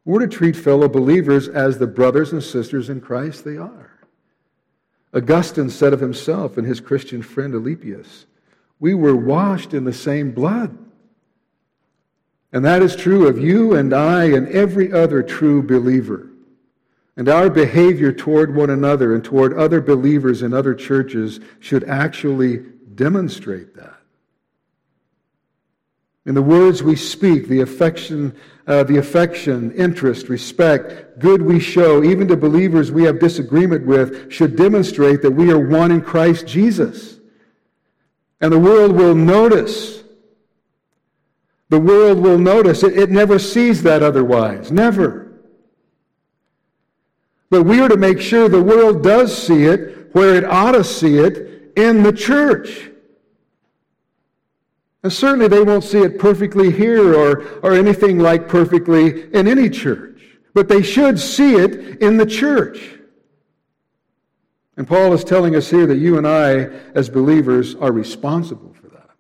We're 0.05 0.21
to 0.21 0.29
treat 0.29 0.55
fellow 0.55 0.89
believers 0.89 1.49
as 1.49 1.79
the 1.79 1.87
brothers 1.89 2.33
and 2.33 2.43
sisters 2.43 2.89
in 2.89 3.01
Christ 3.01 3.45
they 3.45 3.57
are. 3.57 3.92
Augustine 5.15 5.69
said 5.69 5.93
of 5.93 6.01
himself 6.01 6.57
and 6.57 6.67
his 6.67 6.81
Christian 6.81 7.23
friend 7.23 7.55
Alypius, 7.55 8.27
We 8.81 8.95
were 8.95 9.17
washed 9.17 9.75
in 9.75 9.85
the 9.85 9.93
same 9.93 10.33
blood. 10.33 10.77
And 12.53 12.65
that 12.65 12.83
is 12.83 12.97
true 12.97 13.27
of 13.27 13.39
you 13.39 13.75
and 13.75 13.95
I 13.95 14.25
and 14.25 14.49
every 14.49 14.93
other 14.93 15.23
true 15.23 15.63
believer. 15.63 16.29
And 17.17 17.29
our 17.29 17.51
behavior 17.51 18.13
toward 18.13 18.55
one 18.55 18.71
another 18.71 19.15
and 19.15 19.23
toward 19.23 19.55
other 19.55 19.81
believers 19.81 20.43
in 20.43 20.55
other 20.55 20.75
churches 20.75 21.41
should 21.61 21.85
actually 21.85 22.59
demonstrate 22.95 23.75
that. 23.77 24.02
In 26.25 26.35
the 26.35 26.43
words 26.43 26.83
we 26.83 26.95
speak, 26.95 27.49
the 27.49 27.63
affection, 27.63 28.37
uh, 28.69 28.85
the 28.85 28.99
affection, 28.99 29.73
interest, 29.73 30.29
respect, 30.29 31.19
good 31.19 31.43
we 31.43 31.59
show, 31.59 32.05
even 32.05 32.29
to 32.29 32.37
believers 32.37 32.93
we 32.93 33.03
have 33.05 33.19
disagreement 33.19 33.85
with, 33.85 34.33
should 34.33 34.57
demonstrate 34.57 35.21
that 35.23 35.33
we 35.33 35.51
are 35.51 35.59
one 35.59 35.91
in 35.91 36.01
Christ 36.01 36.47
Jesus. 36.47 37.19
And 38.41 38.53
the 38.53 38.59
world 38.59 38.93
will 38.93 39.17
notice. 39.17 40.05
The 41.71 41.81
world 41.81 42.19
will 42.19 42.39
notice. 42.39 42.85
It, 42.85 42.97
it 42.97 43.11
never 43.11 43.41
sees 43.41 43.83
that 43.83 44.03
otherwise. 44.05 44.71
Never. 44.71 45.41
But 47.51 47.65
we 47.65 47.81
are 47.81 47.89
to 47.89 47.97
make 47.97 48.21
sure 48.21 48.49
the 48.49 48.63
world 48.63 49.03
does 49.03 49.37
see 49.37 49.65
it 49.65 50.15
where 50.15 50.37
it 50.37 50.45
ought 50.45 50.73
to 50.73 50.85
see 50.85 51.19
it 51.19 51.73
in 51.77 52.05
the 52.05 52.13
church. 52.13 52.92
And 55.03 55.13
certainly 55.13 55.49
they 55.49 55.63
won't 55.63 55.85
see 55.85 55.99
it 55.99 56.19
perfectly 56.19 56.71
here 56.71 57.15
or, 57.15 57.45
or 57.61 57.73
anything 57.73 58.19
like 58.19 58.49
perfectly 58.49 59.33
in 59.35 59.49
any 59.49 59.69
church. 59.69 60.23
But 60.55 60.69
they 60.69 60.83
should 60.83 61.19
see 61.19 61.57
it 61.57 62.01
in 62.01 62.17
the 62.17 62.27
church. 62.27 62.99
And 64.77 64.87
Paul 64.87 65.13
is 65.13 65.25
telling 65.25 65.57
us 65.57 65.69
here 65.69 65.87
that 65.87 65.99
you 65.99 66.19
and 66.19 66.27
I, 66.27 66.65
as 66.95 67.09
believers, 67.09 67.75
are 67.75 67.93
responsible 67.93 68.75
for 68.75 68.89
that. 68.89 69.11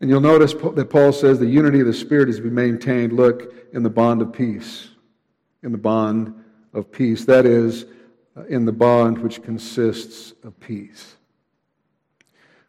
And 0.00 0.10
you'll 0.10 0.20
notice 0.20 0.52
that 0.52 0.90
Paul 0.90 1.12
says 1.12 1.38
the 1.38 1.46
unity 1.46 1.80
of 1.80 1.86
the 1.86 1.94
Spirit 1.94 2.28
is 2.28 2.36
to 2.36 2.42
be 2.42 2.50
maintained, 2.50 3.14
look, 3.14 3.54
in 3.72 3.82
the 3.82 3.90
bond 3.90 4.22
of 4.22 4.32
peace. 4.32 4.88
In 5.62 5.72
the 5.72 5.78
bond 5.78 6.34
of 6.74 6.92
peace. 6.92 7.24
That 7.24 7.46
is, 7.46 7.86
uh, 8.36 8.44
in 8.44 8.64
the 8.64 8.72
bond 8.72 9.18
which 9.18 9.42
consists 9.42 10.34
of 10.44 10.58
peace. 10.60 11.15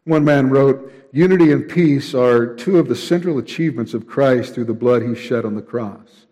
One 0.07 0.23
man 0.23 0.49
wrote, 0.49 0.89
Unity 1.11 1.51
and 1.51 1.67
peace 1.67 2.13
are 2.13 2.55
two 2.55 2.79
of 2.79 2.87
the 2.87 2.95
central 2.95 3.39
achievements 3.39 3.93
of 3.93 4.07
Christ 4.07 4.53
through 4.53 4.63
the 4.63 4.73
blood 4.73 5.01
he 5.01 5.13
shed 5.13 5.43
on 5.43 5.55
the 5.55 5.61
cross. 5.61 6.27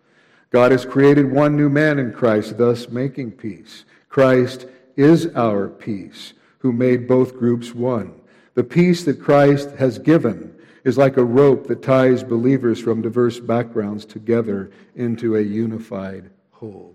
God 0.50 0.72
has 0.72 0.86
created 0.86 1.30
one 1.30 1.58
new 1.58 1.68
man 1.68 1.98
in 1.98 2.10
Christ, 2.14 2.56
thus 2.56 2.88
making 2.88 3.32
peace. 3.32 3.84
Christ 4.08 4.64
is 4.96 5.26
our 5.34 5.68
peace, 5.68 6.32
who 6.60 6.72
made 6.72 7.06
both 7.06 7.36
groups 7.36 7.74
one. 7.74 8.14
The 8.54 8.64
peace 8.64 9.04
that 9.04 9.20
Christ 9.20 9.72
has 9.72 9.98
given 9.98 10.54
is 10.84 10.96
like 10.96 11.18
a 11.18 11.24
rope 11.24 11.66
that 11.66 11.82
ties 11.82 12.24
believers 12.24 12.80
from 12.80 13.02
diverse 13.02 13.38
backgrounds 13.38 14.06
together 14.06 14.70
into 14.94 15.36
a 15.36 15.42
unified 15.42 16.30
whole. 16.50 16.94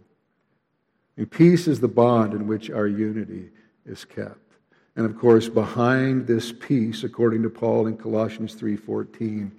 And 1.15 1.29
peace 1.29 1.67
is 1.67 1.79
the 1.79 1.87
bond 1.87 2.33
in 2.33 2.47
which 2.47 2.71
our 2.71 2.87
unity 2.87 3.51
is 3.85 4.03
kept. 4.03 4.50
And 4.95 5.05
of 5.05 5.17
course, 5.17 5.47
behind 5.47 6.27
this 6.27 6.51
peace, 6.51 7.03
according 7.03 7.43
to 7.43 7.49
Paul 7.49 7.87
in 7.87 7.97
Colossians 7.97 8.55
3:14, 8.55 9.51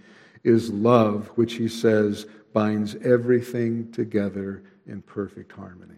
is 0.44 0.70
love, 0.70 1.28
which 1.36 1.54
he 1.54 1.68
says 1.68 2.26
binds 2.52 2.96
everything 2.96 3.90
together 3.92 4.62
in 4.86 5.00
perfect 5.02 5.52
harmony. 5.52 5.94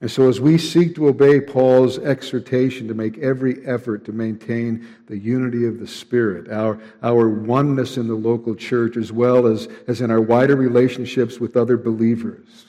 And 0.00 0.10
so, 0.10 0.28
as 0.28 0.40
we 0.40 0.58
seek 0.58 0.96
to 0.96 1.06
obey 1.06 1.40
Paul's 1.40 1.96
exhortation 1.96 2.88
to 2.88 2.94
make 2.94 3.18
every 3.18 3.64
effort 3.64 4.04
to 4.06 4.12
maintain 4.12 4.84
the 5.06 5.16
unity 5.16 5.64
of 5.64 5.78
the 5.78 5.86
Spirit, 5.86 6.50
our, 6.50 6.80
our 7.04 7.28
oneness 7.28 7.96
in 7.96 8.08
the 8.08 8.14
local 8.16 8.56
church, 8.56 8.96
as 8.96 9.12
well 9.12 9.46
as, 9.46 9.68
as 9.86 10.00
in 10.00 10.10
our 10.10 10.20
wider 10.20 10.56
relationships 10.56 11.38
with 11.38 11.56
other 11.56 11.76
believers, 11.76 12.66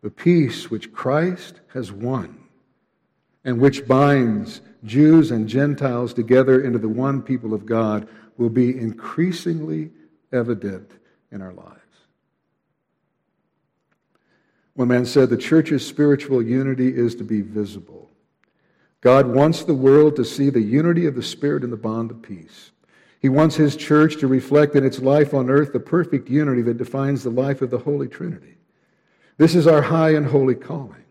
the 0.00 0.08
peace 0.08 0.70
which 0.70 0.94
Christ 0.94 1.60
has 1.74 1.92
won 1.92 2.45
and 3.46 3.60
which 3.60 3.86
binds 3.86 4.60
Jews 4.84 5.30
and 5.30 5.48
Gentiles 5.48 6.12
together 6.12 6.62
into 6.62 6.80
the 6.80 6.88
one 6.88 7.22
people 7.22 7.54
of 7.54 7.64
God 7.64 8.08
will 8.36 8.50
be 8.50 8.76
increasingly 8.76 9.92
evident 10.32 10.90
in 11.30 11.40
our 11.40 11.52
lives. 11.52 11.72
One 14.74 14.88
man 14.88 15.06
said 15.06 15.30
the 15.30 15.36
church's 15.36 15.86
spiritual 15.86 16.42
unity 16.42 16.94
is 16.94 17.14
to 17.14 17.24
be 17.24 17.40
visible. 17.40 18.10
God 19.00 19.28
wants 19.28 19.62
the 19.62 19.74
world 19.74 20.16
to 20.16 20.24
see 20.24 20.50
the 20.50 20.60
unity 20.60 21.06
of 21.06 21.14
the 21.14 21.22
Spirit 21.22 21.62
in 21.62 21.70
the 21.70 21.76
bond 21.76 22.10
of 22.10 22.20
peace. 22.20 22.72
He 23.20 23.28
wants 23.28 23.54
his 23.54 23.76
church 23.76 24.18
to 24.18 24.26
reflect 24.26 24.74
in 24.74 24.84
its 24.84 24.98
life 24.98 25.32
on 25.32 25.50
earth 25.50 25.72
the 25.72 25.80
perfect 25.80 26.28
unity 26.28 26.62
that 26.62 26.78
defines 26.78 27.22
the 27.22 27.30
life 27.30 27.62
of 27.62 27.70
the 27.70 27.78
Holy 27.78 28.08
Trinity. 28.08 28.56
This 29.38 29.54
is 29.54 29.68
our 29.68 29.82
high 29.82 30.14
and 30.14 30.26
holy 30.26 30.56
calling. 30.56 31.05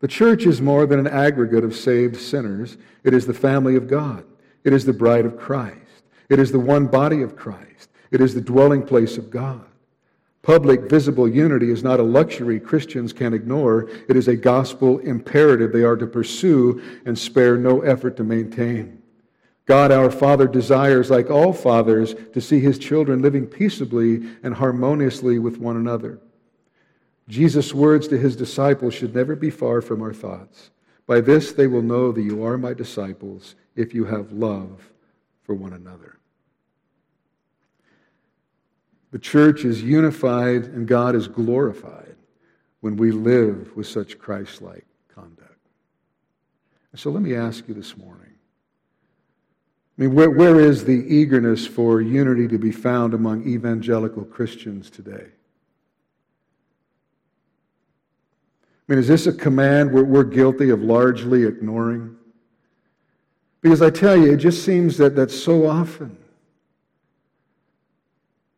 The 0.00 0.08
church 0.08 0.46
is 0.46 0.60
more 0.60 0.86
than 0.86 1.00
an 1.00 1.08
aggregate 1.08 1.64
of 1.64 1.74
saved 1.74 2.16
sinners. 2.16 2.76
It 3.02 3.14
is 3.14 3.26
the 3.26 3.34
family 3.34 3.74
of 3.74 3.88
God. 3.88 4.24
It 4.64 4.72
is 4.72 4.84
the 4.84 4.92
bride 4.92 5.26
of 5.26 5.38
Christ. 5.38 5.76
It 6.28 6.38
is 6.38 6.52
the 6.52 6.60
one 6.60 6.86
body 6.86 7.22
of 7.22 7.36
Christ. 7.36 7.90
It 8.10 8.20
is 8.20 8.34
the 8.34 8.40
dwelling 8.40 8.82
place 8.82 9.18
of 9.18 9.30
God. 9.30 9.64
Public, 10.42 10.88
visible 10.88 11.28
unity 11.28 11.70
is 11.70 11.82
not 11.82 12.00
a 12.00 12.04
luxury 12.04 12.60
Christians 12.60 13.12
can 13.12 13.34
ignore. 13.34 13.90
It 14.08 14.16
is 14.16 14.28
a 14.28 14.36
gospel 14.36 14.98
imperative 15.00 15.72
they 15.72 15.82
are 15.82 15.96
to 15.96 16.06
pursue 16.06 16.80
and 17.04 17.18
spare 17.18 17.56
no 17.56 17.80
effort 17.80 18.16
to 18.16 18.24
maintain. 18.24 19.02
God, 19.66 19.92
our 19.92 20.10
Father, 20.10 20.46
desires, 20.46 21.10
like 21.10 21.28
all 21.28 21.52
fathers, 21.52 22.14
to 22.32 22.40
see 22.40 22.60
his 22.60 22.78
children 22.78 23.20
living 23.20 23.46
peaceably 23.46 24.26
and 24.42 24.54
harmoniously 24.54 25.38
with 25.38 25.58
one 25.58 25.76
another. 25.76 26.20
Jesus' 27.28 27.74
words 27.74 28.08
to 28.08 28.18
his 28.18 28.34
disciples 28.34 28.94
should 28.94 29.14
never 29.14 29.36
be 29.36 29.50
far 29.50 29.82
from 29.82 30.02
our 30.02 30.14
thoughts. 30.14 30.70
By 31.06 31.20
this 31.20 31.52
they 31.52 31.66
will 31.66 31.82
know 31.82 32.10
that 32.10 32.22
you 32.22 32.42
are 32.44 32.58
my 32.58 32.74
disciples 32.74 33.54
if 33.76 33.94
you 33.94 34.06
have 34.06 34.32
love 34.32 34.90
for 35.42 35.54
one 35.54 35.74
another. 35.74 36.18
The 39.10 39.18
church 39.18 39.64
is 39.64 39.82
unified 39.82 40.64
and 40.64 40.86
God 40.86 41.14
is 41.14 41.28
glorified 41.28 42.16
when 42.80 42.96
we 42.96 43.10
live 43.10 43.74
with 43.76 43.86
such 43.86 44.18
Christ 44.18 44.60
like 44.60 44.84
conduct. 45.08 45.56
So 46.94 47.10
let 47.10 47.22
me 47.22 47.34
ask 47.34 47.68
you 47.68 47.74
this 47.74 47.96
morning 47.96 48.24
I 49.98 50.02
mean, 50.02 50.14
where, 50.14 50.30
where 50.30 50.60
is 50.60 50.84
the 50.84 50.92
eagerness 50.92 51.66
for 51.66 52.00
unity 52.00 52.46
to 52.48 52.58
be 52.58 52.70
found 52.70 53.14
among 53.14 53.48
evangelical 53.48 54.24
Christians 54.24 54.90
today? 54.90 55.26
Mean, 58.88 58.98
is 58.98 59.08
this 59.08 59.26
a 59.26 59.32
command 59.32 59.92
we're, 59.92 60.04
we're 60.04 60.24
guilty 60.24 60.70
of 60.70 60.82
largely 60.82 61.44
ignoring? 61.44 62.16
Because 63.60 63.82
I 63.82 63.90
tell 63.90 64.16
you, 64.16 64.32
it 64.32 64.38
just 64.38 64.64
seems 64.64 64.96
that, 64.98 65.14
that 65.16 65.30
so 65.30 65.66
often 65.66 66.16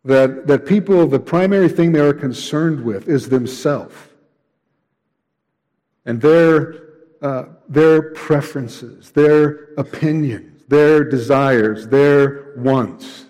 that, 0.05 0.47
that 0.47 0.66
people, 0.66 1.07
the 1.07 1.19
primary 1.19 1.69
thing 1.69 1.93
they 1.93 2.01
are 2.01 2.14
concerned 2.14 2.85
with 2.85 3.09
is 3.09 3.29
themselves 3.29 3.97
and 6.07 6.21
their, 6.21 6.75
uh, 7.23 7.45
their 7.69 8.12
preferences, 8.12 9.11
their 9.11 9.75
opinions, 9.77 10.62
their 10.69 11.05
desires, 11.05 11.87
their 11.88 12.55
wants. 12.57 13.27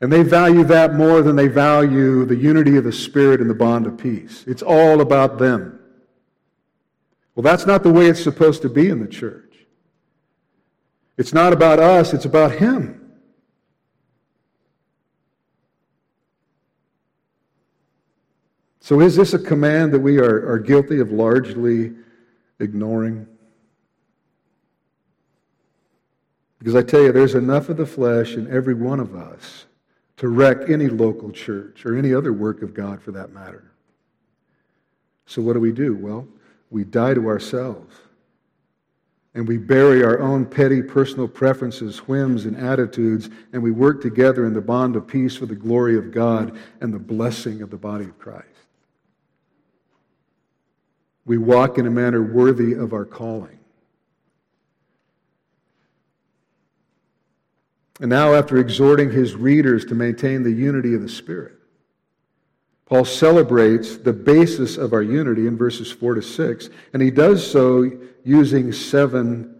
And 0.00 0.10
they 0.10 0.22
value 0.22 0.64
that 0.64 0.94
more 0.94 1.20
than 1.20 1.36
they 1.36 1.48
value 1.48 2.24
the 2.24 2.36
unity 2.36 2.76
of 2.76 2.84
the 2.84 2.92
Spirit 2.92 3.40
and 3.40 3.50
the 3.50 3.54
bond 3.54 3.86
of 3.86 3.98
peace. 3.98 4.44
It's 4.46 4.62
all 4.62 5.02
about 5.02 5.38
them. 5.38 5.78
Well, 7.34 7.42
that's 7.42 7.66
not 7.66 7.82
the 7.82 7.92
way 7.92 8.06
it's 8.06 8.22
supposed 8.22 8.62
to 8.62 8.70
be 8.70 8.88
in 8.88 9.00
the 9.00 9.06
church. 9.06 9.54
It's 11.18 11.34
not 11.34 11.52
about 11.52 11.78
us, 11.78 12.14
it's 12.14 12.24
about 12.24 12.52
Him. 12.52 12.96
So, 18.80 19.00
is 19.00 19.16
this 19.16 19.34
a 19.34 19.38
command 19.38 19.92
that 19.92 20.00
we 20.00 20.18
are, 20.18 20.50
are 20.50 20.58
guilty 20.58 20.98
of 20.98 21.12
largely 21.12 21.92
ignoring? 22.58 23.26
Because 26.58 26.74
I 26.74 26.82
tell 26.82 27.02
you, 27.02 27.12
there's 27.12 27.34
enough 27.34 27.68
of 27.68 27.76
the 27.76 27.86
flesh 27.86 28.34
in 28.34 28.50
every 28.50 28.74
one 28.74 28.98
of 28.98 29.14
us 29.14 29.66
to 30.20 30.28
wreck 30.28 30.68
any 30.68 30.86
local 30.86 31.32
church 31.32 31.86
or 31.86 31.96
any 31.96 32.12
other 32.12 32.30
work 32.30 32.60
of 32.60 32.74
God 32.74 33.00
for 33.02 33.10
that 33.12 33.32
matter. 33.32 33.72
So, 35.24 35.40
what 35.40 35.54
do 35.54 35.60
we 35.60 35.72
do? 35.72 35.96
Well, 35.96 36.28
we 36.68 36.84
die 36.84 37.14
to 37.14 37.26
ourselves 37.26 37.96
and 39.32 39.48
we 39.48 39.56
bury 39.56 40.04
our 40.04 40.20
own 40.20 40.44
petty 40.44 40.82
personal 40.82 41.26
preferences, 41.26 42.00
whims, 42.06 42.44
and 42.44 42.54
attitudes, 42.54 43.30
and 43.54 43.62
we 43.62 43.70
work 43.70 44.02
together 44.02 44.44
in 44.44 44.52
the 44.52 44.60
bond 44.60 44.94
of 44.94 45.06
peace 45.06 45.36
for 45.36 45.46
the 45.46 45.54
glory 45.54 45.96
of 45.96 46.12
God 46.12 46.54
and 46.82 46.92
the 46.92 46.98
blessing 46.98 47.62
of 47.62 47.70
the 47.70 47.78
body 47.78 48.04
of 48.04 48.18
Christ. 48.18 48.46
We 51.24 51.38
walk 51.38 51.78
in 51.78 51.86
a 51.86 51.90
manner 51.90 52.22
worthy 52.22 52.74
of 52.74 52.92
our 52.92 53.06
calling. 53.06 53.59
And 58.00 58.08
now, 58.08 58.34
after 58.34 58.56
exhorting 58.56 59.10
his 59.10 59.34
readers 59.34 59.84
to 59.86 59.94
maintain 59.94 60.42
the 60.42 60.50
unity 60.50 60.94
of 60.94 61.02
the 61.02 61.08
Spirit, 61.08 61.54
Paul 62.86 63.04
celebrates 63.04 63.98
the 63.98 64.12
basis 64.12 64.78
of 64.78 64.92
our 64.92 65.02
unity 65.02 65.46
in 65.46 65.56
verses 65.56 65.92
4 65.92 66.14
to 66.14 66.22
6, 66.22 66.70
and 66.92 67.02
he 67.02 67.10
does 67.10 67.48
so 67.48 67.88
using 68.24 68.72
seven 68.72 69.54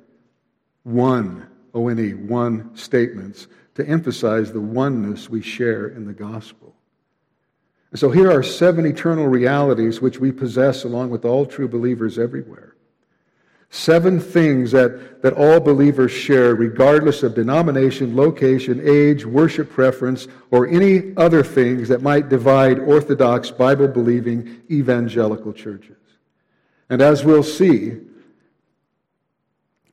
one, 0.82 1.46
O-N-E, 1.74 2.14
one 2.14 2.74
statements 2.74 3.46
to 3.74 3.86
emphasize 3.86 4.52
the 4.52 4.60
oneness 4.60 5.28
we 5.28 5.42
share 5.42 5.88
in 5.88 6.06
the 6.06 6.12
gospel. 6.12 6.74
And 7.90 8.00
so 8.00 8.10
here 8.10 8.30
are 8.30 8.42
seven 8.42 8.86
eternal 8.86 9.26
realities 9.26 10.00
which 10.00 10.18
we 10.18 10.32
possess 10.32 10.84
along 10.84 11.10
with 11.10 11.24
all 11.24 11.44
true 11.44 11.68
believers 11.68 12.18
everywhere. 12.18 12.69
Seven 13.72 14.18
things 14.18 14.72
that, 14.72 15.22
that 15.22 15.32
all 15.34 15.60
believers 15.60 16.10
share, 16.10 16.56
regardless 16.56 17.22
of 17.22 17.36
denomination, 17.36 18.16
location, 18.16 18.80
age, 18.84 19.24
worship 19.24 19.70
preference, 19.70 20.26
or 20.50 20.66
any 20.66 21.16
other 21.16 21.44
things 21.44 21.88
that 21.88 22.02
might 22.02 22.28
divide 22.28 22.80
Orthodox, 22.80 23.52
Bible 23.52 23.86
believing 23.86 24.60
evangelical 24.68 25.52
churches. 25.52 25.96
And 26.88 27.00
as 27.00 27.24
we'll 27.24 27.44
see, 27.44 28.00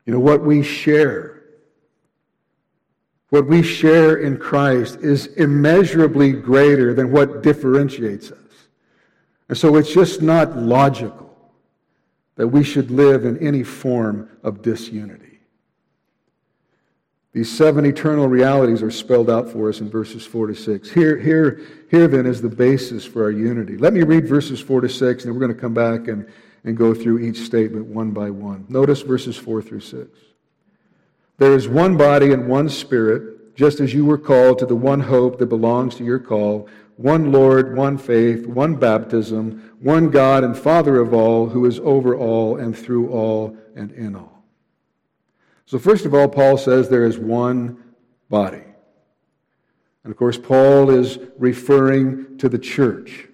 you 0.08 0.14
know, 0.14 0.20
what 0.20 0.42
we 0.44 0.64
share, 0.64 1.44
what 3.30 3.46
we 3.46 3.62
share 3.62 4.16
in 4.16 4.38
Christ 4.38 5.02
is 5.02 5.28
immeasurably 5.28 6.32
greater 6.32 6.96
than 6.96 7.12
what 7.12 7.44
differentiates 7.44 8.32
us. 8.32 8.38
And 9.50 9.58
so 9.58 9.76
it's 9.76 9.94
just 9.94 10.24
not 10.24 10.58
logical 10.58 11.27
that 12.38 12.48
we 12.48 12.64
should 12.64 12.90
live 12.90 13.26
in 13.26 13.38
any 13.40 13.64
form 13.64 14.30
of 14.44 14.62
disunity. 14.62 15.40
These 17.34 17.56
seven 17.56 17.86
eternal 17.86 18.28
realities 18.28 18.82
are 18.82 18.90
spelled 18.90 19.30
out 19.30 19.50
for 19.50 19.70
us 19.70 19.82
in 19.82 19.90
verses 19.90 20.26
4 20.26 20.48
to 20.48 20.56
6. 20.56 20.90
Here, 20.90 21.18
here, 21.18 21.62
here 21.92 22.08
then 22.08 22.26
is 22.26 22.42
the 22.42 22.50
basis 22.50 23.06
for 23.06 23.24
our 23.24 23.32
unity. 23.32 23.78
Let 23.78 23.94
me 23.94 24.02
read 24.04 24.28
verses 24.28 24.60
4 24.60 24.82
to 24.82 24.90
6, 24.90 25.02
and 25.02 25.30
then 25.30 25.40
we're 25.40 25.46
going 25.46 25.56
to 25.56 25.62
come 25.62 25.74
back 25.74 26.08
and, 26.08 26.28
and 26.64 26.78
go 26.78 26.94
through 26.96 27.20
each 27.20 27.40
statement 27.40 27.86
one 27.86 28.12
by 28.12 28.30
one. 28.30 28.66
Notice 28.70 29.02
verses 29.02 29.36
4 29.36 29.62
through 29.62 29.82
6. 29.82 30.10
There 31.38 31.54
is 31.54 31.68
one 31.68 31.98
body 31.98 32.34
and 32.34 32.48
one 32.48 32.70
spirit, 32.70 33.56
just 33.56 33.80
as 33.80 33.94
you 33.94 34.06
were 34.06 34.18
called 34.18 34.58
to 34.60 34.66
the 34.66 34.76
one 34.76 35.02
hope 35.02 35.38
that 35.38 35.48
belongs 35.48 35.96
to 35.96 36.04
your 36.04 36.20
call 36.20 36.68
one 36.98 37.32
Lord, 37.32 37.78
one 37.78 37.98
faith, 37.98 38.46
one 38.46 38.76
baptism, 38.76 39.72
one 39.80 40.10
God 40.10 40.44
and 40.44 40.58
Father 40.58 41.00
of 41.00 41.14
all, 41.14 41.48
who 41.48 41.66
is 41.66 41.80
over 41.80 42.16
all 42.16 42.58
and 42.58 42.78
through 42.78 43.10
all 43.10 43.56
and 43.76 43.92
in 43.92 44.16
all. 44.16 44.44
So, 45.66 45.78
first 45.78 46.06
of 46.06 46.14
all, 46.14 46.28
Paul 46.28 46.58
says 46.58 46.90
there 46.90 47.06
is 47.06 47.18
one 47.18 47.84
body. 48.30 48.64
And 50.04 50.12
of 50.12 50.18
course, 50.18 50.38
Paul 50.38 50.90
is 50.90 51.20
referring 51.38 52.38
to 52.38 52.50
the 52.50 52.58
church. 52.58 53.28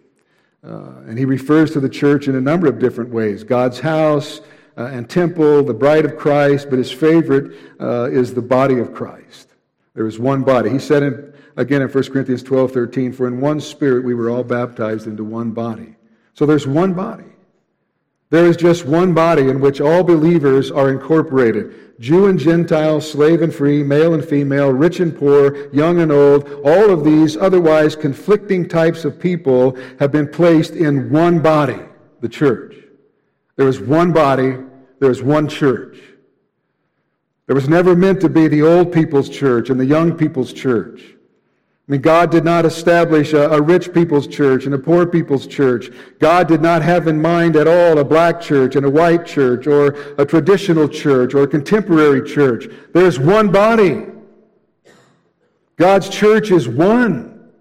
Uh, 0.66 1.04
and 1.06 1.18
he 1.18 1.26
refers 1.26 1.72
to 1.72 1.80
the 1.80 1.90
church 1.90 2.28
in 2.28 2.36
a 2.36 2.42
number 2.42 2.68
of 2.68 2.80
different 2.80 3.12
ways 3.12 3.44
God's 3.44 3.80
house 3.80 4.42
uh, 4.78 4.86
and 4.86 5.10
temple, 5.10 5.64
the 5.64 5.74
bride 5.74 6.06
of 6.06 6.18
Christ, 6.18 6.70
but 6.70 6.80
his 6.80 6.92
favorite 6.92 7.56
uh, 7.80 8.10
is 8.12 8.34
the 8.34 8.42
body 8.42 8.80
of 8.80 8.94
Christ. 8.94 9.50
There 9.94 10.08
is 10.08 10.20
one 10.20 10.42
body. 10.42 10.70
He 10.70 10.80
said 10.80 11.04
in, 11.04 11.33
again 11.58 11.82
in 11.82 11.90
1 11.90 12.04
Corinthians 12.12 12.44
12 12.44 12.72
13, 12.72 13.14
For 13.14 13.28
in 13.28 13.42
one 13.42 13.60
spirit 13.60 14.04
we 14.04 14.14
were 14.14 14.30
all 14.30 14.44
baptized 14.44 15.08
into 15.08 15.24
one 15.24 15.52
body. 15.52 15.96
So 16.34 16.46
there's 16.46 16.68
one 16.68 16.94
body. 16.94 17.26
There 18.30 18.48
is 18.48 18.58
just 18.58 18.86
one 18.86 19.14
body 19.14 19.50
in 19.50 19.60
which 19.60 19.80
all 19.80 20.04
believers 20.04 20.72
are 20.72 20.90
incorporated 20.90 22.00
Jew 22.00 22.26
and 22.26 22.40
Gentile, 22.40 23.00
slave 23.00 23.42
and 23.42 23.54
free, 23.54 23.84
male 23.84 24.14
and 24.14 24.26
female, 24.26 24.72
rich 24.72 25.00
and 25.00 25.16
poor, 25.16 25.72
young 25.72 26.02
and 26.02 26.12
old. 26.12 26.50
All 26.66 26.90
of 26.90 27.04
these 27.04 27.38
otherwise 27.38 27.96
conflicting 27.96 28.68
types 28.68 29.06
of 29.06 29.20
people 29.20 29.78
have 30.00 30.12
been 30.12 30.28
placed 30.28 30.74
in 30.74 31.12
one 31.12 31.40
body, 31.40 31.80
the 32.20 32.28
church. 32.28 32.76
There 33.56 33.68
is 33.68 33.80
one 33.80 34.12
body, 34.12 34.58
there 35.00 35.12
is 35.12 35.22
one 35.22 35.48
church. 35.48 36.00
There 37.46 37.56
was 37.56 37.70
never 37.70 37.96
meant 37.96 38.22
to 38.22 38.30
be 38.30 38.48
the 38.48 38.64
old 38.64 38.92
people's 38.92 39.30
church 39.30 39.70
and 39.70 39.80
the 39.80 39.86
young 39.86 40.18
people's 40.18 40.54
church. 40.54 41.13
I 41.86 41.92
mean, 41.92 42.02
God 42.02 42.32
did 42.32 42.46
not 42.46 42.66
establish 42.66 43.34
a, 43.34 43.50
a, 43.50 43.62
rich 43.62 43.94
people's 43.94 44.26
church 44.26 44.66
and 44.66 44.74
a 44.74 44.78
poor 44.78 45.06
people's 45.06 45.46
church. 45.46 45.90
God 46.20 46.48
did 46.48 46.62
not 46.62 46.82
have 46.82 47.08
in 47.08 47.22
mind 47.22 47.58
at 47.58 47.68
all 47.68 47.98
a 47.98 48.06
black 48.06 48.40
church 48.40 48.78
and 48.78 48.86
a 48.86 48.90
white 48.90 49.26
church 49.26 49.68
or 49.68 49.88
a 50.18 50.26
traditional 50.26 50.88
church 50.88 51.34
or 51.34 51.44
a 51.44 51.48
contemporary 51.48 52.26
church. 52.26 52.68
There's 52.94 53.20
one 53.20 53.52
body. 53.52 54.06
God's 55.76 56.08
church 56.08 56.52
is 56.52 56.70
one. 56.70 57.52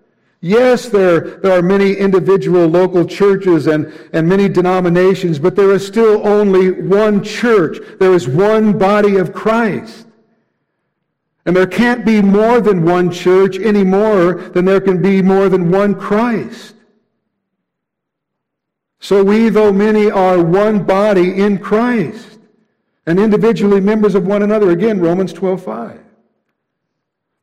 Yes, 0.41 0.89
there, 0.89 1.39
there 1.39 1.59
are 1.59 1.63
many 1.63 1.95
individual 1.95 2.69
local 2.69 3.05
churches 3.05 3.67
and, 3.67 3.93
and 4.13 4.29
many 4.29 4.49
denominations, 4.49 5.41
but 5.41 5.57
there 5.57 5.73
is 5.73 5.85
still 5.85 6.25
only 6.25 6.71
one 6.71 7.25
church. 7.25 7.79
There 7.99 8.15
is 8.15 8.29
one 8.29 8.79
body 8.79 9.17
of 9.17 9.33
Christ. 9.33 10.07
And 11.45 11.57
there 11.57 11.67
can't 11.67 12.05
be 12.05 12.23
more 12.23 12.61
than 12.61 12.85
one 12.85 13.11
church 13.11 13.59
any 13.59 13.83
more 13.83 14.35
than 14.35 14.65
there 14.65 14.81
can 14.81 15.03
be 15.03 15.23
more 15.23 15.49
than 15.49 15.71
one 15.71 15.95
Christ. 15.95 16.75
So 19.01 19.25
we, 19.25 19.49
though 19.49 19.73
many, 19.73 20.11
are 20.11 20.43
one 20.43 20.85
body 20.85 21.41
in 21.41 21.59
Christ 21.59 22.39
and 23.07 23.19
individually 23.19 23.81
members 23.81 24.15
of 24.15 24.27
one 24.27 24.43
another. 24.43 24.71
Again, 24.71 25.01
Romans 25.01 25.33
12 25.33 25.65
5. 25.65 26.01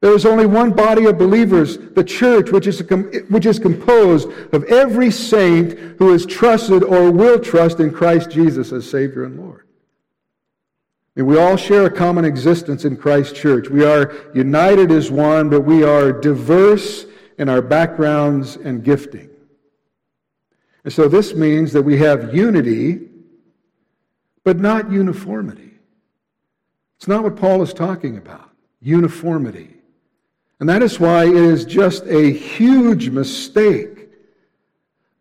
There 0.01 0.13
is 0.13 0.25
only 0.25 0.45
one 0.45 0.71
body 0.71 1.05
of 1.05 1.17
believers, 1.17 1.77
the 1.77 2.03
church, 2.05 2.51
which 2.51 2.67
is, 2.67 2.79
which 3.27 3.45
is 3.45 3.59
composed 3.59 4.29
of 4.53 4.63
every 4.65 5.11
saint 5.11 5.77
who 5.99 6.13
has 6.13 6.25
trusted 6.25 6.83
or 6.83 7.11
will 7.11 7.37
trust 7.37 7.81
in 7.81 7.91
Christ 7.91 8.31
Jesus 8.31 8.71
as 8.71 8.89
Savior 8.89 9.25
and 9.25 9.37
Lord. 9.37 9.65
And 11.15 11.27
we 11.27 11.37
all 11.37 11.57
share 11.57 11.85
a 11.85 11.91
common 11.91 12.25
existence 12.25 12.85
in 12.85 12.95
Christ 12.95 13.35
Church. 13.35 13.69
We 13.69 13.83
are 13.83 14.13
united 14.33 14.91
as 14.91 15.11
one, 15.11 15.49
but 15.49 15.61
we 15.61 15.83
are 15.83 16.11
diverse 16.11 17.05
in 17.37 17.49
our 17.49 17.61
backgrounds 17.61 18.55
and 18.55 18.83
gifting. 18.83 19.29
And 20.83 20.93
so 20.93 21.07
this 21.07 21.35
means 21.35 21.73
that 21.73 21.81
we 21.81 21.97
have 21.97 22.33
unity, 22.33 23.09
but 24.43 24.59
not 24.59 24.91
uniformity. 24.91 25.73
It's 26.97 27.07
not 27.07 27.23
what 27.23 27.35
Paul 27.35 27.61
is 27.61 27.73
talking 27.73 28.17
about 28.17 28.49
uniformity. 28.81 29.75
And 30.59 30.67
that 30.67 30.81
is 30.81 30.99
why 30.99 31.25
it 31.25 31.35
is 31.35 31.65
just 31.65 32.05
a 32.05 32.31
huge 32.31 33.09
mistake, 33.09 34.09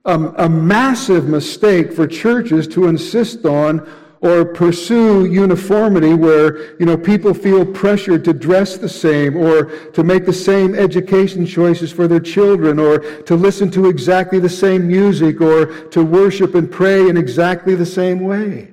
a, 0.04 0.18
a 0.18 0.48
massive 0.48 1.28
mistake 1.28 1.92
for 1.92 2.06
churches 2.06 2.66
to 2.68 2.86
insist 2.86 3.44
on 3.44 3.88
or 4.20 4.44
pursue 4.44 5.26
uniformity 5.26 6.14
where 6.14 6.76
you 6.78 6.86
know 6.86 6.96
people 6.96 7.32
feel 7.32 7.64
pressured 7.64 8.24
to 8.24 8.32
dress 8.32 8.76
the 8.76 8.88
same 8.88 9.36
or 9.36 9.66
to 9.90 10.02
make 10.02 10.26
the 10.26 10.32
same 10.32 10.74
education 10.74 11.46
choices 11.46 11.92
for 11.92 12.08
their 12.08 12.20
children 12.20 12.78
or 12.78 12.98
to 13.22 13.36
listen 13.36 13.70
to 13.70 13.88
exactly 13.88 14.38
the 14.38 14.48
same 14.48 14.86
music 14.86 15.40
or 15.40 15.66
to 15.88 16.04
worship 16.04 16.54
and 16.54 16.70
pray 16.70 17.08
in 17.08 17.16
exactly 17.16 17.74
the 17.74 17.86
same 17.86 18.20
way. 18.20 18.72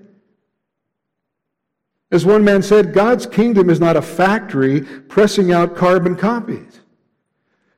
As 2.11 2.25
one 2.25 2.43
man 2.43 2.61
said 2.61 2.93
god's 2.93 3.25
kingdom 3.25 3.69
is 3.69 3.79
not 3.79 3.97
a 3.97 4.01
factory 4.01 4.81
pressing 4.81 5.51
out 5.51 5.75
carbon 5.75 6.15
copies 6.15 6.81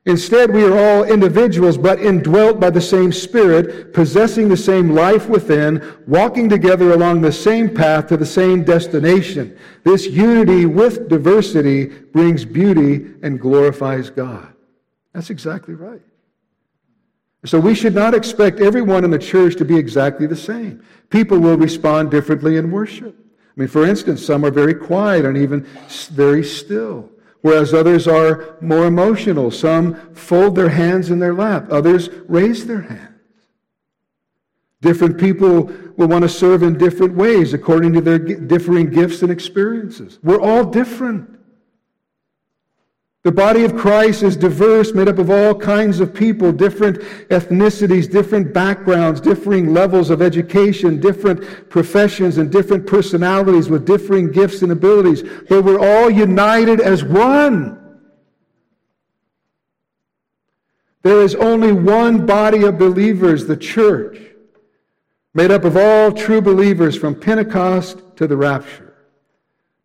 Instead, 0.08 0.54
we 0.54 0.64
are 0.64 0.78
all 0.78 1.04
individuals, 1.04 1.76
but 1.76 2.00
indwelt 2.00 2.58
by 2.58 2.70
the 2.70 2.80
same 2.80 3.12
Spirit, 3.12 3.92
possessing 3.92 4.48
the 4.48 4.56
same 4.56 4.94
life 4.94 5.28
within, 5.28 5.86
walking 6.06 6.48
together 6.48 6.94
along 6.94 7.20
the 7.20 7.30
same 7.30 7.68
path 7.68 8.06
to 8.06 8.16
the 8.16 8.24
same 8.24 8.64
destination. 8.64 9.54
This 9.84 10.06
unity 10.06 10.64
with 10.64 11.10
diversity 11.10 11.84
brings 11.84 12.46
beauty 12.46 13.16
and 13.22 13.38
glorifies 13.38 14.08
God. 14.08 14.48
That's 15.12 15.28
exactly 15.28 15.74
right. 15.74 16.00
So 17.44 17.60
we 17.60 17.74
should 17.74 17.94
not 17.94 18.14
expect 18.14 18.60
everyone 18.60 19.04
in 19.04 19.10
the 19.10 19.18
church 19.18 19.56
to 19.56 19.64
be 19.66 19.76
exactly 19.76 20.26
the 20.26 20.36
same. 20.36 20.82
People 21.10 21.38
will 21.38 21.58
respond 21.58 22.10
differently 22.10 22.56
in 22.56 22.70
worship. 22.70 23.14
I 23.14 23.60
mean, 23.60 23.68
for 23.68 23.84
instance, 23.84 24.24
some 24.24 24.42
are 24.46 24.50
very 24.50 24.74
quiet 24.74 25.26
and 25.26 25.36
even 25.36 25.66
very 26.12 26.44
still 26.44 27.10
whereas 27.42 27.72
others 27.72 28.08
are 28.08 28.56
more 28.60 28.86
emotional. 28.86 29.50
Some 29.50 30.14
fold 30.14 30.54
their 30.54 30.70
hands 30.70 31.10
in 31.10 31.18
their 31.18 31.34
lap, 31.34 31.68
others 31.70 32.08
raise 32.26 32.66
their 32.66 32.82
hands. 32.82 33.04
Different 34.80 35.18
people 35.18 35.64
will 35.96 36.06
want 36.06 36.22
to 36.22 36.28
serve 36.28 36.62
in 36.62 36.78
different 36.78 37.14
ways 37.14 37.52
according 37.52 37.92
to 37.94 38.00
their 38.00 38.18
differing 38.18 38.90
gifts 38.90 39.22
and 39.22 39.32
experiences. 39.32 40.18
We're 40.22 40.40
all 40.40 40.64
different. 40.64 41.37
The 43.24 43.32
body 43.32 43.64
of 43.64 43.76
Christ 43.76 44.22
is 44.22 44.36
diverse, 44.36 44.94
made 44.94 45.08
up 45.08 45.18
of 45.18 45.28
all 45.28 45.54
kinds 45.54 45.98
of 45.98 46.14
people, 46.14 46.52
different 46.52 47.00
ethnicities, 47.30 48.10
different 48.10 48.54
backgrounds, 48.54 49.20
differing 49.20 49.74
levels 49.74 50.10
of 50.10 50.22
education, 50.22 51.00
different 51.00 51.68
professions, 51.68 52.38
and 52.38 52.50
different 52.50 52.86
personalities 52.86 53.68
with 53.68 53.84
differing 53.84 54.30
gifts 54.30 54.62
and 54.62 54.70
abilities. 54.70 55.24
But 55.48 55.64
we're 55.64 55.80
all 55.80 56.08
united 56.08 56.80
as 56.80 57.02
one. 57.02 57.74
There 61.02 61.20
is 61.20 61.34
only 61.34 61.72
one 61.72 62.24
body 62.24 62.62
of 62.62 62.78
believers, 62.78 63.46
the 63.46 63.56
church, 63.56 64.18
made 65.34 65.50
up 65.50 65.64
of 65.64 65.76
all 65.76 66.12
true 66.12 66.40
believers 66.40 66.96
from 66.96 67.18
Pentecost 67.18 68.00
to 68.16 68.28
the 68.28 68.36
rapture. 68.36 68.94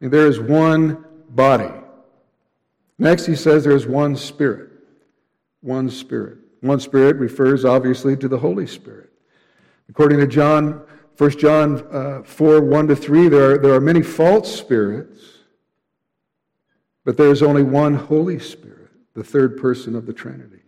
And 0.02 0.12
there 0.12 0.28
is 0.28 0.39
one 0.39 1.04
body. 1.30 1.83
Next, 2.97 3.25
he 3.25 3.36
says 3.36 3.63
there's 3.63 3.88
one 3.88 4.15
Spirit. 4.15 4.71
One 5.62 5.89
Spirit. 5.89 6.38
One 6.62 6.79
Spirit 6.79 7.17
refers 7.17 7.65
obviously 7.65 8.15
to 8.17 8.27
the 8.27 8.38
Holy 8.38 8.67
Spirit. 8.67 9.12
According 9.89 10.19
to 10.19 10.27
John, 10.27 10.82
1 11.17 11.29
John 11.38 11.86
uh, 11.91 12.23
4 12.23 12.62
1 12.62 12.88
to 12.88 12.95
3, 12.95 13.27
there 13.27 13.51
are, 13.51 13.58
there 13.58 13.73
are 13.73 13.82
many 13.82 14.01
false 14.01 14.53
spirits, 14.53 15.19
but 17.03 17.17
there 17.17 17.29
is 17.29 17.43
only 17.43 17.63
one 17.63 17.95
Holy 17.95 18.39
Spirit, 18.39 18.89
the 19.13 19.23
third 19.23 19.58
person 19.58 19.95
of 19.95 20.06
the 20.06 20.13
Trinity. 20.13 20.62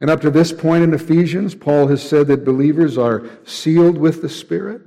And 0.00 0.10
up 0.10 0.20
to 0.20 0.30
this 0.30 0.52
point 0.52 0.84
in 0.84 0.94
Ephesians, 0.94 1.54
Paul 1.54 1.88
has 1.88 2.06
said 2.06 2.28
that 2.28 2.44
believers 2.44 2.96
are 2.96 3.28
sealed 3.44 3.98
with 3.98 4.22
the 4.22 4.28
Spirit 4.28 4.82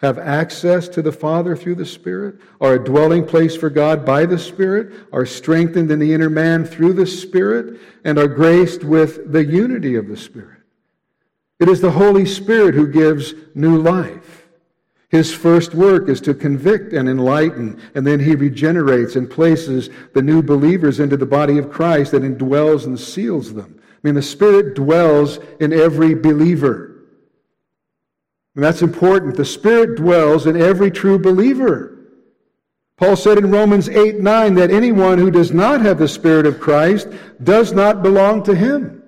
have 0.00 0.18
access 0.18 0.88
to 0.88 1.02
the 1.02 1.12
Father 1.12 1.54
through 1.54 1.74
the 1.74 1.84
Spirit, 1.84 2.36
are 2.60 2.74
a 2.74 2.84
dwelling 2.84 3.26
place 3.26 3.54
for 3.54 3.68
God 3.68 4.04
by 4.04 4.24
the 4.24 4.38
Spirit, 4.38 4.92
are 5.12 5.26
strengthened 5.26 5.90
in 5.90 5.98
the 5.98 6.14
inner 6.14 6.30
man 6.30 6.64
through 6.64 6.94
the 6.94 7.06
Spirit, 7.06 7.78
and 8.04 8.18
are 8.18 8.28
graced 8.28 8.82
with 8.82 9.30
the 9.30 9.44
unity 9.44 9.96
of 9.96 10.08
the 10.08 10.16
Spirit. 10.16 10.60
It 11.58 11.68
is 11.68 11.82
the 11.82 11.90
Holy 11.90 12.24
Spirit 12.24 12.74
who 12.74 12.88
gives 12.90 13.34
new 13.54 13.76
life. 13.76 14.48
His 15.10 15.34
first 15.34 15.74
work 15.74 16.08
is 16.08 16.20
to 16.22 16.32
convict 16.32 16.94
and 16.94 17.06
enlighten, 17.06 17.78
and 17.94 18.06
then 18.06 18.20
he 18.20 18.34
regenerates 18.34 19.16
and 19.16 19.28
places 19.28 19.90
the 20.14 20.22
new 20.22 20.40
believers 20.40 21.00
into 21.00 21.18
the 21.18 21.26
body 21.26 21.58
of 21.58 21.70
Christ 21.70 22.14
and 22.14 22.24
indwells 22.24 22.86
and 22.86 22.98
seals 22.98 23.52
them. 23.52 23.78
I 23.82 23.98
mean, 24.02 24.14
the 24.14 24.22
Spirit 24.22 24.74
dwells 24.74 25.40
in 25.58 25.74
every 25.74 26.14
believer. 26.14 26.89
And 28.54 28.64
that's 28.64 28.82
important. 28.82 29.36
The 29.36 29.44
Spirit 29.44 29.96
dwells 29.96 30.46
in 30.46 30.60
every 30.60 30.90
true 30.90 31.18
believer. 31.18 31.96
Paul 32.96 33.16
said 33.16 33.38
in 33.38 33.50
Romans 33.50 33.88
8 33.88 34.20
9 34.20 34.54
that 34.54 34.70
anyone 34.70 35.18
who 35.18 35.30
does 35.30 35.52
not 35.52 35.80
have 35.80 35.98
the 35.98 36.08
Spirit 36.08 36.46
of 36.46 36.60
Christ 36.60 37.08
does 37.42 37.72
not 37.72 38.02
belong 38.02 38.42
to 38.44 38.54
him. 38.54 39.02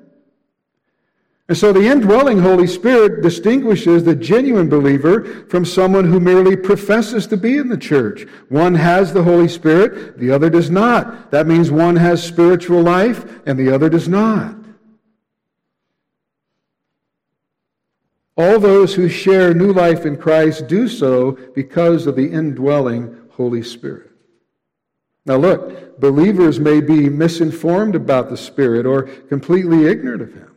And 1.49 1.59
so 1.59 1.70
the 1.70 1.86
indwelling 1.86 2.38
Holy 2.38 2.66
Spirit 2.66 3.20
distinguishes 3.20 4.05
the 4.05 4.14
genuine 4.14 4.70
believer 4.70 5.45
from 5.51 5.66
someone 5.66 6.07
who 6.07 6.18
merely 6.18 6.57
professes 6.57 7.26
to 7.26 7.36
be 7.36 7.59
in 7.59 7.68
the 7.68 7.76
church. 7.76 8.26
One 8.49 8.74
has 8.74 9.12
the 9.12 9.22
Holy 9.22 9.49
Spirit, 9.49 10.18
the 10.18 10.30
other 10.30 10.49
does 10.49 10.70
not. 10.70 11.30
That 11.30 11.47
means 11.47 11.70
one 11.70 11.97
has 11.97 12.26
spiritual 12.26 12.80
life 12.80 13.40
and 13.45 13.59
the 13.59 13.70
other 13.70 13.90
does 13.90 14.09
not. 14.09 14.61
All 18.37 18.59
those 18.59 18.95
who 18.95 19.09
share 19.09 19.53
new 19.53 19.72
life 19.72 20.07
in 20.07 20.16
Christ 20.16 20.66
do 20.66 20.89
so 20.89 21.33
because 21.55 22.07
of 22.07 22.16
the 22.16 22.30
indwelling 22.30 23.16
Holy 23.33 23.62
Spirit. 23.62 24.11
Now, 25.24 25.37
look, 25.37 26.01
believers 26.01 26.59
may 26.59 26.80
be 26.80 27.09
misinformed 27.09 27.95
about 27.95 28.30
the 28.30 28.37
Spirit 28.37 28.87
or 28.87 29.03
completely 29.03 29.87
ignorant 29.87 30.22
of 30.22 30.35
Him. 30.35 30.51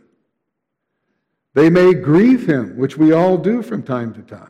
They 1.54 1.70
may 1.70 1.94
grieve 1.94 2.48
Him, 2.48 2.78
which 2.78 2.98
we 2.98 3.12
all 3.12 3.38
do 3.38 3.62
from 3.62 3.84
time 3.84 4.14
to 4.14 4.22
time. 4.22 4.50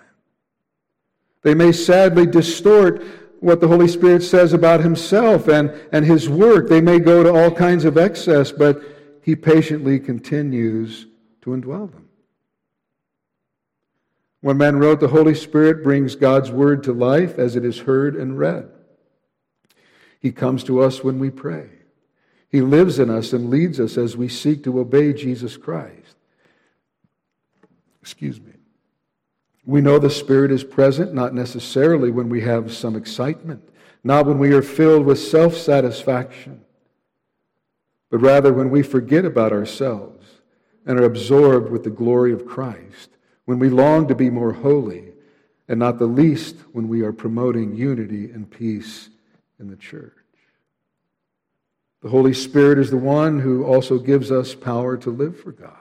They 1.41 1.53
may 1.53 1.71
sadly 1.71 2.25
distort 2.25 3.03
what 3.39 3.59
the 3.59 3.67
Holy 3.67 3.87
Spirit 3.87 4.23
says 4.23 4.53
about 4.53 4.79
Himself 4.79 5.47
and, 5.47 5.71
and 5.91 6.05
His 6.05 6.29
work. 6.29 6.69
They 6.69 6.81
may 6.81 6.99
go 6.99 7.23
to 7.23 7.33
all 7.33 7.51
kinds 7.51 7.85
of 7.85 7.97
excess, 7.97 8.51
but 8.51 8.81
He 9.21 9.35
patiently 9.35 9.99
continues 9.99 11.07
to 11.41 11.51
indwell 11.51 11.91
them. 11.91 12.04
One 14.45 14.59
man 14.59 14.77
wrote, 14.77 14.99
The 14.99 15.07
Holy 15.07 15.33
Spirit 15.33 15.81
brings 15.81 16.15
God's 16.15 16.51
Word 16.51 16.83
to 16.83 16.93
life 16.93 17.39
as 17.39 17.55
it 17.55 17.65
is 17.65 17.79
heard 17.79 18.15
and 18.15 18.37
read. 18.37 18.69
He 20.19 20.31
comes 20.31 20.63
to 20.65 20.83
us 20.83 21.03
when 21.03 21.17
we 21.17 21.31
pray. 21.31 21.67
He 22.47 22.61
lives 22.61 22.99
in 22.99 23.09
us 23.09 23.33
and 23.33 23.49
leads 23.49 23.79
us 23.79 23.97
as 23.97 24.15
we 24.15 24.27
seek 24.27 24.63
to 24.63 24.79
obey 24.79 25.13
Jesus 25.13 25.57
Christ. 25.57 26.15
Excuse 28.03 28.39
me. 28.39 28.51
We 29.65 29.81
know 29.81 29.97
the 29.97 30.11
Spirit 30.11 30.51
is 30.51 30.63
present, 30.63 31.11
not 31.11 31.33
necessarily 31.33 32.11
when 32.11 32.29
we 32.29 32.41
have 32.41 32.71
some 32.71 32.95
excitement, 32.95 33.67
not 34.03 34.27
when 34.27 34.37
we 34.37 34.53
are 34.53 34.61
filled 34.61 35.07
with 35.07 35.17
self 35.17 35.57
satisfaction, 35.57 36.61
but 38.11 38.19
rather 38.19 38.53
when 38.53 38.69
we 38.69 38.83
forget 38.83 39.25
about 39.25 39.53
ourselves 39.53 40.23
and 40.85 40.99
are 40.99 41.05
absorbed 41.05 41.71
with 41.71 41.83
the 41.83 41.89
glory 41.89 42.31
of 42.31 42.45
Christ, 42.45 43.14
when 43.45 43.59
we 43.59 43.69
long 43.69 44.07
to 44.07 44.15
be 44.15 44.29
more 44.29 44.53
holy, 44.53 45.13
and 45.67 45.79
not 45.79 45.97
the 45.97 46.05
least 46.05 46.55
when 46.73 46.87
we 46.87 47.01
are 47.01 47.13
promoting 47.13 47.75
unity 47.75 48.31
and 48.31 48.49
peace 48.49 49.09
in 49.59 49.69
the 49.69 49.75
church. 49.75 50.13
The 52.01 52.09
Holy 52.09 52.33
Spirit 52.33 52.77
is 52.77 52.91
the 52.91 52.97
one 52.97 53.39
who 53.39 53.63
also 53.63 53.97
gives 53.97 54.31
us 54.31 54.53
power 54.53 54.95
to 54.97 55.09
live 55.09 55.39
for 55.39 55.51
God. 55.51 55.71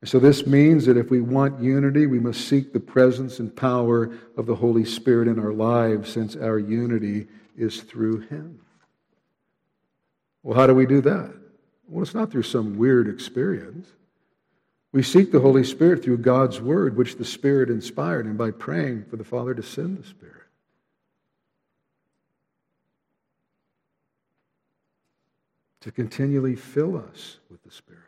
And 0.00 0.08
so 0.08 0.18
this 0.18 0.46
means 0.46 0.86
that 0.86 0.96
if 0.96 1.08
we 1.08 1.20
want 1.20 1.60
unity, 1.60 2.06
we 2.06 2.18
must 2.18 2.48
seek 2.48 2.72
the 2.72 2.80
presence 2.80 3.38
and 3.38 3.54
power 3.54 4.10
of 4.36 4.46
the 4.46 4.56
Holy 4.56 4.84
Spirit 4.84 5.28
in 5.28 5.38
our 5.38 5.52
lives, 5.52 6.10
since 6.10 6.36
our 6.36 6.58
unity 6.58 7.26
is 7.56 7.80
through 7.80 8.20
Him. 8.20 8.60
Well, 10.42 10.58
how 10.58 10.66
do 10.66 10.74
we 10.74 10.84
do 10.84 11.00
that? 11.00 11.34
Well, 11.88 12.02
it's 12.02 12.14
not 12.14 12.30
through 12.30 12.42
some 12.42 12.76
weird 12.76 13.08
experience. 13.08 13.88
We 14.94 15.02
seek 15.02 15.32
the 15.32 15.40
Holy 15.40 15.64
Spirit 15.64 16.04
through 16.04 16.18
God's 16.18 16.60
Word, 16.60 16.96
which 16.96 17.16
the 17.16 17.24
Spirit 17.24 17.68
inspired, 17.68 18.26
and 18.26 18.38
by 18.38 18.52
praying 18.52 19.06
for 19.10 19.16
the 19.16 19.24
Father 19.24 19.52
to 19.52 19.62
send 19.62 19.98
the 19.98 20.06
Spirit. 20.06 20.30
to 25.80 25.92
continually 25.92 26.56
fill 26.56 26.96
us 26.96 27.40
with 27.50 27.62
the 27.62 27.70
Spirit. 27.70 28.00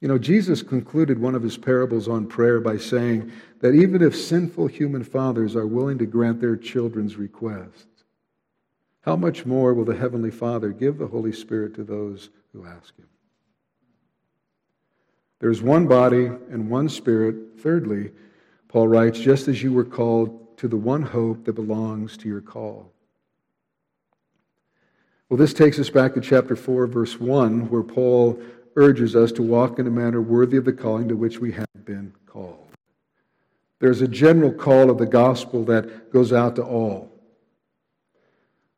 You 0.00 0.06
know, 0.06 0.18
Jesus 0.18 0.62
concluded 0.62 1.20
one 1.20 1.34
of 1.34 1.42
his 1.42 1.58
parables 1.58 2.06
on 2.06 2.28
prayer 2.28 2.60
by 2.60 2.76
saying 2.76 3.32
that 3.60 3.74
even 3.74 4.02
if 4.02 4.14
sinful 4.14 4.68
human 4.68 5.02
fathers 5.02 5.56
are 5.56 5.66
willing 5.66 5.98
to 5.98 6.06
grant 6.06 6.40
their 6.40 6.54
children's 6.56 7.16
requests, 7.16 8.04
how 9.00 9.16
much 9.16 9.44
more 9.44 9.74
will 9.74 9.84
the 9.84 9.96
Heavenly 9.96 10.30
Father 10.30 10.68
give 10.68 10.96
the 10.96 11.08
Holy 11.08 11.32
Spirit 11.32 11.74
to 11.74 11.82
those 11.82 12.30
who 12.52 12.64
ask 12.64 12.96
Him? 12.96 13.08
There's 15.40 15.62
one 15.62 15.86
body 15.86 16.26
and 16.26 16.70
one 16.70 16.88
Spirit. 16.88 17.34
Thirdly, 17.60 18.12
Paul 18.68 18.88
writes, 18.88 19.18
just 19.18 19.48
as 19.48 19.62
you 19.62 19.72
were 19.72 19.84
called 19.84 20.56
to 20.58 20.68
the 20.68 20.76
one 20.76 21.02
hope 21.02 21.44
that 21.46 21.54
belongs 21.54 22.16
to 22.18 22.28
your 22.28 22.42
call. 22.42 22.92
Well, 25.28 25.38
this 25.38 25.54
takes 25.54 25.78
us 25.78 25.90
back 25.90 26.14
to 26.14 26.20
chapter 26.20 26.56
4, 26.56 26.86
verse 26.86 27.18
1, 27.18 27.70
where 27.70 27.82
Paul 27.82 28.40
urges 28.76 29.16
us 29.16 29.32
to 29.32 29.42
walk 29.42 29.78
in 29.78 29.86
a 29.86 29.90
manner 29.90 30.20
worthy 30.20 30.56
of 30.56 30.64
the 30.64 30.72
calling 30.72 31.08
to 31.08 31.16
which 31.16 31.38
we 31.38 31.52
have 31.52 31.66
been 31.84 32.12
called. 32.26 32.66
There's 33.78 34.02
a 34.02 34.08
general 34.08 34.52
call 34.52 34.90
of 34.90 34.98
the 34.98 35.06
gospel 35.06 35.64
that 35.64 36.12
goes 36.12 36.32
out 36.32 36.56
to 36.56 36.62
all. 36.62 37.10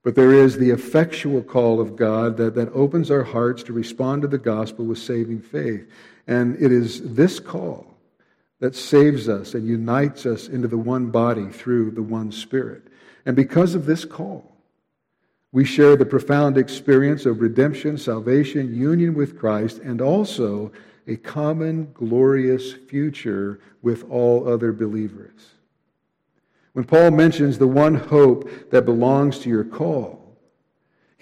But 0.04 0.14
there 0.14 0.32
is 0.32 0.56
the 0.56 0.70
effectual 0.70 1.42
call 1.42 1.80
of 1.80 1.96
God 1.96 2.36
that, 2.36 2.54
that 2.54 2.72
opens 2.72 3.10
our 3.10 3.22
hearts 3.22 3.62
to 3.64 3.72
respond 3.72 4.22
to 4.22 4.28
the 4.28 4.38
gospel 4.38 4.84
with 4.84 4.98
saving 4.98 5.40
faith. 5.40 5.88
And 6.26 6.56
it 6.62 6.72
is 6.72 7.14
this 7.14 7.40
call 7.40 7.86
that 8.60 8.76
saves 8.76 9.28
us 9.28 9.54
and 9.54 9.66
unites 9.66 10.24
us 10.24 10.48
into 10.48 10.68
the 10.68 10.78
one 10.78 11.10
body 11.10 11.48
through 11.48 11.90
the 11.90 12.02
one 12.02 12.30
Spirit. 12.30 12.82
And 13.26 13.34
because 13.34 13.74
of 13.74 13.86
this 13.86 14.04
call, 14.04 14.56
we 15.50 15.64
share 15.64 15.96
the 15.96 16.06
profound 16.06 16.56
experience 16.56 17.26
of 17.26 17.40
redemption, 17.40 17.98
salvation, 17.98 18.74
union 18.74 19.14
with 19.14 19.38
Christ, 19.38 19.78
and 19.78 20.00
also 20.00 20.72
a 21.06 21.16
common 21.16 21.90
glorious 21.92 22.72
future 22.72 23.60
with 23.82 24.08
all 24.08 24.48
other 24.48 24.72
believers. 24.72 25.50
When 26.72 26.84
Paul 26.84 27.10
mentions 27.10 27.58
the 27.58 27.66
one 27.66 27.96
hope 27.96 28.70
that 28.70 28.86
belongs 28.86 29.40
to 29.40 29.50
your 29.50 29.64
call, 29.64 30.21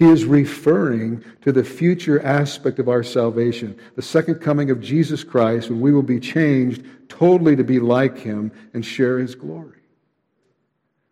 he 0.00 0.06
is 0.06 0.24
referring 0.24 1.22
to 1.42 1.52
the 1.52 1.62
future 1.62 2.22
aspect 2.22 2.78
of 2.78 2.88
our 2.88 3.02
salvation, 3.02 3.78
the 3.96 4.02
second 4.02 4.36
coming 4.36 4.70
of 4.70 4.80
Jesus 4.80 5.22
Christ, 5.22 5.68
when 5.68 5.78
we 5.78 5.92
will 5.92 6.02
be 6.02 6.18
changed 6.18 6.82
totally 7.10 7.54
to 7.54 7.62
be 7.62 7.78
like 7.78 8.16
him 8.16 8.50
and 8.72 8.82
share 8.84 9.18
his 9.18 9.34
glory. 9.34 9.76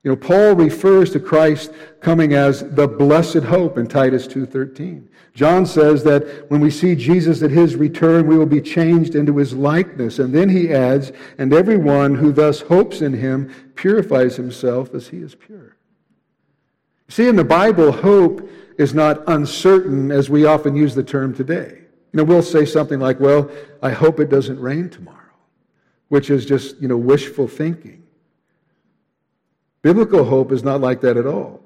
You 0.02 0.12
know, 0.12 0.16
Paul 0.16 0.54
refers 0.54 1.10
to 1.10 1.20
Christ 1.20 1.70
coming 2.00 2.32
as 2.32 2.62
the 2.62 2.88
blessed 2.88 3.42
hope 3.44 3.76
in 3.76 3.88
Titus 3.88 4.26
2:13. 4.26 5.06
John 5.34 5.66
says 5.66 6.02
that 6.04 6.50
when 6.50 6.62
we 6.62 6.70
see 6.70 6.94
Jesus 6.94 7.42
at 7.42 7.50
his 7.50 7.76
return, 7.76 8.26
we 8.26 8.38
will 8.38 8.46
be 8.46 8.62
changed 8.62 9.14
into 9.14 9.36
his 9.36 9.52
likeness. 9.52 10.18
And 10.18 10.34
then 10.34 10.48
he 10.48 10.72
adds, 10.72 11.12
and 11.36 11.52
everyone 11.52 12.14
who 12.14 12.32
thus 12.32 12.62
hopes 12.62 13.02
in 13.02 13.12
him 13.12 13.50
purifies 13.74 14.36
himself 14.36 14.94
as 14.94 15.08
he 15.08 15.18
is 15.18 15.34
pure. 15.34 15.76
See, 17.08 17.28
in 17.28 17.36
the 17.36 17.44
Bible, 17.44 17.92
hope 17.92 18.48
is 18.78 18.94
not 18.94 19.22
uncertain 19.26 20.10
as 20.10 20.30
we 20.30 20.46
often 20.46 20.74
use 20.74 20.94
the 20.94 21.02
term 21.02 21.34
today. 21.34 21.82
You 22.12 22.16
know, 22.16 22.24
we'll 22.24 22.42
say 22.42 22.64
something 22.64 23.00
like, 23.00 23.20
well, 23.20 23.50
I 23.82 23.90
hope 23.90 24.18
it 24.20 24.30
doesn't 24.30 24.58
rain 24.58 24.88
tomorrow, 24.88 25.18
which 26.08 26.30
is 26.30 26.46
just, 26.46 26.80
you 26.80 26.88
know, 26.88 26.96
wishful 26.96 27.48
thinking. 27.48 28.04
Biblical 29.82 30.24
hope 30.24 30.52
is 30.52 30.62
not 30.62 30.80
like 30.80 31.00
that 31.02 31.16
at 31.16 31.26
all. 31.26 31.60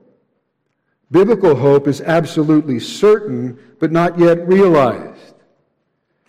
Biblical 1.11 1.55
hope 1.55 1.87
is 1.87 2.01
absolutely 2.01 2.81
certain, 2.81 3.59
but 3.79 3.93
not 3.93 4.19
yet 4.19 4.47
realized. 4.49 5.35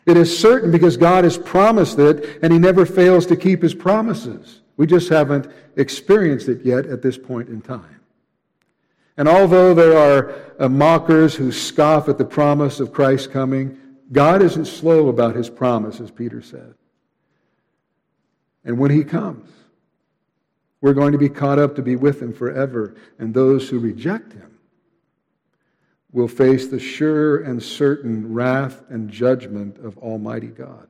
It 0.06 0.18
is 0.18 0.38
certain 0.38 0.70
because 0.70 0.98
God 0.98 1.24
has 1.24 1.38
promised 1.38 1.98
it, 1.98 2.40
and 2.44 2.52
He 2.52 2.60
never 2.60 2.86
fails 2.86 3.26
to 3.28 3.38
keep 3.38 3.62
His 3.62 3.74
promises. 3.74 4.62
We 4.76 4.86
just 4.86 5.08
haven't 5.08 5.50
experienced 5.78 6.50
it 6.50 6.66
yet 6.66 6.86
at 6.86 7.02
this 7.02 7.18
point 7.18 7.48
in 7.48 7.62
time. 7.62 8.02
And 9.18 9.28
although 9.28 9.74
there 9.74 9.98
are 9.98 10.36
uh, 10.60 10.70
mockers 10.70 11.36
who 11.36 11.52
scoff 11.52 12.10
at 12.10 12.18
the 12.18 12.26
promise 12.26 12.80
of 12.80 12.92
Christ's 12.94 13.28
coming, 13.28 13.78
God 14.12 14.42
isn't 14.42 14.66
slow 14.66 15.08
about 15.08 15.36
His 15.36 15.50
promise, 15.50 16.00
as 16.00 16.12
Peter 16.12 16.42
said. 16.42 16.74
And 18.66 18.80
when 18.80 18.92
He 18.92 19.04
comes, 19.04 19.50
we're 20.84 20.94
going 20.94 21.14
to 21.14 21.18
be 21.18 21.30
caught 21.30 21.60
up 21.60 21.78
to 21.78 21.82
be 21.82 21.96
with 21.96 22.22
him 22.22 22.34
forever. 22.34 22.94
And 23.18 23.34
those 23.34 23.70
who 23.70 23.80
reject 23.80 24.34
him 24.34 24.60
will 26.12 26.28
face 26.28 26.68
the 26.68 26.78
sure 26.78 27.38
and 27.38 27.64
certain 27.64 28.34
wrath 28.34 28.84
and 28.90 29.10
judgment 29.10 29.78
of 29.78 29.98
Almighty 29.98 30.48
God. 30.48 30.90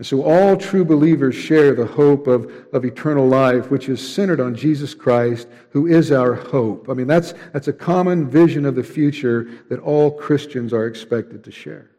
And 0.00 0.06
so 0.06 0.22
all 0.22 0.56
true 0.56 0.82
believers 0.82 1.34
share 1.34 1.74
the 1.74 1.84
hope 1.84 2.26
of, 2.26 2.50
of 2.72 2.86
eternal 2.86 3.28
life, 3.28 3.70
which 3.70 3.90
is 3.90 4.00
centered 4.00 4.40
on 4.40 4.54
Jesus 4.54 4.94
Christ, 4.94 5.46
who 5.72 5.88
is 5.88 6.10
our 6.10 6.32
hope. 6.32 6.88
I 6.88 6.94
mean, 6.94 7.06
that's, 7.06 7.34
that's 7.52 7.68
a 7.68 7.72
common 7.74 8.26
vision 8.26 8.64
of 8.64 8.76
the 8.76 8.82
future 8.82 9.46
that 9.68 9.78
all 9.78 10.10
Christians 10.10 10.72
are 10.72 10.86
expected 10.86 11.44
to 11.44 11.50
share. 11.50 11.90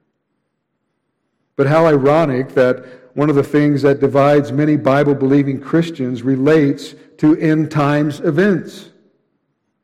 But 1.56 1.68
how 1.68 1.86
ironic 1.86 2.56
that 2.56 2.84
one 3.16 3.30
of 3.30 3.36
the 3.36 3.44
things 3.44 3.84
that 3.84 4.00
divides 4.00 4.52
many 4.52 4.78
Bible 4.78 5.14
believing 5.14 5.62
Christians 5.62 6.24
relates 6.24 6.96
to 7.20 7.38
end 7.38 7.70
times 7.70 8.20
events. 8.22 8.90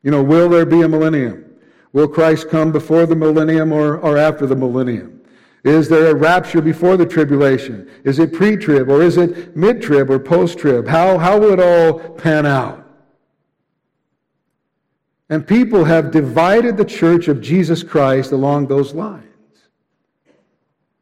You 0.02 0.10
know, 0.10 0.24
will 0.24 0.48
there 0.48 0.66
be 0.66 0.82
a 0.82 0.88
millennium? 0.88 1.44
Will 1.92 2.08
Christ 2.08 2.48
come 2.48 2.72
before 2.72 3.06
the 3.06 3.14
millennium 3.14 3.70
or, 3.70 3.96
or 3.96 4.18
after 4.18 4.44
the 4.44 4.56
millennium? 4.56 5.17
Is 5.64 5.88
there 5.88 6.10
a 6.10 6.14
rapture 6.14 6.60
before 6.60 6.96
the 6.96 7.06
tribulation? 7.06 7.90
Is 8.04 8.18
it 8.18 8.32
pre 8.32 8.56
trib 8.56 8.88
or 8.88 9.02
is 9.02 9.16
it 9.16 9.56
mid 9.56 9.82
trib 9.82 10.10
or 10.10 10.18
post 10.18 10.58
trib? 10.58 10.86
How, 10.86 11.18
how 11.18 11.38
will 11.38 11.52
it 11.52 11.60
all 11.60 12.10
pan 12.10 12.46
out? 12.46 12.84
And 15.28 15.46
people 15.46 15.84
have 15.84 16.10
divided 16.10 16.76
the 16.76 16.84
church 16.84 17.28
of 17.28 17.40
Jesus 17.40 17.82
Christ 17.82 18.32
along 18.32 18.68
those 18.68 18.94
lines. 18.94 19.24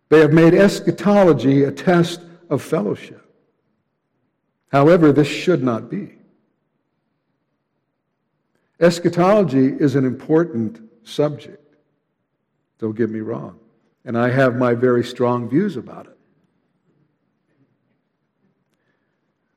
They 0.09 0.21
have 0.21 0.33
made 0.33 0.55
eschatology 0.55 1.65
a 1.65 1.71
test 1.71 2.21
of 2.49 2.63
fellowship. 2.63 3.23
However, 4.73 5.13
this 5.13 5.29
should 5.29 5.63
not 5.63 5.91
be. 5.91 6.15
Eschatology 8.81 9.69
is 9.69 9.95
an 9.95 10.05
important 10.05 10.81
subject. 11.05 11.63
Don't 12.79 12.97
get 12.97 13.11
me 13.11 13.21
wrong. 13.21 13.59
And 14.07 14.17
I 14.17 14.31
have 14.31 14.57
my 14.57 14.73
very 14.73 15.05
strong 15.05 15.51
views 15.51 15.77
about 15.77 16.07
it. 16.07 16.17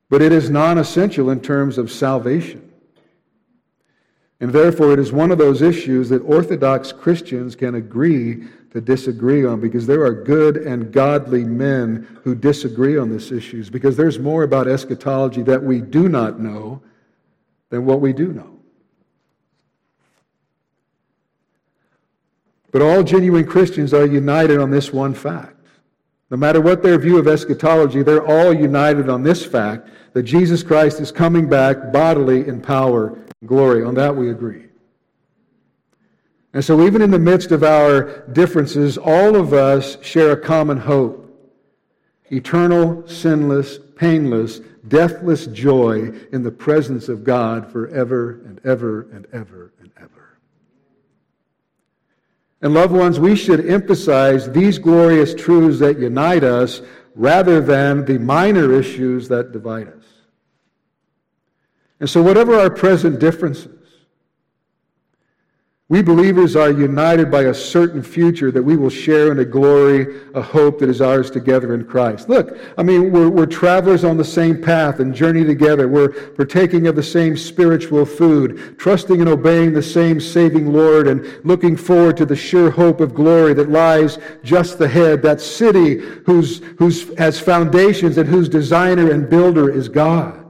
But 0.10 0.24
it 0.24 0.32
is 0.32 0.50
non 0.50 0.80
essential 0.80 1.30
in 1.30 1.40
terms 1.40 1.78
of 1.78 1.92
salvation. 1.92 2.66
And 4.42 4.52
therefore, 4.52 4.94
it 4.94 5.00
is 5.00 5.12
one 5.12 5.32
of 5.32 5.38
those 5.38 5.62
issues 5.62 6.10
that 6.10 6.20
Orthodox 6.20 6.92
Christians 6.92 7.56
can 7.56 7.76
agree 7.76 8.48
to 8.72 8.82
disagree 8.82 9.46
on 9.46 9.60
because 9.60 9.86
there 9.86 10.04
are 10.04 10.14
good 10.14 10.58
and 10.58 10.92
godly 10.92 11.44
men 11.44 12.08
who 12.24 12.34
disagree 12.34 12.98
on 12.98 13.10
these 13.10 13.32
issues 13.32 13.70
because 13.70 13.98
there's 13.98 14.18
more 14.18 14.44
about 14.44 14.68
eschatology 14.68 15.42
that 15.44 15.62
we 15.62 15.82
do 15.82 16.08
not 16.08 16.40
know 16.40 16.82
than 17.70 17.86
what 17.86 18.02
we 18.02 18.14
do 18.14 18.32
know. 18.32 18.59
But 22.72 22.82
all 22.82 23.04
genuine 23.04 23.46
Christians 23.46 23.94
are 23.94 24.06
united 24.06 24.60
on 24.60 24.70
this 24.70 24.94
one 24.94 25.14
fact. 25.14 25.56
No 26.30 26.38
matter 26.38 26.62
what 26.62 26.84
their 26.84 27.00
view 27.00 27.18
of 27.18 27.28
eschatology, 27.28 28.04
they're 28.04 28.26
all 28.26 28.54
united 28.54 29.10
on 29.10 29.24
this 29.24 29.44
fact 29.44 29.90
that 30.14 30.24
Jesus 30.24 30.62
Christ 30.62 31.00
is 31.00 31.12
coming 31.12 31.50
back 31.50 31.92
bodily 31.92 32.48
in 32.48 32.62
power 32.62 33.08
and 33.42 33.50
glory. 33.50 33.84
On 33.84 33.96
that 33.96 34.16
we 34.16 34.30
agree. 34.30 34.66
And 36.54 36.64
so, 36.64 36.86
even 36.86 37.02
in 37.02 37.12
the 37.12 37.20
midst 37.20 37.52
of 37.52 37.64
our 37.64 38.28
differences, 38.30 38.98
all 38.98 39.36
of 39.36 39.54
us 39.54 39.98
share 40.04 40.32
a 40.32 40.38
common 40.38 40.78
hope 40.78 41.26
eternal, 42.32 43.08
sinless, 43.08 43.80
painless, 43.96 44.60
deathless 44.88 45.48
joy 45.48 46.12
in 46.32 46.44
the 46.44 46.52
presence 46.52 47.10
of 47.10 47.24
God 47.24 47.72
forever 47.72 48.42
and 48.46 48.62
ever 48.64 49.08
and 49.12 49.26
ever. 49.34 49.74
And, 52.62 52.74
loved 52.74 52.94
ones, 52.94 53.20
we 53.20 53.36
should 53.36 53.66
emphasize 53.66 54.52
these 54.52 54.78
glorious 54.80 55.34
truths 55.34 55.80
that 55.80 55.98
unite 55.98 56.44
us 56.44 56.82
rather 57.16 57.62
than 57.62 58.06
the 58.06 58.20
minor 58.20 58.74
issues 58.74 59.30
that 59.30 59.52
divide 59.52 59.88
us. 59.88 60.04
And 62.00 62.10
so, 62.10 62.22
whatever 62.22 62.56
our 62.56 62.70
present 62.70 63.20
differences, 63.20 63.79
we 65.90 66.04
believers 66.04 66.56
are 66.56 66.70
united 66.70 67.32
by 67.32 67.46
a 67.46 67.54
certain 67.54 68.04
future 68.04 68.52
that 68.52 68.62
we 68.62 68.78
will 68.78 68.92
share 68.92 69.32
in 69.32 69.40
a 69.40 69.46
glory, 69.46 70.22
a 70.36 70.42
hope 70.42 70.78
that 70.78 70.88
is 70.88 71.02
ours 71.02 71.32
together 71.32 71.74
in 71.74 71.84
Christ. 71.84 72.30
Look, 72.30 72.60
I 72.78 72.84
mean, 72.84 73.12
we're, 73.12 73.28
we're, 73.28 73.48
travelers 73.48 74.04
on 74.04 74.16
the 74.16 74.24
same 74.24 74.62
path 74.62 75.00
and 75.00 75.16
journey 75.16 75.44
together. 75.44 75.88
We're 75.88 76.10
partaking 76.10 76.86
of 76.86 76.96
the 76.96 77.02
same 77.02 77.36
spiritual 77.36 78.06
food, 78.06 78.78
trusting 78.78 79.20
and 79.20 79.28
obeying 79.28 79.74
the 79.74 79.82
same 79.82 80.22
saving 80.22 80.72
Lord, 80.72 81.08
and 81.08 81.26
looking 81.44 81.76
forward 81.76 82.18
to 82.18 82.26
the 82.26 82.36
sure 82.36 82.70
hope 82.70 83.02
of 83.02 83.16
glory 83.16 83.56
that 83.56 83.72
lies 83.72 84.20
just 84.44 84.80
ahead, 84.82 85.24
that 85.24 85.42
city 85.42 85.96
whose, 85.98 86.60
whose 86.78 87.18
has 87.18 87.40
foundations 87.40 88.20
and 88.20 88.30
whose 88.30 88.48
designer 88.48 89.12
and 89.12 89.28
builder 89.28 89.72
is 89.72 89.90
God. 89.90 90.49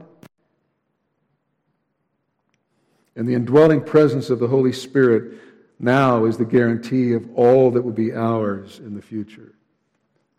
And 3.20 3.28
the 3.28 3.34
indwelling 3.34 3.82
presence 3.82 4.30
of 4.30 4.38
the 4.38 4.48
Holy 4.48 4.72
Spirit 4.72 5.34
now 5.78 6.24
is 6.24 6.38
the 6.38 6.44
guarantee 6.46 7.12
of 7.12 7.28
all 7.34 7.70
that 7.72 7.82
will 7.82 7.92
be 7.92 8.14
ours 8.14 8.78
in 8.78 8.94
the 8.94 9.02
future. 9.02 9.52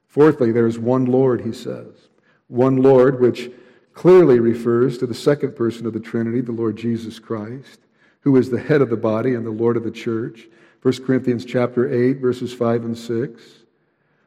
Fourthly, 0.08 0.52
there 0.52 0.66
is 0.66 0.80
one 0.80 1.06
Lord, 1.06 1.42
he 1.42 1.54
says. 1.54 1.94
One 2.48 2.78
Lord, 2.78 3.22
which 3.22 3.52
clearly 3.94 4.40
refers 4.40 4.98
to 4.98 5.06
the 5.06 5.14
second 5.14 5.56
person 5.56 5.86
of 5.86 5.94
the 5.94 6.00
Trinity, 6.00 6.42
the 6.42 6.54
Lord 6.54 6.76
Jesus 6.76 7.20
Christ, 7.20 7.82
who 8.22 8.36
is 8.36 8.50
the 8.50 8.60
head 8.60 8.82
of 8.82 8.90
the 8.90 8.98
body 8.98 9.36
and 9.36 9.46
the 9.46 9.52
Lord 9.52 9.78
of 9.78 9.84
the 9.84 9.92
church. 9.92 10.48
1 10.82 11.06
Corinthians 11.06 11.46
chapter 11.46 11.88
8, 11.88 12.14
verses 12.14 12.52
5 12.52 12.84
and 12.86 12.98
6. 12.98 13.42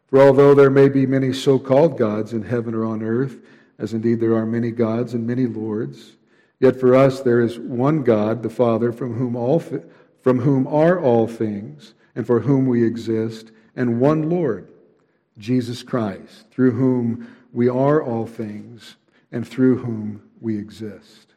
For 0.06 0.20
although 0.20 0.54
there 0.54 0.70
may 0.70 0.88
be 0.88 1.06
many 1.06 1.32
so 1.32 1.58
called 1.58 1.98
gods 1.98 2.32
in 2.32 2.44
heaven 2.44 2.72
or 2.72 2.84
on 2.84 3.02
earth, 3.02 3.34
as 3.80 3.94
indeed 3.94 4.20
there 4.20 4.36
are 4.36 4.46
many 4.46 4.70
gods 4.70 5.12
and 5.12 5.26
many 5.26 5.46
lords, 5.46 6.12
Yet 6.64 6.80
for 6.80 6.94
us 6.94 7.20
there 7.20 7.42
is 7.42 7.58
one 7.58 8.02
God, 8.02 8.42
the 8.42 8.48
Father, 8.48 8.90
from 8.90 9.12
whom, 9.12 9.36
all, 9.36 9.60
from 10.22 10.38
whom 10.38 10.66
are 10.66 10.98
all 10.98 11.28
things, 11.28 11.92
and 12.16 12.26
for 12.26 12.40
whom 12.40 12.64
we 12.64 12.82
exist, 12.82 13.52
and 13.76 14.00
one 14.00 14.30
Lord, 14.30 14.72
Jesus 15.36 15.82
Christ, 15.82 16.50
through 16.50 16.70
whom 16.70 17.28
we 17.52 17.68
are 17.68 18.02
all 18.02 18.26
things, 18.26 18.96
and 19.30 19.46
through 19.46 19.76
whom 19.76 20.22
we 20.40 20.56
exist. 20.56 21.34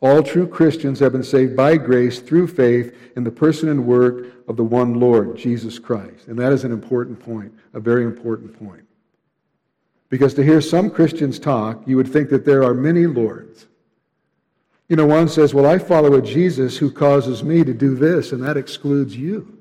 All 0.00 0.22
true 0.22 0.46
Christians 0.46 0.98
have 1.00 1.12
been 1.12 1.22
saved 1.22 1.54
by 1.54 1.76
grace 1.76 2.20
through 2.20 2.46
faith 2.46 2.96
in 3.16 3.22
the 3.22 3.30
person 3.30 3.68
and 3.68 3.84
work 3.84 4.48
of 4.48 4.56
the 4.56 4.64
one 4.64 4.98
Lord, 4.98 5.36
Jesus 5.36 5.78
Christ. 5.78 6.28
And 6.28 6.38
that 6.38 6.54
is 6.54 6.64
an 6.64 6.72
important 6.72 7.20
point, 7.20 7.52
a 7.74 7.80
very 7.80 8.04
important 8.04 8.58
point. 8.58 8.86
Because 10.08 10.32
to 10.34 10.42
hear 10.42 10.62
some 10.62 10.88
Christians 10.88 11.38
talk, 11.38 11.86
you 11.86 11.98
would 11.98 12.10
think 12.10 12.30
that 12.30 12.46
there 12.46 12.64
are 12.64 12.72
many 12.72 13.06
lords. 13.06 13.66
You 14.88 14.96
know, 14.96 15.06
one 15.06 15.28
says, 15.28 15.54
Well, 15.54 15.66
I 15.66 15.78
follow 15.78 16.14
a 16.14 16.22
Jesus 16.22 16.76
who 16.76 16.90
causes 16.90 17.42
me 17.42 17.64
to 17.64 17.72
do 17.72 17.94
this, 17.94 18.32
and 18.32 18.42
that 18.42 18.56
excludes 18.56 19.16
you. 19.16 19.58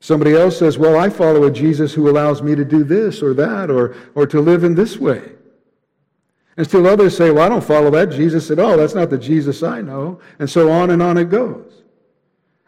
Somebody 0.00 0.34
else 0.34 0.58
says, 0.58 0.76
Well, 0.76 0.98
I 0.98 1.08
follow 1.08 1.44
a 1.44 1.50
Jesus 1.50 1.94
who 1.94 2.10
allows 2.10 2.42
me 2.42 2.54
to 2.54 2.64
do 2.64 2.84
this 2.84 3.22
or 3.22 3.32
that 3.34 3.70
or, 3.70 3.96
or 4.14 4.26
to 4.26 4.40
live 4.40 4.64
in 4.64 4.74
this 4.74 4.98
way. 4.98 5.32
And 6.56 6.66
still 6.66 6.86
others 6.86 7.16
say, 7.16 7.30
Well, 7.30 7.44
I 7.44 7.48
don't 7.48 7.64
follow 7.64 7.90
that 7.92 8.10
Jesus 8.10 8.50
at 8.50 8.58
all. 8.58 8.76
That's 8.76 8.94
not 8.94 9.10
the 9.10 9.18
Jesus 9.18 9.62
I 9.62 9.80
know. 9.80 10.20
And 10.38 10.50
so 10.50 10.70
on 10.70 10.90
and 10.90 11.02
on 11.02 11.16
it 11.16 11.30
goes. 11.30 11.84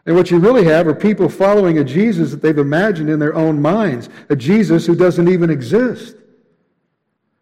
And 0.05 0.15
what 0.15 0.31
you 0.31 0.39
really 0.39 0.63
have 0.63 0.87
are 0.87 0.95
people 0.95 1.27
following 1.27 1.79
a 1.79 1.83
Jesus 1.83 2.31
that 2.31 2.41
they've 2.41 2.57
imagined 2.57 3.09
in 3.09 3.19
their 3.19 3.35
own 3.35 3.61
minds, 3.61 4.09
a 4.29 4.35
Jesus 4.37 4.85
who 4.85 4.95
doesn't 4.95 5.27
even 5.27 5.49
exist. 5.49 6.15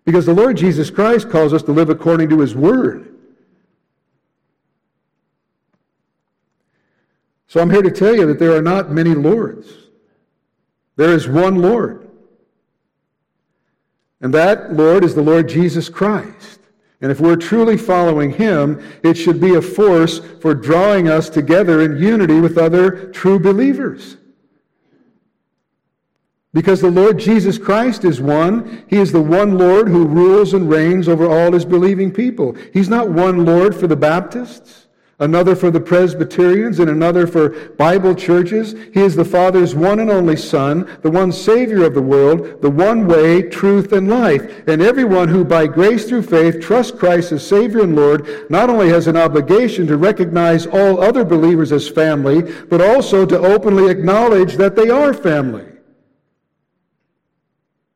Because 0.06 0.26
the 0.26 0.34
Lord 0.34 0.56
Jesus 0.56 0.90
Christ 0.90 1.30
calls 1.30 1.52
us 1.52 1.64
to 1.64 1.72
live 1.72 1.90
according 1.90 2.30
to 2.30 2.40
his 2.40 2.56
word. 2.56 3.12
So 7.48 7.60
I'm 7.60 7.72
here 7.72 7.82
to 7.82 7.92
tell 7.92 8.16
you 8.16 8.28
that 8.28 8.38
there 8.38 8.56
are 8.56 8.62
not 8.62 8.92
many 8.92 9.16
lords. 9.16 9.68
There 10.96 11.12
is 11.12 11.28
one 11.28 11.62
Lord. 11.62 12.08
And 14.22 14.34
that 14.34 14.74
Lord 14.74 15.04
is 15.04 15.16
the 15.16 15.22
Lord 15.22 15.50
Jesus 15.50 15.90
Christ. 15.90 16.60
And 17.02 17.12
if 17.12 17.20
we're 17.20 17.36
truly 17.36 17.78
following 17.78 18.32
him, 18.32 18.82
it 19.04 19.16
should 19.16 19.40
be 19.40 19.56
a 19.56 19.62
force 19.62 20.20
for 20.40 20.54
drawing 20.54 21.10
us 21.10 21.30
together 21.30 21.82
in 21.82 21.98
unity 21.98 22.40
with 22.40 22.58
other 22.58 23.12
true 23.12 23.40
believers. 23.40 24.18
Because 26.56 26.82
the 26.82 26.90
Lord 26.90 27.20
Jesus 27.20 27.60
Christ 27.60 28.04
is 28.04 28.20
one. 28.20 28.84
He 28.88 28.98
is 28.98 29.12
the 29.12 29.22
one 29.22 29.60
Lord 29.60 29.88
who 29.88 30.08
rules 30.08 30.54
and 30.54 30.68
reigns 30.68 31.08
over 31.08 31.30
all 31.30 31.52
his 31.52 31.66
believing 31.66 32.12
people. 32.12 32.56
He's 32.74 32.90
not 32.90 33.10
one 33.10 33.46
Lord 33.46 33.76
for 33.76 33.86
the 33.86 33.96
Baptists 33.96 34.86
another 35.20 35.56
for 35.56 35.72
the 35.72 35.80
Presbyterians, 35.80 36.80
and 36.80 36.90
another 36.90 37.26
for 37.26 37.50
Bible 37.76 38.16
churches. 38.16 38.74
He 38.94 39.02
is 39.02 39.16
the 39.16 39.24
Father's 39.24 39.74
one 39.74 40.00
and 40.00 40.10
only 40.10 40.36
Son, 40.36 40.90
the 41.02 41.12
one 41.12 41.32
Savior 41.32 41.86
of 41.86 41.94
the 41.94 42.02
world, 42.02 42.62
the 42.62 42.70
one 42.70 43.08
way, 43.08 43.42
truth, 43.44 43.94
and 43.94 44.10
life. 44.10 44.68
And 44.68 44.82
everyone 44.82 45.30
who 45.30 45.46
by 45.46 45.68
grace 45.68 46.08
through 46.08 46.24
faith 46.24 46.62
trusts 46.62 46.98
Christ 46.98 47.32
as 47.32 47.48
Savior 47.48 47.82
and 47.82 47.96
Lord 47.96 48.50
not 48.50 48.70
only 48.70 48.90
has 48.90 49.08
an 49.08 49.18
obligation 49.18 49.88
to 49.88 49.98
recognize 49.98 50.68
all 50.68 51.02
other 51.02 51.24
believers 51.24 51.72
as 51.72 51.88
family, 51.88 52.42
but 52.66 52.82
also 52.82 53.26
to 53.26 53.38
openly 53.38 53.90
acknowledge 53.90 54.56
that 54.58 54.76
they 54.76 54.90
are 54.90 55.14
family. 55.14 55.75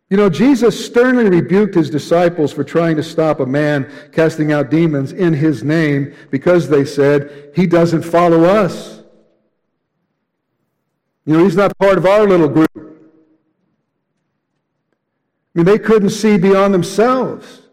You 0.10 0.18
know, 0.18 0.30
Jesus 0.30 0.84
sternly 0.84 1.30
rebuked 1.30 1.76
his 1.76 1.90
disciples 1.90 2.52
for 2.52 2.64
trying 2.64 2.96
to 2.96 3.04
stop 3.04 3.40
a 3.40 3.46
man 3.46 3.92
casting 4.12 4.52
out 4.52 4.72
demons 4.72 5.12
in 5.12 5.34
his 5.34 5.64
name 5.64 6.16
because 6.32 6.68
they 6.68 6.84
said, 6.84 7.52
he 7.56 7.68
doesn't 7.68 8.02
follow 8.02 8.44
us. 8.44 9.04
You 11.26 11.38
know, 11.38 11.44
he's 11.44 11.56
not 11.56 11.78
part 11.78 12.00
of 12.00 12.08
our 12.08 12.28
little 12.28 12.48
group. 12.48 12.70
I 12.76 12.82
mean, 15.54 15.66
they 15.66 15.78
couldn't 15.78 16.10
see 16.10 16.40
beyond 16.40 16.74
themselves. 16.74 17.69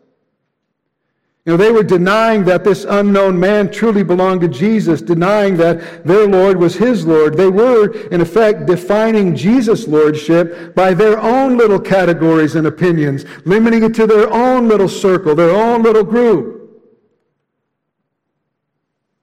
You 1.46 1.52
know, 1.52 1.56
they 1.58 1.70
were 1.70 1.84
denying 1.84 2.42
that 2.46 2.64
this 2.64 2.84
unknown 2.84 3.38
man 3.38 3.70
truly 3.70 4.02
belonged 4.02 4.40
to 4.40 4.48
Jesus, 4.48 5.00
denying 5.00 5.56
that 5.58 6.04
their 6.04 6.26
Lord 6.26 6.56
was 6.56 6.74
his 6.74 7.06
Lord. 7.06 7.36
They 7.36 7.48
were, 7.48 7.96
in 8.08 8.20
effect, 8.20 8.66
defining 8.66 9.36
Jesus' 9.36 9.86
lordship 9.86 10.74
by 10.74 10.92
their 10.92 11.20
own 11.20 11.56
little 11.56 11.78
categories 11.78 12.56
and 12.56 12.66
opinions, 12.66 13.24
limiting 13.44 13.84
it 13.84 13.94
to 13.94 14.08
their 14.08 14.28
own 14.32 14.66
little 14.66 14.88
circle, 14.88 15.36
their 15.36 15.54
own 15.54 15.84
little 15.84 16.02
group. 16.02 16.82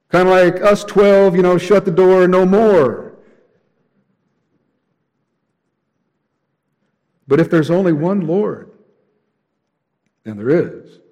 Kind 0.07 0.29
of 0.29 0.33
like 0.33 0.61
us 0.61 0.85
12, 0.85 1.35
you 1.35 1.41
know, 1.41 1.57
shut 1.57 1.83
the 1.83 1.91
door, 1.91 2.25
no 2.29 2.45
more. 2.45 3.15
But 7.27 7.41
if 7.41 7.49
there's 7.49 7.69
only 7.69 7.91
one 7.91 8.27
Lord, 8.27 8.71
and 10.23 10.39
there 10.39 10.49
is, 10.49 11.02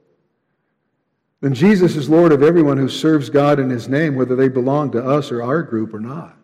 then 1.41 1.55
Jesus 1.55 1.95
is 1.95 2.07
Lord 2.07 2.31
of 2.31 2.43
everyone 2.43 2.77
who 2.77 2.87
serves 2.87 3.29
God 3.29 3.59
in 3.59 3.69
his 3.69 3.89
name, 3.89 4.15
whether 4.15 4.35
they 4.35 4.47
belong 4.47 4.91
to 4.91 5.03
us 5.03 5.31
or 5.31 5.41
our 5.41 5.63
group 5.63 5.93
or 5.93 5.99
not. 5.99 6.37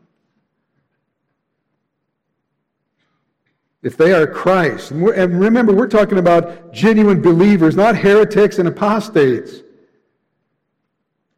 If 3.84 3.96
they 3.96 4.12
are 4.12 4.26
Christ, 4.26 4.90
and, 4.90 5.08
and 5.10 5.40
remember, 5.40 5.74
we're 5.74 5.88
talking 5.88 6.18
about 6.18 6.74
genuine 6.74 7.22
believers, 7.22 7.76
not 7.76 7.96
heretics 7.96 8.58
and 8.58 8.68
apostates, 8.68 9.62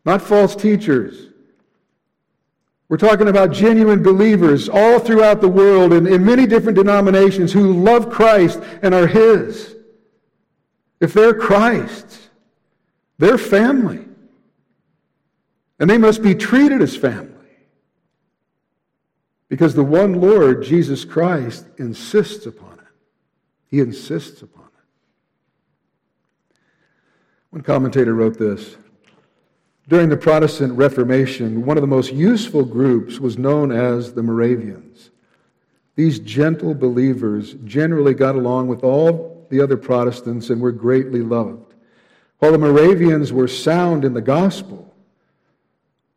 not 0.05 0.21
false 0.21 0.55
teachers. 0.55 1.27
We're 2.87 2.97
talking 2.97 3.27
about 3.27 3.51
genuine 3.51 4.01
believers 4.01 4.69
all 4.69 4.99
throughout 4.99 5.41
the 5.41 5.49
world 5.49 5.91
and 5.91 6.07
in 6.07 6.25
many 6.25 6.47
different 6.47 6.77
denominations 6.77 7.51
who 7.51 7.73
love 7.73 8.09
Christ 8.09 8.59
and 8.81 8.95
are 8.95 9.05
His. 9.05 9.75
If 11.01 11.13
they're 11.13 11.35
Christ's, 11.35 12.28
they're 13.19 13.37
family. 13.37 14.05
And 15.79 15.89
they 15.89 15.97
must 15.97 16.23
be 16.23 16.33
treated 16.33 16.81
as 16.81 16.95
family. 16.95 17.35
Because 19.49 19.75
the 19.75 19.83
one 19.83 20.19
Lord, 20.19 20.63
Jesus 20.63 21.05
Christ, 21.05 21.65
insists 21.77 22.45
upon 22.45 22.73
it. 22.73 22.85
He 23.67 23.79
insists 23.79 24.41
upon 24.41 24.65
it. 24.65 26.55
One 27.49 27.61
commentator 27.61 28.13
wrote 28.13 28.37
this 28.37 28.77
During 29.87 30.09
the 30.09 30.17
Protestant 30.17 30.73
Reformation, 30.73 31.65
one 31.65 31.77
of 31.77 31.81
the 31.81 31.87
most 31.87 32.13
useful 32.13 32.63
groups 32.63 33.19
was 33.19 33.37
known 33.37 33.71
as 33.71 34.13
the 34.13 34.23
Moravians. 34.23 35.11
These 35.95 36.19
gentle 36.19 36.73
believers 36.73 37.55
generally 37.65 38.13
got 38.13 38.35
along 38.35 38.67
with 38.67 38.83
all 38.83 39.47
the 39.49 39.59
other 39.59 39.75
Protestants 39.75 40.49
and 40.49 40.61
were 40.61 40.71
greatly 40.71 41.21
loved. 41.21 41.68
While 42.39 42.53
the 42.53 42.57
Moravians 42.57 43.31
were 43.31 43.47
sound 43.47 44.03
in 44.03 44.13
the 44.13 44.21
gospel, 44.21 44.93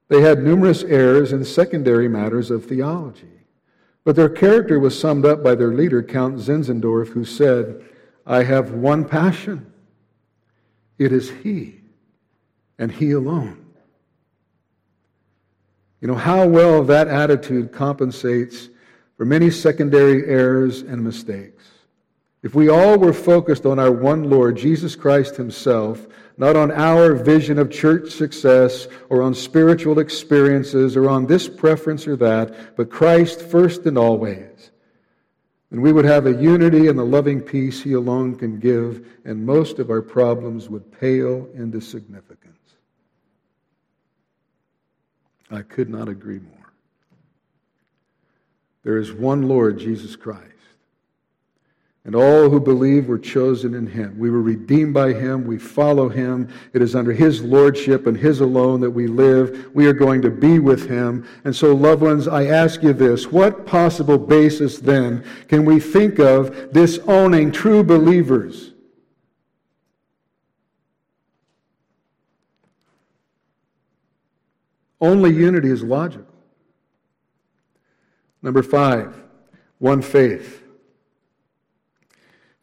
they 0.08 0.20
had 0.20 0.42
numerous 0.42 0.82
errors 0.84 1.32
in 1.32 1.44
secondary 1.44 2.08
matters 2.08 2.50
of 2.50 2.66
theology. 2.66 3.28
But 4.04 4.16
their 4.16 4.28
character 4.28 4.78
was 4.78 4.98
summed 4.98 5.24
up 5.24 5.42
by 5.42 5.54
their 5.54 5.72
leader, 5.72 6.02
Count 6.02 6.38
Zinzendorf, 6.38 7.08
who 7.08 7.24
said, 7.24 7.84
I 8.26 8.44
have 8.44 8.72
one 8.72 9.04
passion. 9.04 9.72
It 10.98 11.12
is 11.12 11.30
He, 11.30 11.80
and 12.78 12.90
He 12.90 13.12
alone. 13.12 13.64
You 16.00 16.08
know, 16.08 16.14
how 16.14 16.46
well 16.46 16.82
that 16.84 17.08
attitude 17.08 17.72
compensates 17.72 18.68
for 19.16 19.24
many 19.24 19.50
secondary 19.50 20.26
errors 20.26 20.82
and 20.82 21.02
mistakes. 21.02 21.61
If 22.42 22.56
we 22.56 22.68
all 22.68 22.98
were 22.98 23.12
focused 23.12 23.66
on 23.66 23.78
our 23.78 23.92
one 23.92 24.28
Lord, 24.28 24.56
Jesus 24.56 24.96
Christ 24.96 25.36
Himself, 25.36 26.06
not 26.36 26.56
on 26.56 26.72
our 26.72 27.14
vision 27.14 27.58
of 27.58 27.70
church 27.70 28.10
success 28.10 28.88
or 29.08 29.22
on 29.22 29.34
spiritual 29.34 30.00
experiences 30.00 30.96
or 30.96 31.08
on 31.08 31.26
this 31.26 31.48
preference 31.48 32.06
or 32.08 32.16
that, 32.16 32.76
but 32.76 32.90
Christ 32.90 33.42
first 33.42 33.86
and 33.86 33.96
always, 33.96 34.72
then 35.70 35.80
we 35.80 35.92
would 35.92 36.04
have 36.04 36.26
a 36.26 36.34
unity 36.34 36.88
and 36.88 36.98
the 36.98 37.04
loving 37.04 37.40
peace 37.40 37.80
He 37.80 37.92
alone 37.92 38.34
can 38.34 38.58
give, 38.58 39.06
and 39.24 39.46
most 39.46 39.78
of 39.78 39.88
our 39.90 40.02
problems 40.02 40.68
would 40.68 40.90
pale 41.00 41.48
into 41.54 41.80
significance. 41.80 42.58
I 45.50 45.62
could 45.62 45.88
not 45.88 46.08
agree 46.08 46.40
more. 46.40 46.72
There 48.82 48.98
is 48.98 49.12
one 49.12 49.48
Lord, 49.48 49.78
Jesus 49.78 50.16
Christ. 50.16 50.51
And 52.04 52.16
all 52.16 52.50
who 52.50 52.58
believe 52.58 53.06
were 53.06 53.18
chosen 53.18 53.74
in 53.74 53.86
him. 53.86 54.18
We 54.18 54.28
were 54.28 54.42
redeemed 54.42 54.92
by 54.92 55.12
him. 55.12 55.46
We 55.46 55.56
follow 55.56 56.08
him. 56.08 56.48
It 56.72 56.82
is 56.82 56.96
under 56.96 57.12
his 57.12 57.42
lordship 57.42 58.08
and 58.08 58.16
his 58.16 58.40
alone 58.40 58.80
that 58.80 58.90
we 58.90 59.06
live. 59.06 59.70
We 59.72 59.86
are 59.86 59.92
going 59.92 60.20
to 60.22 60.30
be 60.30 60.58
with 60.58 60.88
him. 60.88 61.28
And 61.44 61.54
so, 61.54 61.72
loved 61.72 62.02
ones, 62.02 62.26
I 62.26 62.46
ask 62.46 62.82
you 62.82 62.92
this 62.92 63.30
what 63.30 63.66
possible 63.66 64.18
basis 64.18 64.78
then 64.80 65.24
can 65.46 65.64
we 65.64 65.78
think 65.78 66.18
of 66.18 66.72
disowning 66.72 67.52
true 67.52 67.84
believers? 67.84 68.72
Only 75.00 75.32
unity 75.32 75.70
is 75.70 75.84
logical. 75.84 76.26
Number 78.40 78.62
five, 78.62 79.20
one 79.78 80.02
faith. 80.02 80.61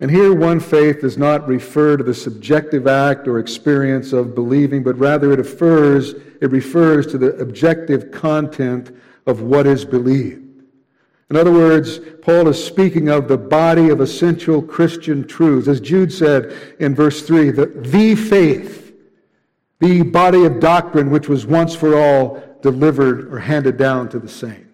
And 0.02 0.10
here, 0.10 0.34
one 0.34 0.62
faith 0.62 1.02
does 1.02 1.18
not 1.18 1.47
refer 1.47 1.97
to 1.97 2.04
the 2.04 2.14
subjective 2.14 2.88
act 2.88 3.28
or 3.28 3.39
experience 3.39 4.14
of 4.14 4.34
believing, 4.34 4.82
but 4.82 4.97
rather 4.97 5.34
it 5.34 5.39
refers, 5.39 6.14
it 6.39 6.52
refers 6.52 7.06
to 7.08 7.18
the 7.18 7.36
objective 7.38 8.10
content 8.12 8.95
of 9.26 9.41
what 9.41 9.68
is 9.68 9.84
believed. 9.84 10.45
In 11.30 11.36
other 11.36 11.52
words, 11.52 12.00
Paul 12.22 12.47
is 12.47 12.64
speaking 12.64 13.10
of 13.10 13.28
the 13.28 13.38
body 13.38 13.89
of 13.89 14.00
essential 14.00 14.62
Christian 14.62 15.28
truths. 15.28 15.68
As 15.68 15.82
Jude 15.82 16.12
said 16.12 16.56
in 16.80 16.95
verse 16.95 17.22
3, 17.22 17.52
the, 17.52 17.66
the 17.68 18.16
faith, 18.16 18.95
the 19.80 20.02
body 20.02 20.45
of 20.45 20.60
doctrine 20.60 21.12
which 21.12 21.28
was 21.28 21.45
once 21.45 21.76
for 21.76 22.00
all 22.00 22.41
delivered 22.62 23.32
or 23.32 23.39
handed 23.39 23.78
down 23.78 24.10
to 24.10 24.20
the 24.20 24.30
saints. 24.30 24.68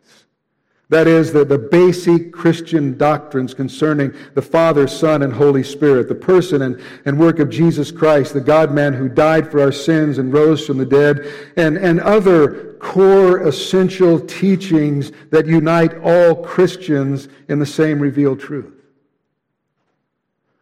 That 0.89 1.07
is, 1.07 1.33
the, 1.33 1.43
the 1.43 1.57
basic 1.57 2.31
Christian 2.31 2.95
doctrines 2.95 3.55
concerning 3.55 4.13
the 4.35 4.41
Father, 4.41 4.87
Son, 4.87 5.23
and 5.23 5.33
Holy 5.33 5.63
Spirit, 5.63 6.07
the 6.07 6.15
person 6.15 6.61
and, 6.61 6.79
and 7.05 7.19
work 7.19 7.39
of 7.39 7.49
Jesus 7.49 7.91
Christ, 7.91 8.33
the 8.33 8.41
God 8.41 8.71
man 8.71 8.93
who 8.93 9.09
died 9.09 9.49
for 9.49 9.59
our 9.61 9.71
sins 9.71 10.19
and 10.19 10.31
rose 10.31 10.65
from 10.65 10.77
the 10.77 10.85
dead, 10.85 11.25
and, 11.57 11.75
and 11.77 11.99
other 12.01 12.75
core 12.79 13.47
essential 13.47 14.19
teachings 14.19 15.11
that 15.31 15.47
unite 15.47 15.97
all 16.03 16.35
Christians 16.43 17.29
in 17.49 17.57
the 17.57 17.65
same 17.65 17.99
revealed 17.99 18.39
truth. 18.39 18.73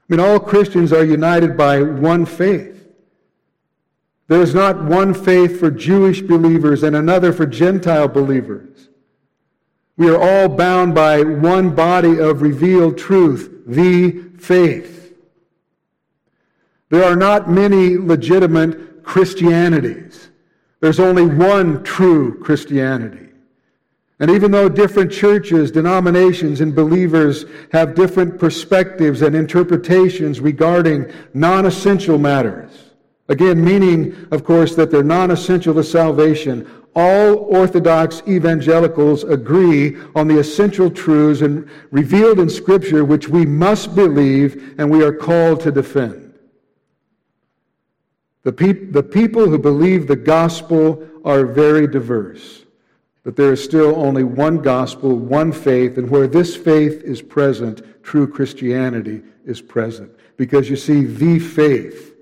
I 0.10 0.16
mean, 0.16 0.22
all 0.22 0.40
Christians 0.40 0.94
are 0.94 1.04
united 1.04 1.58
by 1.58 1.82
one 1.82 2.26
faith. 2.26 2.88
There 4.30 4.42
is 4.42 4.56
not 4.56 4.82
one 4.82 5.14
faith 5.14 5.60
for 5.60 5.70
Jewish 5.70 6.22
believers 6.22 6.84
and 6.84 6.96
another 6.96 7.34
for 7.34 7.46
Gentile 7.46 8.08
believers. 8.08 8.90
We 9.98 10.10
are 10.10 10.20
all 10.20 10.50
bound 10.50 10.96
by 10.96 11.22
one 11.22 11.76
body 11.76 12.20
of 12.20 12.42
revealed 12.42 12.98
truth, 12.98 13.64
the 13.68 14.24
faith. 14.40 15.14
There 16.90 17.04
are 17.04 17.16
not 17.16 17.50
many 17.50 17.98
legitimate 17.98 19.04
Christianities. 19.04 20.30
There's 20.80 21.00
only 21.00 21.26
one 21.26 21.84
true 21.84 22.40
Christianity. 22.40 23.30
And 24.20 24.32
even 24.32 24.52
though 24.52 24.70
different 24.70 25.12
churches, 25.12 25.72
denominations, 25.72 26.62
and 26.62 26.76
believers 26.76 27.46
have 27.72 27.96
different 27.96 28.40
perspectives 28.40 29.22
and 29.22 29.36
interpretations 29.36 30.40
regarding 30.40 31.12
non 31.34 31.66
essential 31.66 32.18
matters, 32.18 32.92
again, 33.28 33.64
meaning, 33.64 34.28
of 34.32 34.44
course, 34.44 34.76
that 34.76 34.92
they're 34.92 35.04
non 35.04 35.32
essential 35.32 35.74
to 35.74 35.84
salvation, 35.84 36.70
all 36.96 37.36
Orthodox 37.36 38.22
evangelicals 38.28 39.24
agree 39.24 39.98
on 40.16 40.28
the 40.28 40.40
essential 40.40 40.92
truths 40.92 41.42
and 41.42 41.70
revealed 41.92 42.40
in 42.40 42.50
Scripture 42.50 43.04
which 43.04 43.28
we 43.28 43.46
must 43.46 43.96
believe 43.96 44.76
and 44.78 44.90
we 44.90 45.04
are 45.04 45.14
called 45.14 45.62
to 45.62 45.72
defend. 45.72 46.34
The, 48.44 48.52
pe- 48.52 48.92
the 48.92 49.04
people 49.04 49.50
who 49.50 49.58
believe 49.58 50.08
the 50.08 50.16
gospel 50.16 51.08
are 51.24 51.46
very 51.46 51.88
diverse, 51.88 52.66
but 53.24 53.36
there 53.36 53.54
is 53.54 53.64
still 53.64 53.96
only 53.96 54.24
one 54.24 54.62
gospel, 54.62 55.16
one 55.16 55.52
faith, 55.52 55.98
and 55.98 56.10
where 56.10 56.28
this 56.28 56.56
faith 56.56 57.02
is 57.04 57.22
present, 57.22 58.04
true 58.04 58.28
Christianity 58.28 59.24
is 59.46 59.62
present. 59.62 60.12
Because 60.36 60.70
you 60.70 60.76
see, 60.76 61.06
the 61.06 61.40
faith 61.40 62.14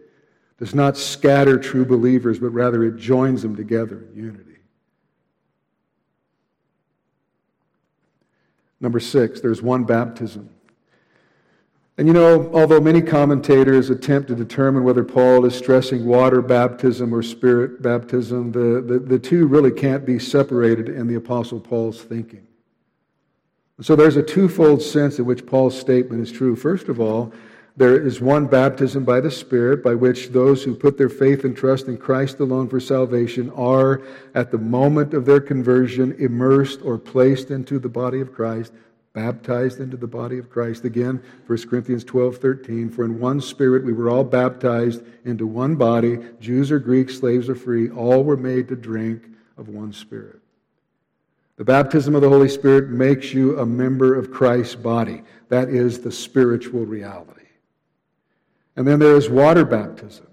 does 0.59 0.75
not 0.75 0.95
scatter 0.95 1.57
true 1.57 1.85
believers, 1.85 2.37
but 2.37 2.49
rather 2.49 2.83
it 2.83 2.97
joins 2.97 3.41
them 3.41 3.55
together 3.55 4.05
in 4.13 4.23
unity. 4.23 4.50
Number 8.81 8.99
six, 8.99 9.39
there's 9.39 9.61
one 9.61 9.85
baptism. 9.85 10.49
And 11.97 12.07
you 12.07 12.13
know, 12.13 12.49
although 12.53 12.81
many 12.81 13.01
commentators 13.01 13.91
attempt 13.91 14.29
to 14.29 14.35
determine 14.35 14.83
whether 14.83 15.03
Paul 15.03 15.45
is 15.45 15.53
stressing 15.55 16.05
water 16.05 16.41
baptism 16.41 17.13
or 17.13 17.21
spirit 17.21 17.81
baptism, 17.81 18.51
the, 18.51 18.81
the, 18.81 18.97
the 18.97 19.19
two 19.19 19.45
really 19.45 19.71
can't 19.71 20.03
be 20.03 20.17
separated 20.17 20.89
in 20.89 21.07
the 21.07 21.15
Apostle 21.15 21.59
Paul's 21.59 22.01
thinking. 22.01 22.47
So 23.81 23.95
there's 23.95 24.17
a 24.17 24.23
twofold 24.23 24.81
sense 24.81 25.19
in 25.19 25.25
which 25.25 25.45
Paul's 25.45 25.79
statement 25.79 26.21
is 26.21 26.31
true. 26.31 26.55
First 26.55 26.87
of 26.87 26.99
all, 26.99 27.33
there 27.77 28.05
is 28.05 28.19
one 28.19 28.47
baptism 28.47 29.05
by 29.05 29.21
the 29.21 29.31
Spirit 29.31 29.83
by 29.83 29.95
which 29.95 30.29
those 30.29 30.63
who 30.63 30.75
put 30.75 30.97
their 30.97 31.09
faith 31.09 31.45
and 31.45 31.55
trust 31.55 31.87
in 31.87 31.97
Christ 31.97 32.39
alone 32.39 32.67
for 32.67 32.79
salvation 32.79 33.49
are, 33.51 34.01
at 34.35 34.51
the 34.51 34.57
moment 34.57 35.13
of 35.13 35.25
their 35.25 35.39
conversion, 35.39 36.13
immersed 36.19 36.81
or 36.83 36.97
placed 36.97 37.49
into 37.49 37.79
the 37.79 37.89
body 37.89 38.19
of 38.19 38.33
Christ. 38.33 38.73
baptized 39.13 39.79
into 39.79 39.97
the 39.97 40.07
body 40.07 40.37
of 40.37 40.49
Christ. 40.49 40.85
Again, 40.85 41.21
1 41.47 41.67
Corinthians 41.69 42.03
12, 42.03 42.37
13. 42.37 42.89
For 42.89 43.03
in 43.03 43.19
one 43.19 43.41
spirit 43.41 43.83
we 43.83 43.93
were 43.93 44.09
all 44.09 44.23
baptized 44.23 45.03
into 45.25 45.45
one 45.45 45.75
body, 45.75 46.19
Jews 46.39 46.71
or 46.71 46.79
Greeks, 46.79 47.19
slaves 47.19 47.49
or 47.49 47.55
free, 47.55 47.89
all 47.89 48.23
were 48.23 48.37
made 48.37 48.67
to 48.69 48.75
drink 48.75 49.23
of 49.57 49.67
one 49.67 49.91
spirit. 49.91 50.39
The 51.57 51.65
baptism 51.65 52.15
of 52.15 52.21
the 52.21 52.29
Holy 52.29 52.49
Spirit 52.49 52.89
makes 52.89 53.33
you 53.33 53.59
a 53.59 53.65
member 53.65 54.15
of 54.15 54.31
Christ's 54.31 54.75
body. 54.75 55.23
That 55.49 55.69
is 55.69 55.99
the 55.99 56.11
spiritual 56.11 56.85
reality. 56.85 57.40
And 58.75 58.87
then 58.87 58.99
there 58.99 59.15
is 59.15 59.29
water 59.29 59.65
baptism. 59.65 60.27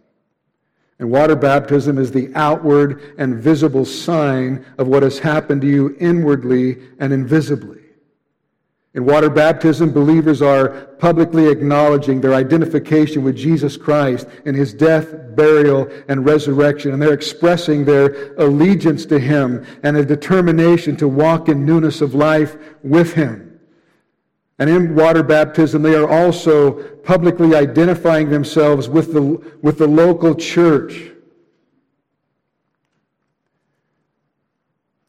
And 0.98 1.10
water 1.10 1.36
baptism 1.36 1.98
is 1.98 2.10
the 2.10 2.30
outward 2.34 3.14
and 3.18 3.36
visible 3.36 3.84
sign 3.84 4.64
of 4.78 4.88
what 4.88 5.02
has 5.02 5.18
happened 5.18 5.60
to 5.62 5.68
you 5.68 5.96
inwardly 6.00 6.78
and 6.98 7.12
invisibly. 7.12 7.78
In 8.94 9.04
water 9.04 9.30
baptism, 9.30 9.92
believers 9.92 10.42
are 10.42 10.70
publicly 10.98 11.48
acknowledging 11.48 12.20
their 12.20 12.34
identification 12.34 13.22
with 13.22 13.36
Jesus 13.36 13.76
Christ 13.76 14.26
in 14.44 14.56
his 14.56 14.74
death, 14.74 15.36
burial, 15.36 15.88
and 16.08 16.26
resurrection. 16.26 16.92
And 16.92 17.00
they're 17.00 17.12
expressing 17.12 17.84
their 17.84 18.34
allegiance 18.34 19.06
to 19.06 19.20
him 19.20 19.64
and 19.84 19.96
a 19.96 20.04
determination 20.04 20.96
to 20.96 21.06
walk 21.06 21.48
in 21.48 21.64
newness 21.64 22.00
of 22.00 22.14
life 22.14 22.56
with 22.82 23.12
him. 23.12 23.47
And 24.58 24.68
in 24.68 24.94
water 24.94 25.22
baptism, 25.22 25.82
they 25.82 25.94
are 25.94 26.08
also 26.08 26.72
publicly 26.98 27.54
identifying 27.54 28.30
themselves 28.30 28.88
with 28.88 29.12
the, 29.12 29.22
with 29.62 29.78
the 29.78 29.86
local 29.86 30.34
church. 30.34 31.12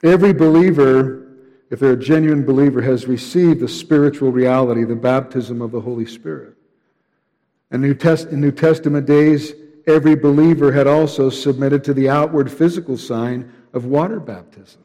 Every 0.04 0.34
believer 0.34 1.20
if 1.70 1.80
they're 1.80 1.94
a 1.94 1.98
genuine 1.98 2.46
believer, 2.46 2.82
has 2.82 3.06
received 3.06 3.60
the 3.60 3.68
spiritual 3.68 4.32
reality, 4.32 4.84
the 4.84 4.96
baptism 4.96 5.62
of 5.62 5.72
the 5.72 5.82
Holy 5.82 6.06
Spirit. 6.06 6.56
In 7.72 7.82
New, 7.82 7.94
Test- 7.94 8.30
in 8.30 8.42
New 8.42 8.52
Testament 8.52 9.06
days, 9.06 9.54
every 9.86 10.16
believer 10.16 10.72
had 10.72 10.88
also 10.88 11.30
submitted 11.30 11.84
to 11.84 11.94
the 11.94 12.10
outward 12.10 12.52
physical 12.52 12.98
sign 12.98 13.52
of 13.74 13.86
water 13.86 14.20
baptism. 14.20 14.84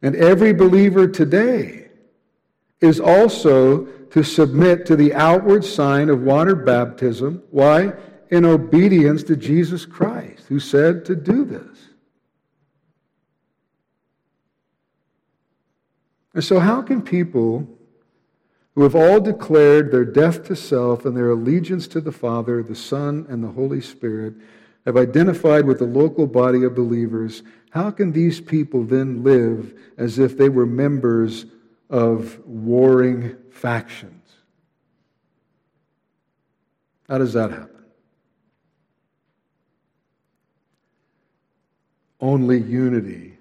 And 0.00 0.16
every 0.16 0.54
believer 0.54 1.06
today 1.06 1.85
is 2.80 3.00
also 3.00 3.84
to 4.10 4.22
submit 4.22 4.86
to 4.86 4.96
the 4.96 5.14
outward 5.14 5.64
sign 5.64 6.08
of 6.08 6.22
water 6.22 6.54
baptism. 6.54 7.42
Why? 7.50 7.92
In 8.30 8.44
obedience 8.44 9.22
to 9.24 9.36
Jesus 9.36 9.84
Christ, 9.84 10.46
who 10.48 10.60
said 10.60 11.04
to 11.06 11.16
do 11.16 11.44
this. 11.44 11.88
And 16.34 16.44
so, 16.44 16.58
how 16.60 16.82
can 16.82 17.00
people 17.00 17.66
who 18.74 18.82
have 18.82 18.94
all 18.94 19.20
declared 19.20 19.90
their 19.90 20.04
death 20.04 20.44
to 20.44 20.54
self 20.54 21.06
and 21.06 21.16
their 21.16 21.30
allegiance 21.30 21.88
to 21.88 22.00
the 22.00 22.12
Father, 22.12 22.62
the 22.62 22.74
Son, 22.74 23.24
and 23.30 23.42
the 23.42 23.48
Holy 23.48 23.80
Spirit, 23.80 24.34
have 24.84 24.98
identified 24.98 25.64
with 25.64 25.78
the 25.78 25.86
local 25.86 26.26
body 26.26 26.62
of 26.62 26.74
believers, 26.74 27.42
how 27.70 27.90
can 27.90 28.12
these 28.12 28.40
people 28.40 28.84
then 28.84 29.24
live 29.24 29.74
as 29.96 30.18
if 30.18 30.36
they 30.36 30.50
were 30.50 30.66
members 30.66 31.46
of 31.88 32.40
warring 32.44 33.36
factions? 33.50 34.22
How 37.08 37.18
does 37.18 37.32
that 37.34 37.50
happen? 37.50 37.84
Only 42.20 42.60
unity 42.60 43.38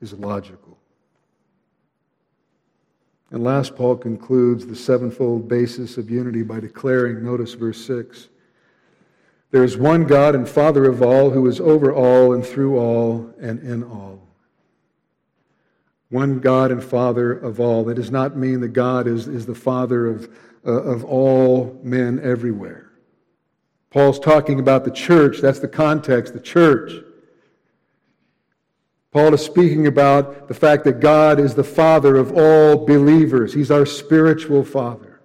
is 0.00 0.12
logical. 0.12 0.78
And 3.30 3.42
last, 3.42 3.74
Paul 3.74 3.96
concludes 3.96 4.66
the 4.66 4.76
sevenfold 4.76 5.48
basis 5.48 5.96
of 5.96 6.10
unity 6.10 6.42
by 6.42 6.60
declaring, 6.60 7.24
notice 7.24 7.54
verse 7.54 7.84
6 7.86 8.28
there 9.52 9.62
is 9.62 9.76
one 9.76 10.04
God 10.04 10.34
and 10.34 10.48
Father 10.48 10.86
of 10.86 11.02
all 11.02 11.30
who 11.30 11.46
is 11.46 11.60
over 11.60 11.92
all 11.92 12.32
and 12.32 12.44
through 12.44 12.78
all 12.78 13.32
and 13.38 13.60
in 13.60 13.84
all. 13.84 14.21
One 16.12 16.40
God 16.40 16.70
and 16.70 16.84
Father 16.84 17.32
of 17.32 17.58
all. 17.58 17.84
That 17.84 17.94
does 17.94 18.10
not 18.10 18.36
mean 18.36 18.60
that 18.60 18.74
God 18.74 19.06
is, 19.06 19.28
is 19.28 19.46
the 19.46 19.54
Father 19.54 20.06
of, 20.06 20.28
uh, 20.66 20.70
of 20.70 21.06
all 21.06 21.80
men 21.82 22.20
everywhere. 22.22 22.90
Paul's 23.88 24.20
talking 24.20 24.60
about 24.60 24.84
the 24.84 24.90
church. 24.90 25.38
That's 25.40 25.58
the 25.58 25.68
context, 25.68 26.34
the 26.34 26.40
church. 26.40 26.92
Paul 29.10 29.32
is 29.32 29.42
speaking 29.42 29.86
about 29.86 30.48
the 30.48 30.54
fact 30.54 30.84
that 30.84 31.00
God 31.00 31.40
is 31.40 31.54
the 31.54 31.64
Father 31.64 32.16
of 32.16 32.36
all 32.36 32.84
believers. 32.84 33.54
He's 33.54 33.70
our 33.70 33.86
spiritual 33.86 34.64
Father. 34.64 35.22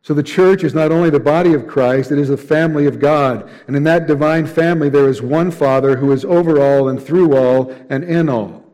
So 0.00 0.14
the 0.14 0.22
church 0.22 0.64
is 0.64 0.72
not 0.72 0.90
only 0.90 1.10
the 1.10 1.20
body 1.20 1.52
of 1.52 1.66
Christ, 1.66 2.12
it 2.12 2.18
is 2.18 2.28
the 2.28 2.38
family 2.38 2.86
of 2.86 2.98
God. 2.98 3.50
And 3.66 3.76
in 3.76 3.84
that 3.84 4.06
divine 4.06 4.46
family, 4.46 4.88
there 4.88 5.08
is 5.08 5.20
one 5.20 5.50
Father 5.50 5.96
who 5.96 6.12
is 6.12 6.24
over 6.24 6.62
all 6.62 6.88
and 6.88 7.02
through 7.02 7.36
all 7.36 7.70
and 7.90 8.02
in 8.02 8.30
all. 8.30 8.65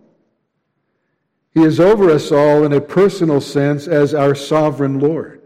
He 1.55 1.63
is 1.63 1.79
over 1.79 2.11
us 2.11 2.33
all 2.33 2.65
in 2.65 2.73
a 2.73 2.81
personal 2.81 3.41
sense 3.41 3.87
as 3.87 4.15
our 4.15 4.35
sovereign 4.35 4.99
Lord. 4.99 5.43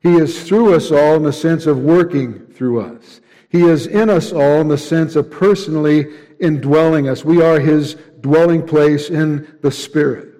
He 0.00 0.16
is 0.16 0.46
through 0.46 0.74
us 0.74 0.92
all 0.92 1.16
in 1.16 1.22
the 1.22 1.32
sense 1.32 1.66
of 1.66 1.78
working 1.78 2.46
through 2.46 2.80
us. 2.80 3.20
He 3.48 3.62
is 3.62 3.86
in 3.86 4.10
us 4.10 4.32
all 4.32 4.60
in 4.60 4.68
the 4.68 4.78
sense 4.78 5.16
of 5.16 5.30
personally 5.30 6.06
indwelling 6.40 7.08
us. 7.08 7.24
We 7.24 7.42
are 7.42 7.58
His 7.58 7.94
dwelling 8.20 8.66
place 8.66 9.10
in 9.10 9.58
the 9.62 9.70
Spirit. 9.70 10.34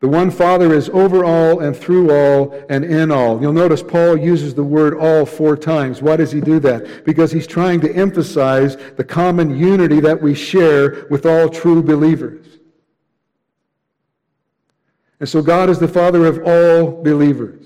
The 0.00 0.08
one 0.08 0.30
Father 0.30 0.74
is 0.74 0.90
over 0.90 1.24
all 1.24 1.60
and 1.60 1.74
through 1.74 2.10
all 2.10 2.52
and 2.68 2.84
in 2.84 3.10
all. 3.10 3.40
You'll 3.40 3.54
notice 3.54 3.82
Paul 3.82 4.18
uses 4.18 4.54
the 4.54 4.62
word 4.62 4.94
all 4.98 5.24
four 5.24 5.56
times. 5.56 6.02
Why 6.02 6.16
does 6.16 6.30
he 6.30 6.42
do 6.42 6.60
that? 6.60 7.06
Because 7.06 7.32
he's 7.32 7.46
trying 7.46 7.80
to 7.80 7.94
emphasize 7.94 8.76
the 8.96 9.04
common 9.04 9.58
unity 9.58 10.00
that 10.00 10.20
we 10.20 10.34
share 10.34 11.06
with 11.08 11.24
all 11.24 11.48
true 11.48 11.82
believers. 11.82 12.53
And 15.24 15.28
so 15.30 15.40
God 15.40 15.70
is 15.70 15.78
the 15.78 15.88
Father 15.88 16.26
of 16.26 16.40
all 16.44 17.02
believers. 17.02 17.64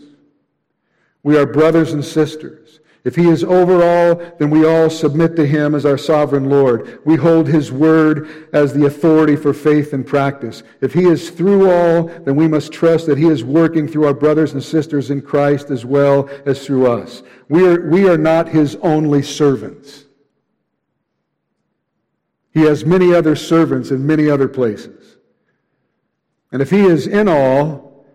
We 1.25 1.37
are 1.37 1.45
brothers 1.45 1.93
and 1.93 2.05
sisters. 2.05 2.79
If 3.03 3.17
he 3.17 3.29
is 3.29 3.43
over 3.43 3.83
all, 3.83 4.15
then 4.39 4.49
we 4.49 4.65
all 4.65 4.89
submit 4.89 5.35
to 5.35 5.45
him 5.45 5.75
as 5.75 5.85
our 5.85 5.99
sovereign 5.99 6.49
Lord. 6.49 7.01
We 7.05 7.17
hold 7.17 7.49
his 7.49 7.73
word 7.73 8.49
as 8.53 8.73
the 8.73 8.87
authority 8.87 9.35
for 9.35 9.53
faith 9.53 9.93
and 9.93 10.07
practice. 10.07 10.63
If 10.81 10.93
he 10.93 11.07
is 11.07 11.31
through 11.31 11.69
all, 11.69 12.05
then 12.05 12.37
we 12.37 12.47
must 12.47 12.71
trust 12.71 13.07
that 13.07 13.19
he 13.19 13.27
is 13.27 13.43
working 13.43 13.89
through 13.89 14.07
our 14.07 14.15
brothers 14.15 14.53
and 14.53 14.63
sisters 14.63 15.11
in 15.11 15.21
Christ 15.21 15.73
as 15.73 15.85
well 15.85 16.31
as 16.47 16.65
through 16.65 16.87
us. 16.87 17.25
We 17.49 17.67
are, 17.67 17.91
we 17.91 18.09
are 18.09 18.17
not 18.17 18.47
his 18.47 18.77
only 18.83 19.23
servants. 19.23 20.05
He 22.55 22.61
has 22.61 22.85
many 22.85 23.13
other 23.13 23.35
servants 23.35 23.91
in 23.91 24.07
many 24.07 24.31
other 24.31 24.47
places. 24.47 25.18
And 26.51 26.63
if 26.63 26.71
he 26.71 26.81
is 26.81 27.07
in 27.07 27.29
all, 27.29 28.07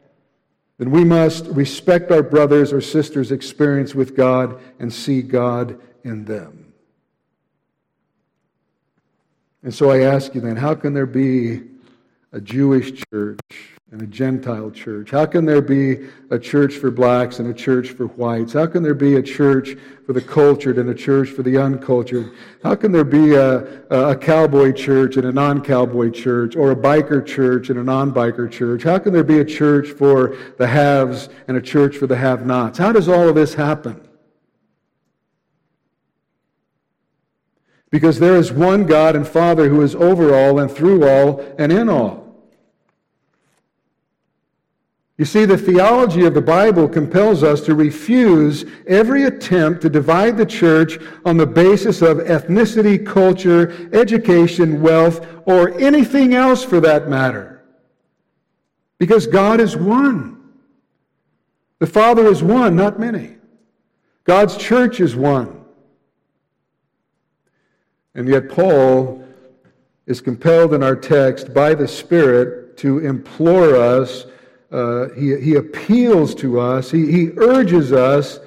then 0.78 0.92
we 0.92 1.04
must 1.04 1.46
respect 1.48 2.12
our 2.12 2.24
brothers 2.24 2.74
or 2.74 2.82
sisters' 2.82 3.32
experience 3.32 3.94
with 3.94 4.16
God 4.16 4.60
and 4.80 4.92
see 4.92 5.22
God 5.22 5.80
in 6.04 6.26
them. 6.26 6.74
And 9.62 9.74
so 9.74 9.92
I 9.92 10.02
ask 10.02 10.36
you 10.36 10.42
then, 10.42 10.58
how 10.58 10.76
can 10.76 10.94
there 10.94 11.06
be 11.06 11.62
a 12.32 12.42
Jewish 12.42 13.04
church 13.12 13.40
and 13.94 14.02
a 14.02 14.08
Gentile 14.08 14.72
church? 14.72 15.12
How 15.12 15.28
can 15.28 15.46
there 15.46 15.62
be 15.62 16.10
a 16.32 16.40
church 16.40 16.74
for 16.74 16.90
blacks 16.90 17.38
and 17.38 17.48
a 17.48 17.54
church 17.54 17.90
for 17.90 18.08
whites? 18.08 18.54
How 18.54 18.66
can 18.66 18.82
there 18.82 18.96
be 18.96 19.18
a 19.18 19.22
church 19.22 19.78
for 20.08 20.14
the 20.14 20.22
cultured 20.22 20.80
and 20.80 20.90
a 20.90 20.96
church 20.96 21.30
for 21.30 21.44
the 21.44 21.60
uncultured? 21.60 22.32
How 22.64 22.74
can 22.74 22.92
there 22.92 23.04
be 23.04 23.36
a, 23.36 23.84
a 23.92 24.16
cowboy 24.16 24.72
church 24.72 25.18
and 25.18 25.28
a 25.28 25.32
non 25.32 25.62
cowboy 25.62 26.10
church, 26.10 26.56
or 26.56 26.72
a 26.72 26.76
biker 26.76 27.24
church 27.24 27.70
and 27.70 27.78
a 27.78 27.84
non 27.84 28.12
biker 28.12 28.52
church? 28.52 28.82
How 28.82 28.98
can 28.98 29.14
there 29.14 29.24
be 29.24 29.38
a 29.38 29.46
church 29.46 29.90
for 29.90 30.36
the 30.58 30.66
haves 30.66 31.30
and 31.48 31.56
a 31.56 31.62
church 31.62 31.96
for 31.96 32.08
the 32.08 32.18
have 32.18 32.48
nots? 32.48 32.80
How 32.80 32.92
does 32.92 33.08
all 33.08 33.30
of 33.30 33.36
this 33.36 33.54
happen? 33.54 34.02
Because 37.92 38.18
there 38.18 38.38
is 38.38 38.52
one 38.52 38.88
God 38.88 39.16
and 39.16 39.28
Father 39.28 39.70
who 39.70 39.84
is 39.84 39.94
over 39.94 40.34
all 40.34 40.58
and 40.58 40.72
through 40.72 41.08
all 41.08 41.42
and 41.60 41.72
in 41.72 41.90
all. 41.90 42.23
You 45.18 45.26
see, 45.26 45.46
the 45.46 45.58
theology 45.58 46.26
of 46.26 46.34
the 46.34 46.42
Bible 46.42 46.90
compels 46.90 47.44
us 47.44 47.62
to 47.62 47.76
refuse 47.76 48.66
every 48.88 49.26
attempt 49.26 49.82
to 49.82 49.90
divide 49.90 50.38
the 50.38 50.46
church 50.46 50.98
on 51.24 51.38
the 51.38 51.46
basis 51.46 52.02
of 52.02 52.18
ethnicity, 52.18 53.06
culture, 53.06 53.90
education, 53.94 54.82
wealth, 54.82 55.26
or 55.46 55.80
anything 55.80 56.34
else 56.34 56.64
for 56.64 56.80
that 56.80 57.10
matter. 57.10 57.64
Because 58.98 59.28
God 59.28 59.60
is 59.60 59.78
one. 59.78 60.42
The 61.78 61.88
Father 61.88 62.26
is 62.26 62.42
one, 62.42 62.76
not 62.76 63.00
many. 63.00 63.36
God's 64.24 64.58
church 64.58 65.00
is 65.00 65.16
one. 65.16 65.64
And 68.16 68.28
yet, 68.28 68.50
Paul 68.50 69.24
is 70.08 70.22
compelled 70.22 70.74
in 70.74 70.82
our 70.82 70.96
text 70.96 71.54
by 71.54 71.76
the 71.76 71.88
Spirit 71.88 72.78
to 72.78 73.00
implore 73.00 73.76
us. 73.76 74.26
Uh, 74.74 75.10
he, 75.10 75.40
he 75.40 75.56
appeals 75.56 76.34
to 76.34 76.60
us. 76.60 76.90
He, 76.90 77.12
he 77.12 77.30
urges 77.38 77.92
us 77.92 78.40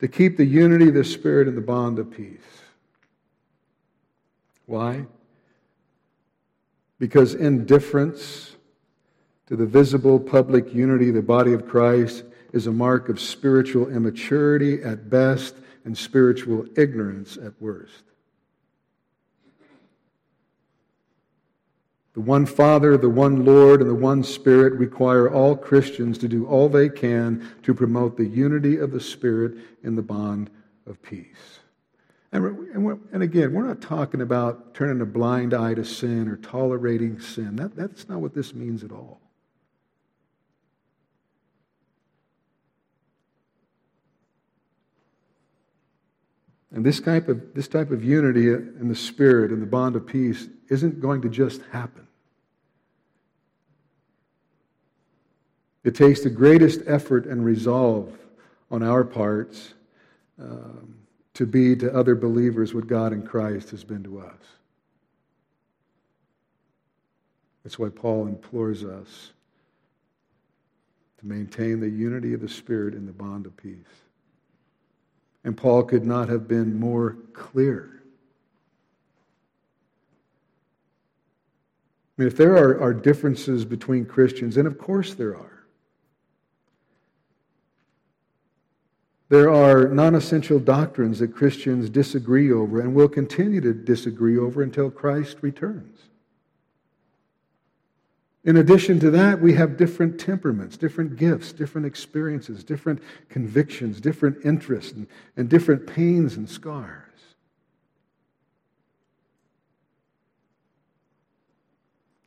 to 0.00 0.06
keep 0.06 0.36
the 0.36 0.44
unity 0.44 0.88
of 0.88 0.94
the 0.94 1.02
Spirit 1.02 1.48
in 1.48 1.54
the 1.54 1.62
bond 1.62 1.98
of 1.98 2.10
peace. 2.10 2.40
Why? 4.66 5.06
Because 6.98 7.34
indifference 7.34 8.56
to 9.46 9.56
the 9.56 9.64
visible 9.64 10.20
public 10.20 10.74
unity 10.74 11.08
of 11.08 11.14
the 11.14 11.22
body 11.22 11.54
of 11.54 11.66
Christ 11.66 12.24
is 12.52 12.66
a 12.66 12.72
mark 12.72 13.08
of 13.08 13.18
spiritual 13.18 13.88
immaturity 13.88 14.82
at 14.82 15.08
best 15.08 15.54
and 15.86 15.96
spiritual 15.96 16.66
ignorance 16.76 17.38
at 17.38 17.52
worst. 17.62 18.04
The 22.14 22.20
one 22.20 22.44
Father, 22.44 22.98
the 22.98 23.08
one 23.08 23.44
Lord, 23.44 23.80
and 23.80 23.88
the 23.88 23.94
one 23.94 24.22
Spirit 24.22 24.74
require 24.74 25.30
all 25.30 25.56
Christians 25.56 26.18
to 26.18 26.28
do 26.28 26.46
all 26.46 26.68
they 26.68 26.90
can 26.90 27.50
to 27.62 27.72
promote 27.72 28.16
the 28.16 28.26
unity 28.26 28.76
of 28.76 28.90
the 28.90 29.00
Spirit 29.00 29.54
in 29.82 29.96
the 29.96 30.02
bond 30.02 30.50
of 30.86 31.00
peace. 31.02 31.60
And, 32.32 32.44
and, 32.44 33.00
and, 33.12 33.22
again, 33.22 33.52
we're 33.52 33.66
not 33.66 33.82
talking 33.82 34.22
about 34.22 34.74
turning 34.74 35.02
a 35.02 35.06
blind 35.06 35.52
eye 35.52 35.74
to 35.74 35.84
sin 35.84 36.28
or 36.28 36.36
tolerating 36.36 37.20
sin. 37.20 37.56
That, 37.56 37.76
that's 37.76 38.08
not 38.08 38.20
what 38.20 38.34
this 38.34 38.54
means 38.54 38.82
at 38.82 38.90
all. 38.90 39.20
And 46.74 46.86
this 46.86 47.00
type 47.00 47.28
of, 47.28 47.54
this 47.54 47.68
type 47.68 47.90
of 47.90 48.02
unity 48.02 48.48
in 48.48 48.88
the 48.88 48.94
Spirit 48.94 49.50
and 49.50 49.60
the 49.60 49.66
bond 49.66 49.94
of 49.94 50.06
peace 50.06 50.48
isn't 50.72 51.00
going 51.00 51.20
to 51.20 51.28
just 51.28 51.60
happen. 51.70 52.06
It 55.84 55.94
takes 55.94 56.22
the 56.22 56.30
greatest 56.30 56.80
effort 56.86 57.26
and 57.26 57.44
resolve 57.44 58.16
on 58.70 58.82
our 58.82 59.04
parts 59.04 59.74
um, 60.40 60.94
to 61.34 61.44
be 61.44 61.76
to 61.76 61.94
other 61.94 62.14
believers 62.14 62.72
what 62.72 62.86
God 62.86 63.12
in 63.12 63.22
Christ 63.22 63.70
has 63.70 63.84
been 63.84 64.02
to 64.04 64.20
us. 64.20 64.40
That's 67.62 67.78
why 67.78 67.90
Paul 67.90 68.26
implores 68.26 68.82
us 68.82 69.32
to 71.18 71.26
maintain 71.26 71.80
the 71.80 71.88
unity 71.88 72.32
of 72.32 72.40
the 72.40 72.48
Spirit 72.48 72.94
in 72.94 73.04
the 73.04 73.12
bond 73.12 73.44
of 73.44 73.56
peace. 73.56 73.76
And 75.44 75.56
Paul 75.56 75.82
could 75.82 76.06
not 76.06 76.28
have 76.28 76.48
been 76.48 76.78
more 76.78 77.16
clear. 77.34 77.92
I 82.11 82.11
mean, 82.22 82.28
if 82.28 82.36
there 82.36 82.56
are, 82.56 82.80
are 82.80 82.94
differences 82.94 83.64
between 83.64 84.06
Christians, 84.06 84.56
and 84.56 84.66
of 84.66 84.78
course 84.78 85.14
there 85.14 85.36
are, 85.36 85.52
There 89.32 89.50
are 89.50 89.88
non 89.88 90.14
essential 90.14 90.58
doctrines 90.58 91.20
that 91.20 91.34
Christians 91.34 91.88
disagree 91.88 92.52
over 92.52 92.82
and 92.82 92.94
will 92.94 93.08
continue 93.08 93.62
to 93.62 93.72
disagree 93.72 94.36
over 94.36 94.60
until 94.60 94.90
Christ 94.90 95.38
returns. 95.40 96.00
In 98.44 98.58
addition 98.58 99.00
to 99.00 99.10
that, 99.12 99.40
we 99.40 99.54
have 99.54 99.78
different 99.78 100.20
temperaments, 100.20 100.76
different 100.76 101.16
gifts, 101.16 101.50
different 101.52 101.86
experiences, 101.86 102.62
different 102.62 103.02
convictions, 103.30 104.02
different 104.02 104.44
interests, 104.44 104.92
and, 104.92 105.06
and 105.38 105.48
different 105.48 105.86
pains 105.86 106.36
and 106.36 106.46
scars. 106.46 107.01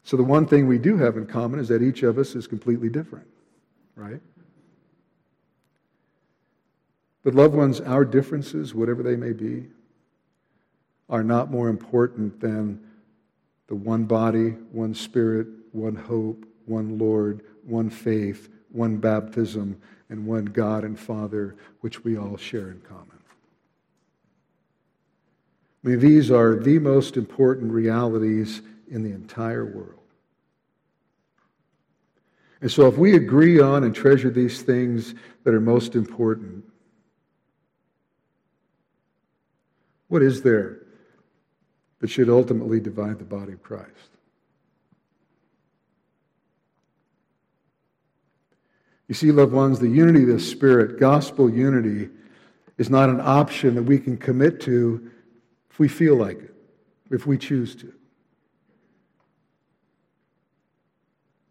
So, 0.06 0.16
the 0.18 0.24
one 0.24 0.45
thing 0.45 0.68
we 0.68 0.78
do 0.78 0.97
have 0.97 1.18
in 1.18 1.26
common 1.26 1.60
is 1.60 1.68
that 1.70 1.82
each 1.82 2.03
of 2.03 2.20
us 2.20 2.36
is 2.36 2.45
completely 2.45 2.89
different, 2.89 3.26
right? 3.95 4.22
But, 7.24 7.34
loved 7.34 7.56
ones, 7.56 7.82
our 7.82 8.06
differences, 8.06 8.76
whatever 8.76 9.01
they 9.01 9.16
may 9.16 9.34
be, 9.34 9.66
are 11.10 11.24
not 11.24 11.49
more 11.49 11.70
important 11.70 12.39
than 12.39 12.80
the 13.66 13.74
one 13.74 14.03
body, 14.03 14.49
one 14.72 14.93
spirit, 14.93 15.47
one 15.72 15.95
hope, 15.95 16.45
one 16.68 16.99
Lord, 16.99 17.41
one 17.64 17.89
faith, 17.89 18.49
one 18.72 18.97
baptism, 18.97 19.82
and 20.10 20.28
one 20.28 20.45
God 20.45 20.84
and 20.84 20.99
Father, 20.99 21.56
which 21.82 22.03
we 22.03 22.16
all 22.16 22.38
share 22.38 22.70
in 22.70 22.80
common. 22.82 23.18
I 25.84 25.88
mean, 25.88 25.99
these 25.99 26.30
are 26.30 26.56
the 26.56 26.78
most 26.78 27.18
important 27.18 27.72
realities 27.72 28.62
in 28.90 29.04
the 29.04 29.12
entire 29.12 29.66
world. 29.66 30.00
And 32.62 32.72
so, 32.72 32.88
if 32.88 32.98
we 32.98 33.16
agree 33.16 33.60
on 33.60 33.84
and 33.84 33.94
treasure 33.94 34.30
these 34.30 34.62
things 34.62 35.14
that 35.44 35.54
are 35.54 35.62
most 35.62 35.96
important, 35.96 36.64
what 40.08 40.24
is 40.24 40.42
there 40.42 40.80
that 42.00 42.10
should 42.10 42.30
ultimately 42.30 42.80
divide 42.80 43.20
the 43.20 43.26
body 43.26 43.54
of 43.54 43.62
Christ? 43.62 44.10
You 49.08 49.14
see, 49.14 49.32
loved 49.32 49.54
ones, 49.54 49.80
the 49.80 49.88
unity 49.88 50.24
of 50.24 50.30
the 50.30 50.40
Spirit, 50.40 51.00
gospel 51.00 51.50
unity, 51.50 52.10
is 52.78 52.90
not 52.90 53.10
an 53.10 53.22
option 53.22 53.76
that 53.76 53.84
we 53.84 54.00
can 54.00 54.18
commit 54.18 54.60
to 54.62 55.12
if 55.70 55.80
we 55.80 55.88
feel 55.88 56.16
like 56.16 56.40
it, 56.40 56.56
if 57.12 57.28
we 57.28 57.38
choose 57.38 57.76
to. 57.76 57.94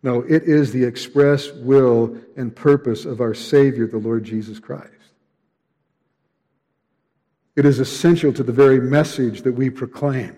No, 0.05 0.21
it 0.21 0.43
is 0.43 0.71
the 0.71 0.85
express 0.85 1.51
will 1.51 2.15
and 2.37 2.55
purpose 2.55 3.07
of 3.07 3.23
our 3.23 3.33
Savior, 3.33 3.87
the 3.87 3.97
Lord 3.97 4.23
Jesus 4.23 4.61
Christ. 4.61 4.91
It 7.57 7.65
is 7.65 7.79
essential 7.79 8.31
to 8.35 8.43
the 8.43 8.53
very 8.53 8.81
message 8.81 9.43
that 9.43 9.53
we 9.53 9.71
proclaim. 9.71 10.37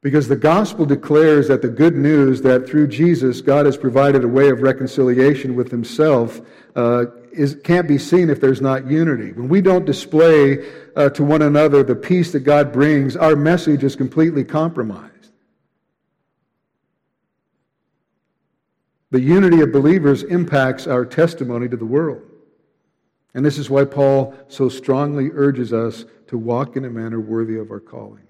Because 0.00 0.26
the 0.26 0.34
gospel 0.34 0.86
declares 0.86 1.46
that 1.46 1.62
the 1.62 1.68
good 1.68 1.94
news 1.94 2.42
that 2.42 2.68
through 2.68 2.88
Jesus 2.88 3.40
God 3.40 3.64
has 3.64 3.76
provided 3.76 4.24
a 4.24 4.28
way 4.28 4.48
of 4.48 4.60
reconciliation 4.60 5.54
with 5.54 5.70
himself 5.70 6.40
uh, 6.74 7.04
is, 7.30 7.58
can't 7.62 7.86
be 7.86 7.98
seen 7.98 8.28
if 8.28 8.40
there's 8.40 8.60
not 8.60 8.90
unity. 8.90 9.30
When 9.30 9.48
we 9.48 9.60
don't 9.60 9.84
display 9.84 10.68
uh, 10.96 11.10
to 11.10 11.22
one 11.22 11.42
another 11.42 11.84
the 11.84 11.94
peace 11.94 12.32
that 12.32 12.40
God 12.40 12.72
brings, 12.72 13.16
our 13.16 13.36
message 13.36 13.84
is 13.84 13.94
completely 13.94 14.42
compromised. 14.42 15.17
The 19.10 19.20
unity 19.20 19.60
of 19.60 19.72
believers 19.72 20.22
impacts 20.22 20.86
our 20.86 21.04
testimony 21.06 21.68
to 21.68 21.76
the 21.76 21.86
world. 21.86 22.22
And 23.34 23.44
this 23.44 23.58
is 23.58 23.70
why 23.70 23.84
Paul 23.84 24.34
so 24.48 24.68
strongly 24.68 25.30
urges 25.32 25.72
us 25.72 26.04
to 26.28 26.36
walk 26.36 26.76
in 26.76 26.84
a 26.84 26.90
manner 26.90 27.20
worthy 27.20 27.58
of 27.58 27.70
our 27.70 27.80
calling. 27.80 28.24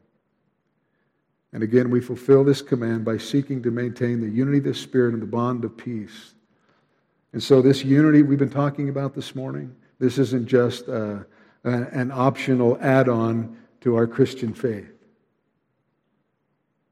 And 1.52 1.62
again, 1.62 1.90
we 1.90 2.00
fulfill 2.00 2.44
this 2.44 2.62
command 2.62 3.04
by 3.04 3.16
seeking 3.18 3.62
to 3.62 3.70
maintain 3.70 4.20
the 4.20 4.28
unity 4.28 4.58
of 4.58 4.64
the 4.64 4.74
Spirit 4.74 5.14
and 5.14 5.22
the 5.22 5.26
bond 5.26 5.64
of 5.64 5.76
peace. 5.76 6.34
And 7.32 7.42
so, 7.42 7.62
this 7.62 7.84
unity 7.84 8.22
we've 8.22 8.38
been 8.38 8.50
talking 8.50 8.88
about 8.88 9.14
this 9.14 9.34
morning, 9.34 9.74
this 9.98 10.18
isn't 10.18 10.46
just 10.46 10.88
uh, 10.88 11.20
an 11.64 12.10
optional 12.12 12.78
add 12.80 13.08
on 13.08 13.56
to 13.80 13.96
our 13.96 14.06
Christian 14.06 14.52
faith. 14.52 14.92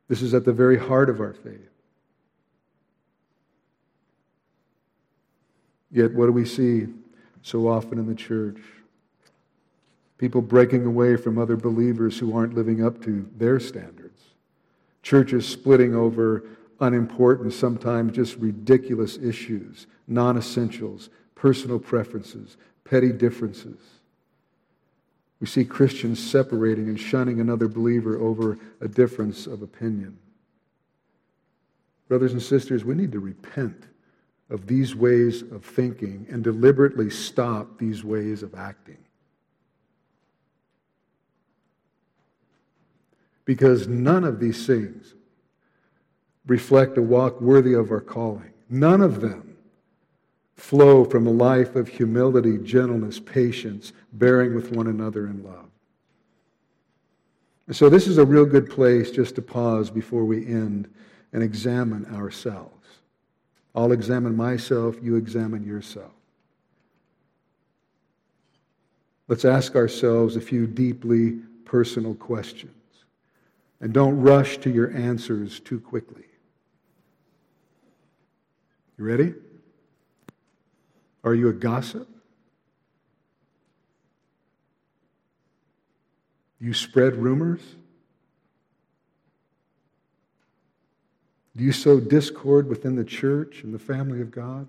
This 0.09 0.23
is 0.23 0.35
at 0.35 0.45
the 0.45 0.53
very 0.53 0.79
heart 0.79 1.11
of 1.11 1.21
our 1.21 1.33
faith. 1.33 1.69
Yet, 5.97 6.13
what 6.13 6.27
do 6.27 6.33
we 6.33 6.45
see 6.45 6.89
so 7.41 7.67
often 7.67 7.99
in 7.99 8.07
the 8.07 8.15
church? 8.15 8.59
People 10.19 10.43
breaking 10.43 10.85
away 10.85 11.17
from 11.17 11.39
other 11.39 11.57
believers 11.57 12.19
who 12.19 12.37
aren't 12.37 12.55
living 12.55 12.85
up 12.85 13.03
to 13.05 13.27
their 13.39 13.59
standards 13.59 14.23
churches 15.03 15.49
splitting 15.49 15.95
over 15.95 16.43
unimportant, 16.81 17.53
sometimes 17.53 18.15
just 18.15 18.37
ridiculous 18.37 19.17
issues, 19.17 19.87
non 20.07 20.37
essentials, 20.37 21.09
personal 21.35 21.79
preferences, 21.79 22.59
petty 22.85 23.11
differences. 23.11 23.79
We 25.41 25.47
see 25.47 25.65
Christians 25.65 26.23
separating 26.23 26.89
and 26.89 27.01
shunning 27.01 27.41
another 27.41 27.69
believer 27.69 28.19
over 28.19 28.59
a 28.83 28.89
difference 28.89 29.47
of 29.47 29.63
opinion. 29.63 30.19
Brothers 32.09 32.33
and 32.33 32.43
sisters, 32.43 32.85
we 32.85 32.95
need 32.95 33.13
to 33.13 33.21
repent 33.21 33.87
of 34.49 34.67
these 34.67 34.95
ways 34.95 35.43
of 35.43 35.65
thinking 35.65 36.27
and 36.31 36.45
deliberately 36.45 37.11
stop 37.11 37.79
these 37.79 38.05
ways 38.05 38.43
of 38.43 38.55
acting. 38.55 38.99
because 43.47 43.87
none 43.89 44.25
of 44.25 44.39
these 44.39 44.67
things 44.67 45.15
reflect 46.47 46.99
a 46.99 47.03
walk 47.03 47.41
worthy 47.41 47.73
of 47.73 47.91
our 47.91 48.01
calling. 48.01 48.53
None 48.69 49.01
of 49.01 49.23
them 49.23 49.57
flow 50.57 51.05
from 51.05 51.27
a 51.27 51.31
life 51.31 51.77
of 51.77 51.89
humility, 51.89 52.59
gentleness, 52.59 53.19
patience, 53.19 53.93
bearing 54.13 54.55
with 54.55 54.73
one 54.73 54.89
another 54.89 55.27
in 55.27 55.43
love. 55.43 55.71
So, 57.73 57.89
this 57.89 58.07
is 58.07 58.19
a 58.19 58.25
real 58.25 58.45
good 58.45 58.71
place 58.71 59.11
just 59.11 59.35
to 59.37 59.43
pause 59.43 59.91
before 59.91 60.25
we 60.25 60.47
end 60.47 60.89
and 61.33 61.43
examine 61.43 62.07
ourselves. 62.15 62.76
I'll 63.77 63.93
examine 63.93 64.35
myself, 64.35 64.97
you 65.03 65.17
examine 65.17 65.63
yourself. 65.63 66.13
Let's 69.29 69.45
ask 69.45 69.77
ourselves 69.77 70.35
a 70.35 70.41
few 70.41 70.67
deeply 70.67 71.33
personal 71.67 72.15
questions. 72.15 72.73
And 73.81 73.93
don't 73.93 74.19
rush 74.19 74.57
to 74.59 74.71
your 74.71 74.91
answers 74.97 75.61
too 75.61 75.79
quickly. 75.79 76.25
You 78.97 79.05
ready? 79.05 79.35
Are 81.23 81.35
you 81.35 81.51
a 81.51 81.53
gossip? 81.53 82.09
You 86.59 86.73
spread 86.73 87.17
rumors? 87.17 87.61
Do 91.57 91.65
you 91.65 91.73
sow 91.73 91.99
discord 91.99 92.69
within 92.69 92.97
the 92.97 93.05
church 93.05 93.63
and 93.65 93.73
the 93.73 93.79
family 93.79 94.21
of 94.21 94.31
God? 94.31 94.69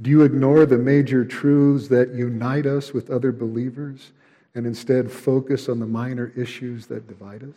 Do 0.00 0.10
you 0.10 0.22
ignore 0.22 0.64
the 0.64 0.78
major 0.78 1.24
truths 1.24 1.88
that 1.88 2.14
unite 2.14 2.66
us 2.66 2.94
with 2.94 3.10
other 3.10 3.30
believers 3.30 4.12
and 4.54 4.66
instead 4.66 5.10
focus 5.10 5.68
on 5.68 5.80
the 5.80 5.86
minor 5.86 6.32
issues 6.34 6.86
that 6.86 7.06
divide 7.08 7.42
us? 7.42 7.56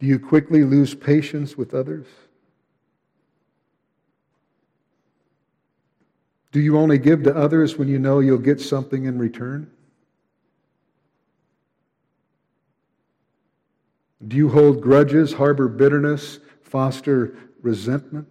Do 0.00 0.06
you 0.06 0.18
quickly 0.18 0.64
lose 0.64 0.94
patience 0.94 1.56
with 1.56 1.72
others? 1.72 2.06
Do 6.52 6.60
you 6.60 6.76
only 6.78 6.98
give 6.98 7.22
to 7.24 7.36
others 7.36 7.76
when 7.76 7.88
you 7.88 7.98
know 7.98 8.18
you'll 8.18 8.38
get 8.38 8.60
something 8.60 9.04
in 9.04 9.18
return? 9.18 9.70
Do 14.26 14.36
you 14.36 14.48
hold 14.48 14.80
grudges, 14.80 15.32
harbor 15.32 15.68
bitterness, 15.68 16.40
foster 16.62 17.36
resentment? 17.62 18.28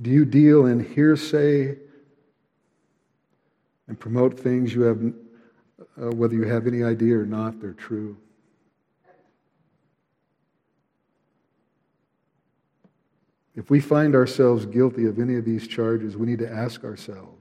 Do 0.00 0.10
you 0.10 0.24
deal 0.24 0.66
in 0.66 0.80
hearsay 0.80 1.76
and 3.88 3.98
promote 3.98 4.38
things 4.38 4.72
you 4.72 4.82
have, 4.82 5.12
uh, 6.00 6.10
whether 6.10 6.34
you 6.34 6.44
have 6.44 6.66
any 6.66 6.82
idea 6.82 7.18
or 7.18 7.26
not, 7.26 7.60
they're 7.60 7.72
true? 7.72 8.16
If 13.56 13.70
we 13.70 13.80
find 13.80 14.14
ourselves 14.14 14.66
guilty 14.66 15.06
of 15.06 15.18
any 15.18 15.34
of 15.34 15.44
these 15.44 15.66
charges, 15.66 16.16
we 16.16 16.26
need 16.26 16.38
to 16.38 16.50
ask 16.50 16.84
ourselves 16.84 17.34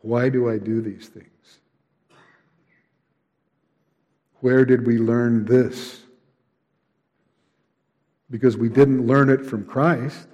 why 0.00 0.28
do 0.28 0.48
I 0.48 0.58
do 0.58 0.80
these 0.80 1.08
things? 1.08 1.58
Where 4.40 4.64
did 4.64 4.86
we 4.86 4.98
learn 4.98 5.44
this? 5.44 6.00
Because 8.30 8.56
we 8.56 8.68
didn't 8.68 9.06
learn 9.06 9.30
it 9.30 9.44
from 9.44 9.64
Christ. 9.64 10.28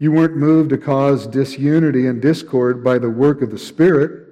You 0.00 0.10
weren't 0.10 0.34
moved 0.34 0.70
to 0.70 0.78
cause 0.78 1.26
disunity 1.26 2.06
and 2.06 2.22
discord 2.22 2.82
by 2.82 2.98
the 2.98 3.10
work 3.10 3.42
of 3.42 3.50
the 3.50 3.58
Spirit. 3.58 4.26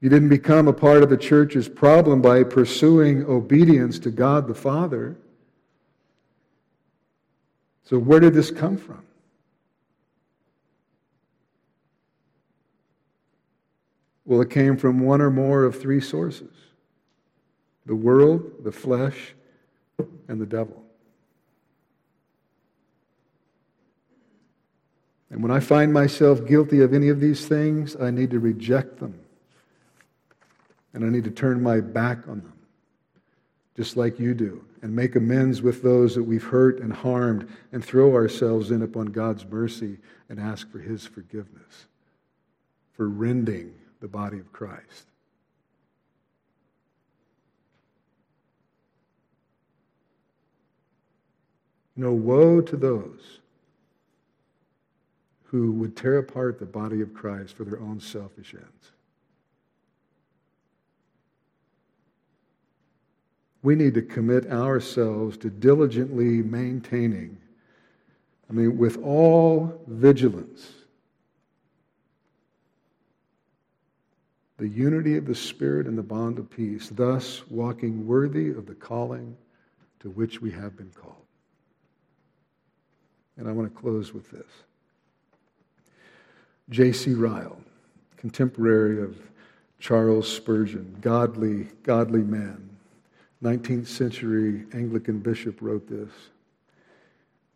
You 0.00 0.08
didn't 0.08 0.28
become 0.28 0.68
a 0.68 0.72
part 0.72 1.02
of 1.02 1.10
the 1.10 1.16
church's 1.16 1.68
problem 1.68 2.22
by 2.22 2.44
pursuing 2.44 3.24
obedience 3.24 3.98
to 3.98 4.12
God 4.12 4.46
the 4.46 4.54
Father. 4.54 5.16
So, 7.82 7.98
where 7.98 8.20
did 8.20 8.32
this 8.32 8.52
come 8.52 8.76
from? 8.76 9.02
Well, 14.24 14.40
it 14.40 14.50
came 14.50 14.76
from 14.76 15.00
one 15.00 15.20
or 15.20 15.30
more 15.30 15.64
of 15.64 15.80
three 15.80 16.00
sources 16.00 16.54
the 17.86 17.96
world, 17.96 18.62
the 18.62 18.72
flesh, 18.72 19.34
and 20.28 20.40
the 20.40 20.46
devil. 20.46 20.82
And 25.30 25.42
when 25.42 25.50
I 25.50 25.60
find 25.60 25.92
myself 25.92 26.46
guilty 26.46 26.80
of 26.80 26.94
any 26.94 27.08
of 27.08 27.20
these 27.20 27.46
things, 27.46 27.96
I 27.96 28.10
need 28.10 28.30
to 28.30 28.38
reject 28.38 29.00
them 29.00 29.18
and 30.96 31.04
I 31.04 31.10
need 31.10 31.24
to 31.24 31.30
turn 31.30 31.62
my 31.62 31.80
back 31.80 32.26
on 32.26 32.40
them, 32.40 32.54
just 33.76 33.98
like 33.98 34.18
you 34.18 34.32
do, 34.32 34.64
and 34.80 34.96
make 34.96 35.14
amends 35.14 35.60
with 35.60 35.82
those 35.82 36.14
that 36.14 36.22
we've 36.22 36.42
hurt 36.42 36.80
and 36.80 36.90
harmed, 36.90 37.46
and 37.70 37.84
throw 37.84 38.14
ourselves 38.14 38.70
in 38.70 38.80
upon 38.80 39.06
God's 39.08 39.44
mercy 39.44 39.98
and 40.30 40.40
ask 40.40 40.70
for 40.70 40.78
His 40.78 41.06
forgiveness 41.06 41.86
for 42.92 43.10
rending 43.10 43.74
the 44.00 44.08
body 44.08 44.38
of 44.38 44.50
Christ. 44.54 45.06
No 51.96 52.12
woe 52.12 52.60
to 52.60 52.76
those 52.76 53.40
who 55.44 55.72
would 55.72 55.96
tear 55.96 56.18
apart 56.18 56.58
the 56.58 56.66
body 56.66 57.00
of 57.00 57.14
Christ 57.14 57.56
for 57.56 57.64
their 57.64 57.80
own 57.80 58.00
selfish 58.00 58.54
ends. 58.54 58.92
we 63.66 63.74
need 63.74 63.94
to 63.94 64.02
commit 64.02 64.46
ourselves 64.46 65.36
to 65.36 65.50
diligently 65.50 66.40
maintaining, 66.40 67.36
I 68.48 68.52
mean, 68.52 68.78
with 68.78 68.96
all 69.02 69.82
vigilance, 69.88 70.70
the 74.58 74.68
unity 74.68 75.16
of 75.16 75.26
the 75.26 75.34
Spirit 75.34 75.88
and 75.88 75.98
the 75.98 76.02
bond 76.04 76.38
of 76.38 76.48
peace, 76.48 76.90
thus 76.90 77.42
walking 77.50 78.06
worthy 78.06 78.50
of 78.50 78.66
the 78.66 78.74
calling 78.76 79.36
to 79.98 80.10
which 80.10 80.40
we 80.40 80.52
have 80.52 80.76
been 80.76 80.92
called. 80.94 81.25
And 83.36 83.48
I 83.48 83.52
want 83.52 83.72
to 83.72 83.80
close 83.80 84.14
with 84.14 84.30
this. 84.30 84.46
J.C. 86.70 87.14
Ryle, 87.14 87.58
contemporary 88.16 89.02
of 89.02 89.16
Charles 89.78 90.32
Spurgeon, 90.32 90.96
godly, 91.00 91.68
godly 91.82 92.22
man 92.22 92.66
19th 93.42 93.86
century 93.86 94.64
Anglican 94.72 95.18
bishop 95.18 95.60
wrote 95.60 95.88
this 95.88 96.10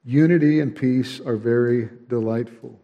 Unity 0.05 0.61
and 0.61 0.74
peace 0.74 1.20
are 1.20 1.37
very 1.37 1.89
delightful, 2.09 2.78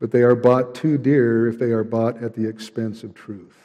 but 0.00 0.10
they 0.10 0.22
are 0.22 0.34
bought 0.34 0.74
too 0.74 0.98
dear 0.98 1.46
if 1.46 1.58
they 1.58 1.70
are 1.70 1.84
bought 1.84 2.22
at 2.22 2.34
the 2.34 2.48
expense 2.48 3.02
of 3.04 3.14
truth. 3.14 3.56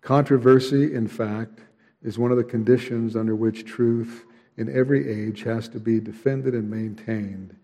Controversy, 0.00 0.94
in 0.94 1.06
fact, 1.06 1.60
is 2.02 2.18
one 2.18 2.30
of 2.30 2.36
the 2.36 2.44
conditions 2.44 3.14
under 3.14 3.36
which 3.36 3.64
truth 3.64 4.24
in 4.56 4.74
every 4.74 5.10
age 5.10 5.42
has 5.42 5.68
to 5.70 5.80
be 5.80 6.00
defended 6.00 6.54
and 6.54 6.70
maintained, 6.70 7.56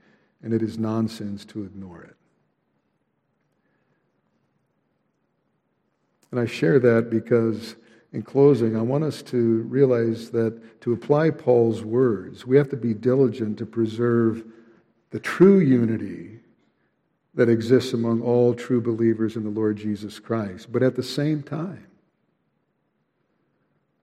and 0.43 0.55
it 0.55 0.63
is 0.63 0.79
nonsense 0.79 1.45
to 1.47 1.65
ignore 1.65 2.03
it. 2.03 2.17
And 6.31 6.41
I 6.41 6.47
share 6.47 6.79
that 6.81 7.11
because, 7.11 7.77
in 8.13 8.23
closing, 8.23 8.77
I 8.77 8.83
want 8.83 9.05
us 9.05 9.23
to 9.23 9.63
realize 9.63 10.31
that 10.31 10.81
to 10.83 10.93
apply 10.93 11.31
Paul's 11.31 11.83
words, 11.83 12.47
we 12.47 12.57
have 12.57 12.69
to 12.71 12.77
be 12.77 12.95
diligent 12.95 13.59
to 13.59 13.67
preserve 13.67 14.45
the 15.11 15.21
true 15.21 15.59
unity 15.59 16.41
that 17.35 17.49
exists 17.49 17.93
among 17.93 18.21
all 18.21 18.53
true 18.53 18.81
believers 18.81 19.37
in 19.37 19.45
the 19.45 19.51
Lord 19.51 19.77
Jesus 19.77 20.19
Christ. 20.19 20.71
But 20.73 20.83
at 20.83 20.97
the 20.97 21.03
same 21.03 21.43
time, 21.43 21.87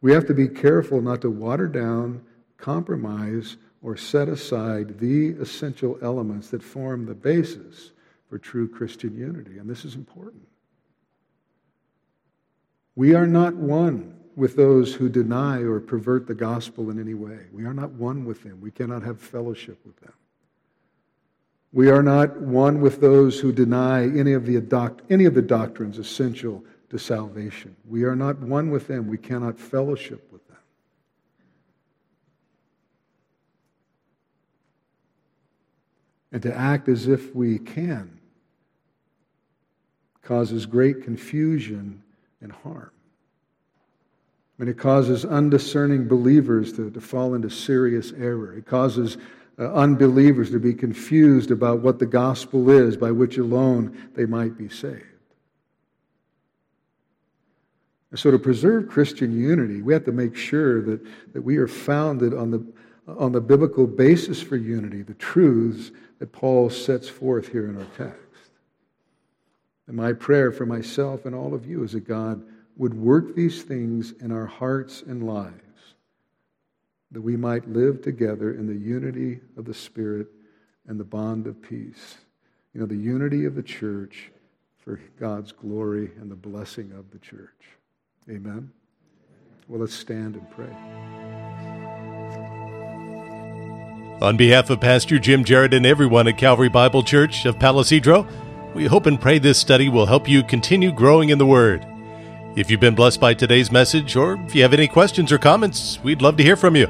we 0.01 0.13
have 0.13 0.25
to 0.27 0.33
be 0.33 0.47
careful 0.47 1.01
not 1.01 1.21
to 1.21 1.29
water 1.29 1.67
down, 1.67 2.23
compromise, 2.58 3.58
or 3.82 3.95
set 3.95 4.28
aside 4.28 4.99
the 4.99 5.30
essential 5.39 5.97
elements 6.01 6.49
that 6.49 6.64
form 6.64 7.06
the 7.06 7.14
basis 7.14 7.91
for 8.28 8.39
true 8.39 8.68
Christian 8.68 9.16
unity. 9.16 9.60
And 9.60 9.70
this 9.70 9.86
is 9.86 9.95
important. 9.95 10.47
We 12.95 13.14
are 13.14 13.28
not 13.28 13.56
one 13.56 14.16
with 14.36 14.56
those 14.56 14.93
who 14.93 15.08
deny 15.08 15.60
or 15.60 15.80
pervert 15.80 16.28
the 16.28 16.34
gospel 16.34 16.89
in 16.89 16.99
any 16.99 17.14
way. 17.14 17.39
We 17.53 17.66
are 17.66 17.74
not 17.74 17.91
one 17.91 18.26
with 18.26 18.43
them. 18.43 18.60
We 18.60 18.72
cannot 18.72 19.03
have 19.03 19.20
fellowship 19.20 19.80
with 19.86 19.99
them. 20.01 20.14
We 21.72 21.89
are 21.89 22.03
not 22.03 22.39
one 22.39 22.82
with 22.82 23.01
those 23.01 23.39
who 23.39 23.51
deny 23.51 24.03
any 24.03 24.34
of 24.34 24.45
the, 24.45 24.93
any 25.10 25.26
of 25.26 25.34
the 25.34 25.41
doctrines 25.41 25.99
essential 25.99 26.64
to 26.89 26.97
salvation. 26.97 27.76
We 27.88 28.03
are 28.06 28.16
not 28.16 28.39
one 28.39 28.72
with 28.72 28.88
them. 28.88 29.08
We 29.08 29.18
cannot 29.18 29.60
fellowship 29.60 30.32
with 30.32 30.47
them. 30.47 30.58
And 36.36 36.43
to 36.43 36.53
act 36.53 36.89
as 36.89 37.07
if 37.07 37.33
we 37.33 37.59
can 37.59 38.19
causes 40.21 40.65
great 40.65 41.01
confusion 41.01 42.03
and 42.41 42.51
harm. 42.51 42.91
And 44.59 44.67
it 44.67 44.77
causes 44.77 45.23
undiscerning 45.23 46.09
believers 46.09 46.73
to, 46.73 46.91
to 46.91 46.99
fall 46.99 47.36
into 47.36 47.49
serious 47.49 48.11
error. 48.11 48.53
It 48.53 48.65
causes 48.65 49.15
uh, 49.57 49.71
unbelievers 49.71 50.51
to 50.51 50.59
be 50.59 50.73
confused 50.73 51.51
about 51.51 51.79
what 51.79 51.99
the 51.99 52.05
gospel 52.05 52.69
is 52.69 52.97
by 52.97 53.11
which 53.11 53.38
alone 53.38 53.97
they 54.13 54.25
might 54.25 54.57
be 54.57 54.67
saved. 54.67 55.05
And 58.11 58.19
so, 58.19 58.29
to 58.29 58.39
preserve 58.39 58.89
Christian 58.89 59.41
unity, 59.41 59.81
we 59.81 59.93
have 59.93 60.03
to 60.03 60.11
make 60.11 60.36
sure 60.36 60.81
that, 60.81 60.99
that 61.31 61.43
we 61.43 61.55
are 61.55 61.67
founded 61.69 62.33
on 62.33 62.51
the, 62.51 62.65
on 63.08 63.32
the 63.32 63.41
biblical 63.41 63.86
basis 63.88 64.41
for 64.41 64.56
unity, 64.56 65.01
the 65.01 65.14
truths 65.14 65.91
that 66.20 66.32
Paul 66.32 66.70
sets 66.70 67.08
forth 67.08 67.49
here 67.49 67.70
in 67.70 67.78
our 67.78 67.88
text. 67.97 68.22
And 69.88 69.95
my 69.95 70.14
prayer 70.14 70.51
for 70.51 70.66
myself 70.66 71.26
and 71.26 71.36
all 71.36 71.53
of 71.53 71.66
you 71.66 71.84
is 71.84 71.91
that 71.91 72.08
God 72.08 72.43
would 72.78 72.93
work 72.93 73.36
these 73.36 73.64
things 73.64 74.14
in 74.20 74.32
our 74.32 74.45
hearts 74.45 75.03
and 75.03 75.26
lives, 75.28 75.53
that 77.12 77.22
we 77.22 77.38
might 77.38 77.70
live 77.70 78.01
together 78.01 78.53
in 78.53 78.68
the 78.68 78.76
unity 78.76 79.39
of 79.58 79.66
the 79.66 79.74
Spirit 79.74 80.28
and 80.88 80.99
the 80.99 81.03
bond 81.03 81.47
of 81.47 81.62
peace. 81.62 82.18
You 82.74 82.82
know, 82.82 82.88
the 82.88 82.95
unity 82.95 83.45
of 83.45 83.56
the 83.56 83.64
church 83.64 84.32
for 84.84 84.99
God's 85.20 85.51
glory 85.51 86.12
and 86.20 86.30
the 86.30 86.36
blessing 86.36 86.91
of 86.91 87.12
the 87.12 87.20
church. 87.20 87.49
Amen. 88.30 88.72
Well, 89.68 89.80
let's 89.80 89.95
stand 89.95 90.36
and 90.36 90.49
pray. 90.51 91.74
On 94.22 94.38
behalf 94.38 94.70
of 94.70 94.80
Pastor 94.80 95.20
Jim 95.20 95.43
Jarrett 95.43 95.74
and 95.74 95.86
everyone 95.86 96.26
at 96.30 96.38
Calvary 96.38 96.70
Bible 96.70 97.03
Church 97.03 97.43
of 97.43 97.59
Palo 97.59 97.84
Cedro, 97.84 98.26
we 98.74 98.86
hope 98.86 99.07
and 99.07 99.20
pray 99.20 99.39
this 99.39 99.59
study 99.59 99.89
will 99.89 100.05
help 100.05 100.30
you 100.30 100.41
continue 100.41 100.93
growing 100.93 101.30
in 101.30 101.38
the 101.38 101.45
Word. 101.45 101.86
If 102.55 102.72
you've 102.72 102.80
been 102.80 102.95
blessed 102.95 103.20
by 103.20 103.34
today's 103.34 103.74
message, 103.74 104.16
or 104.16 104.41
if 104.47 104.55
you 104.55 104.61
have 104.61 104.74
any 104.74 104.88
questions 104.88 105.34
or 105.34 105.38
comments, 105.38 105.99
we'd 106.01 106.22
love 106.22 106.38
to 106.38 106.43
hear 106.43 106.55
from 106.55 106.78
you. 106.78 106.88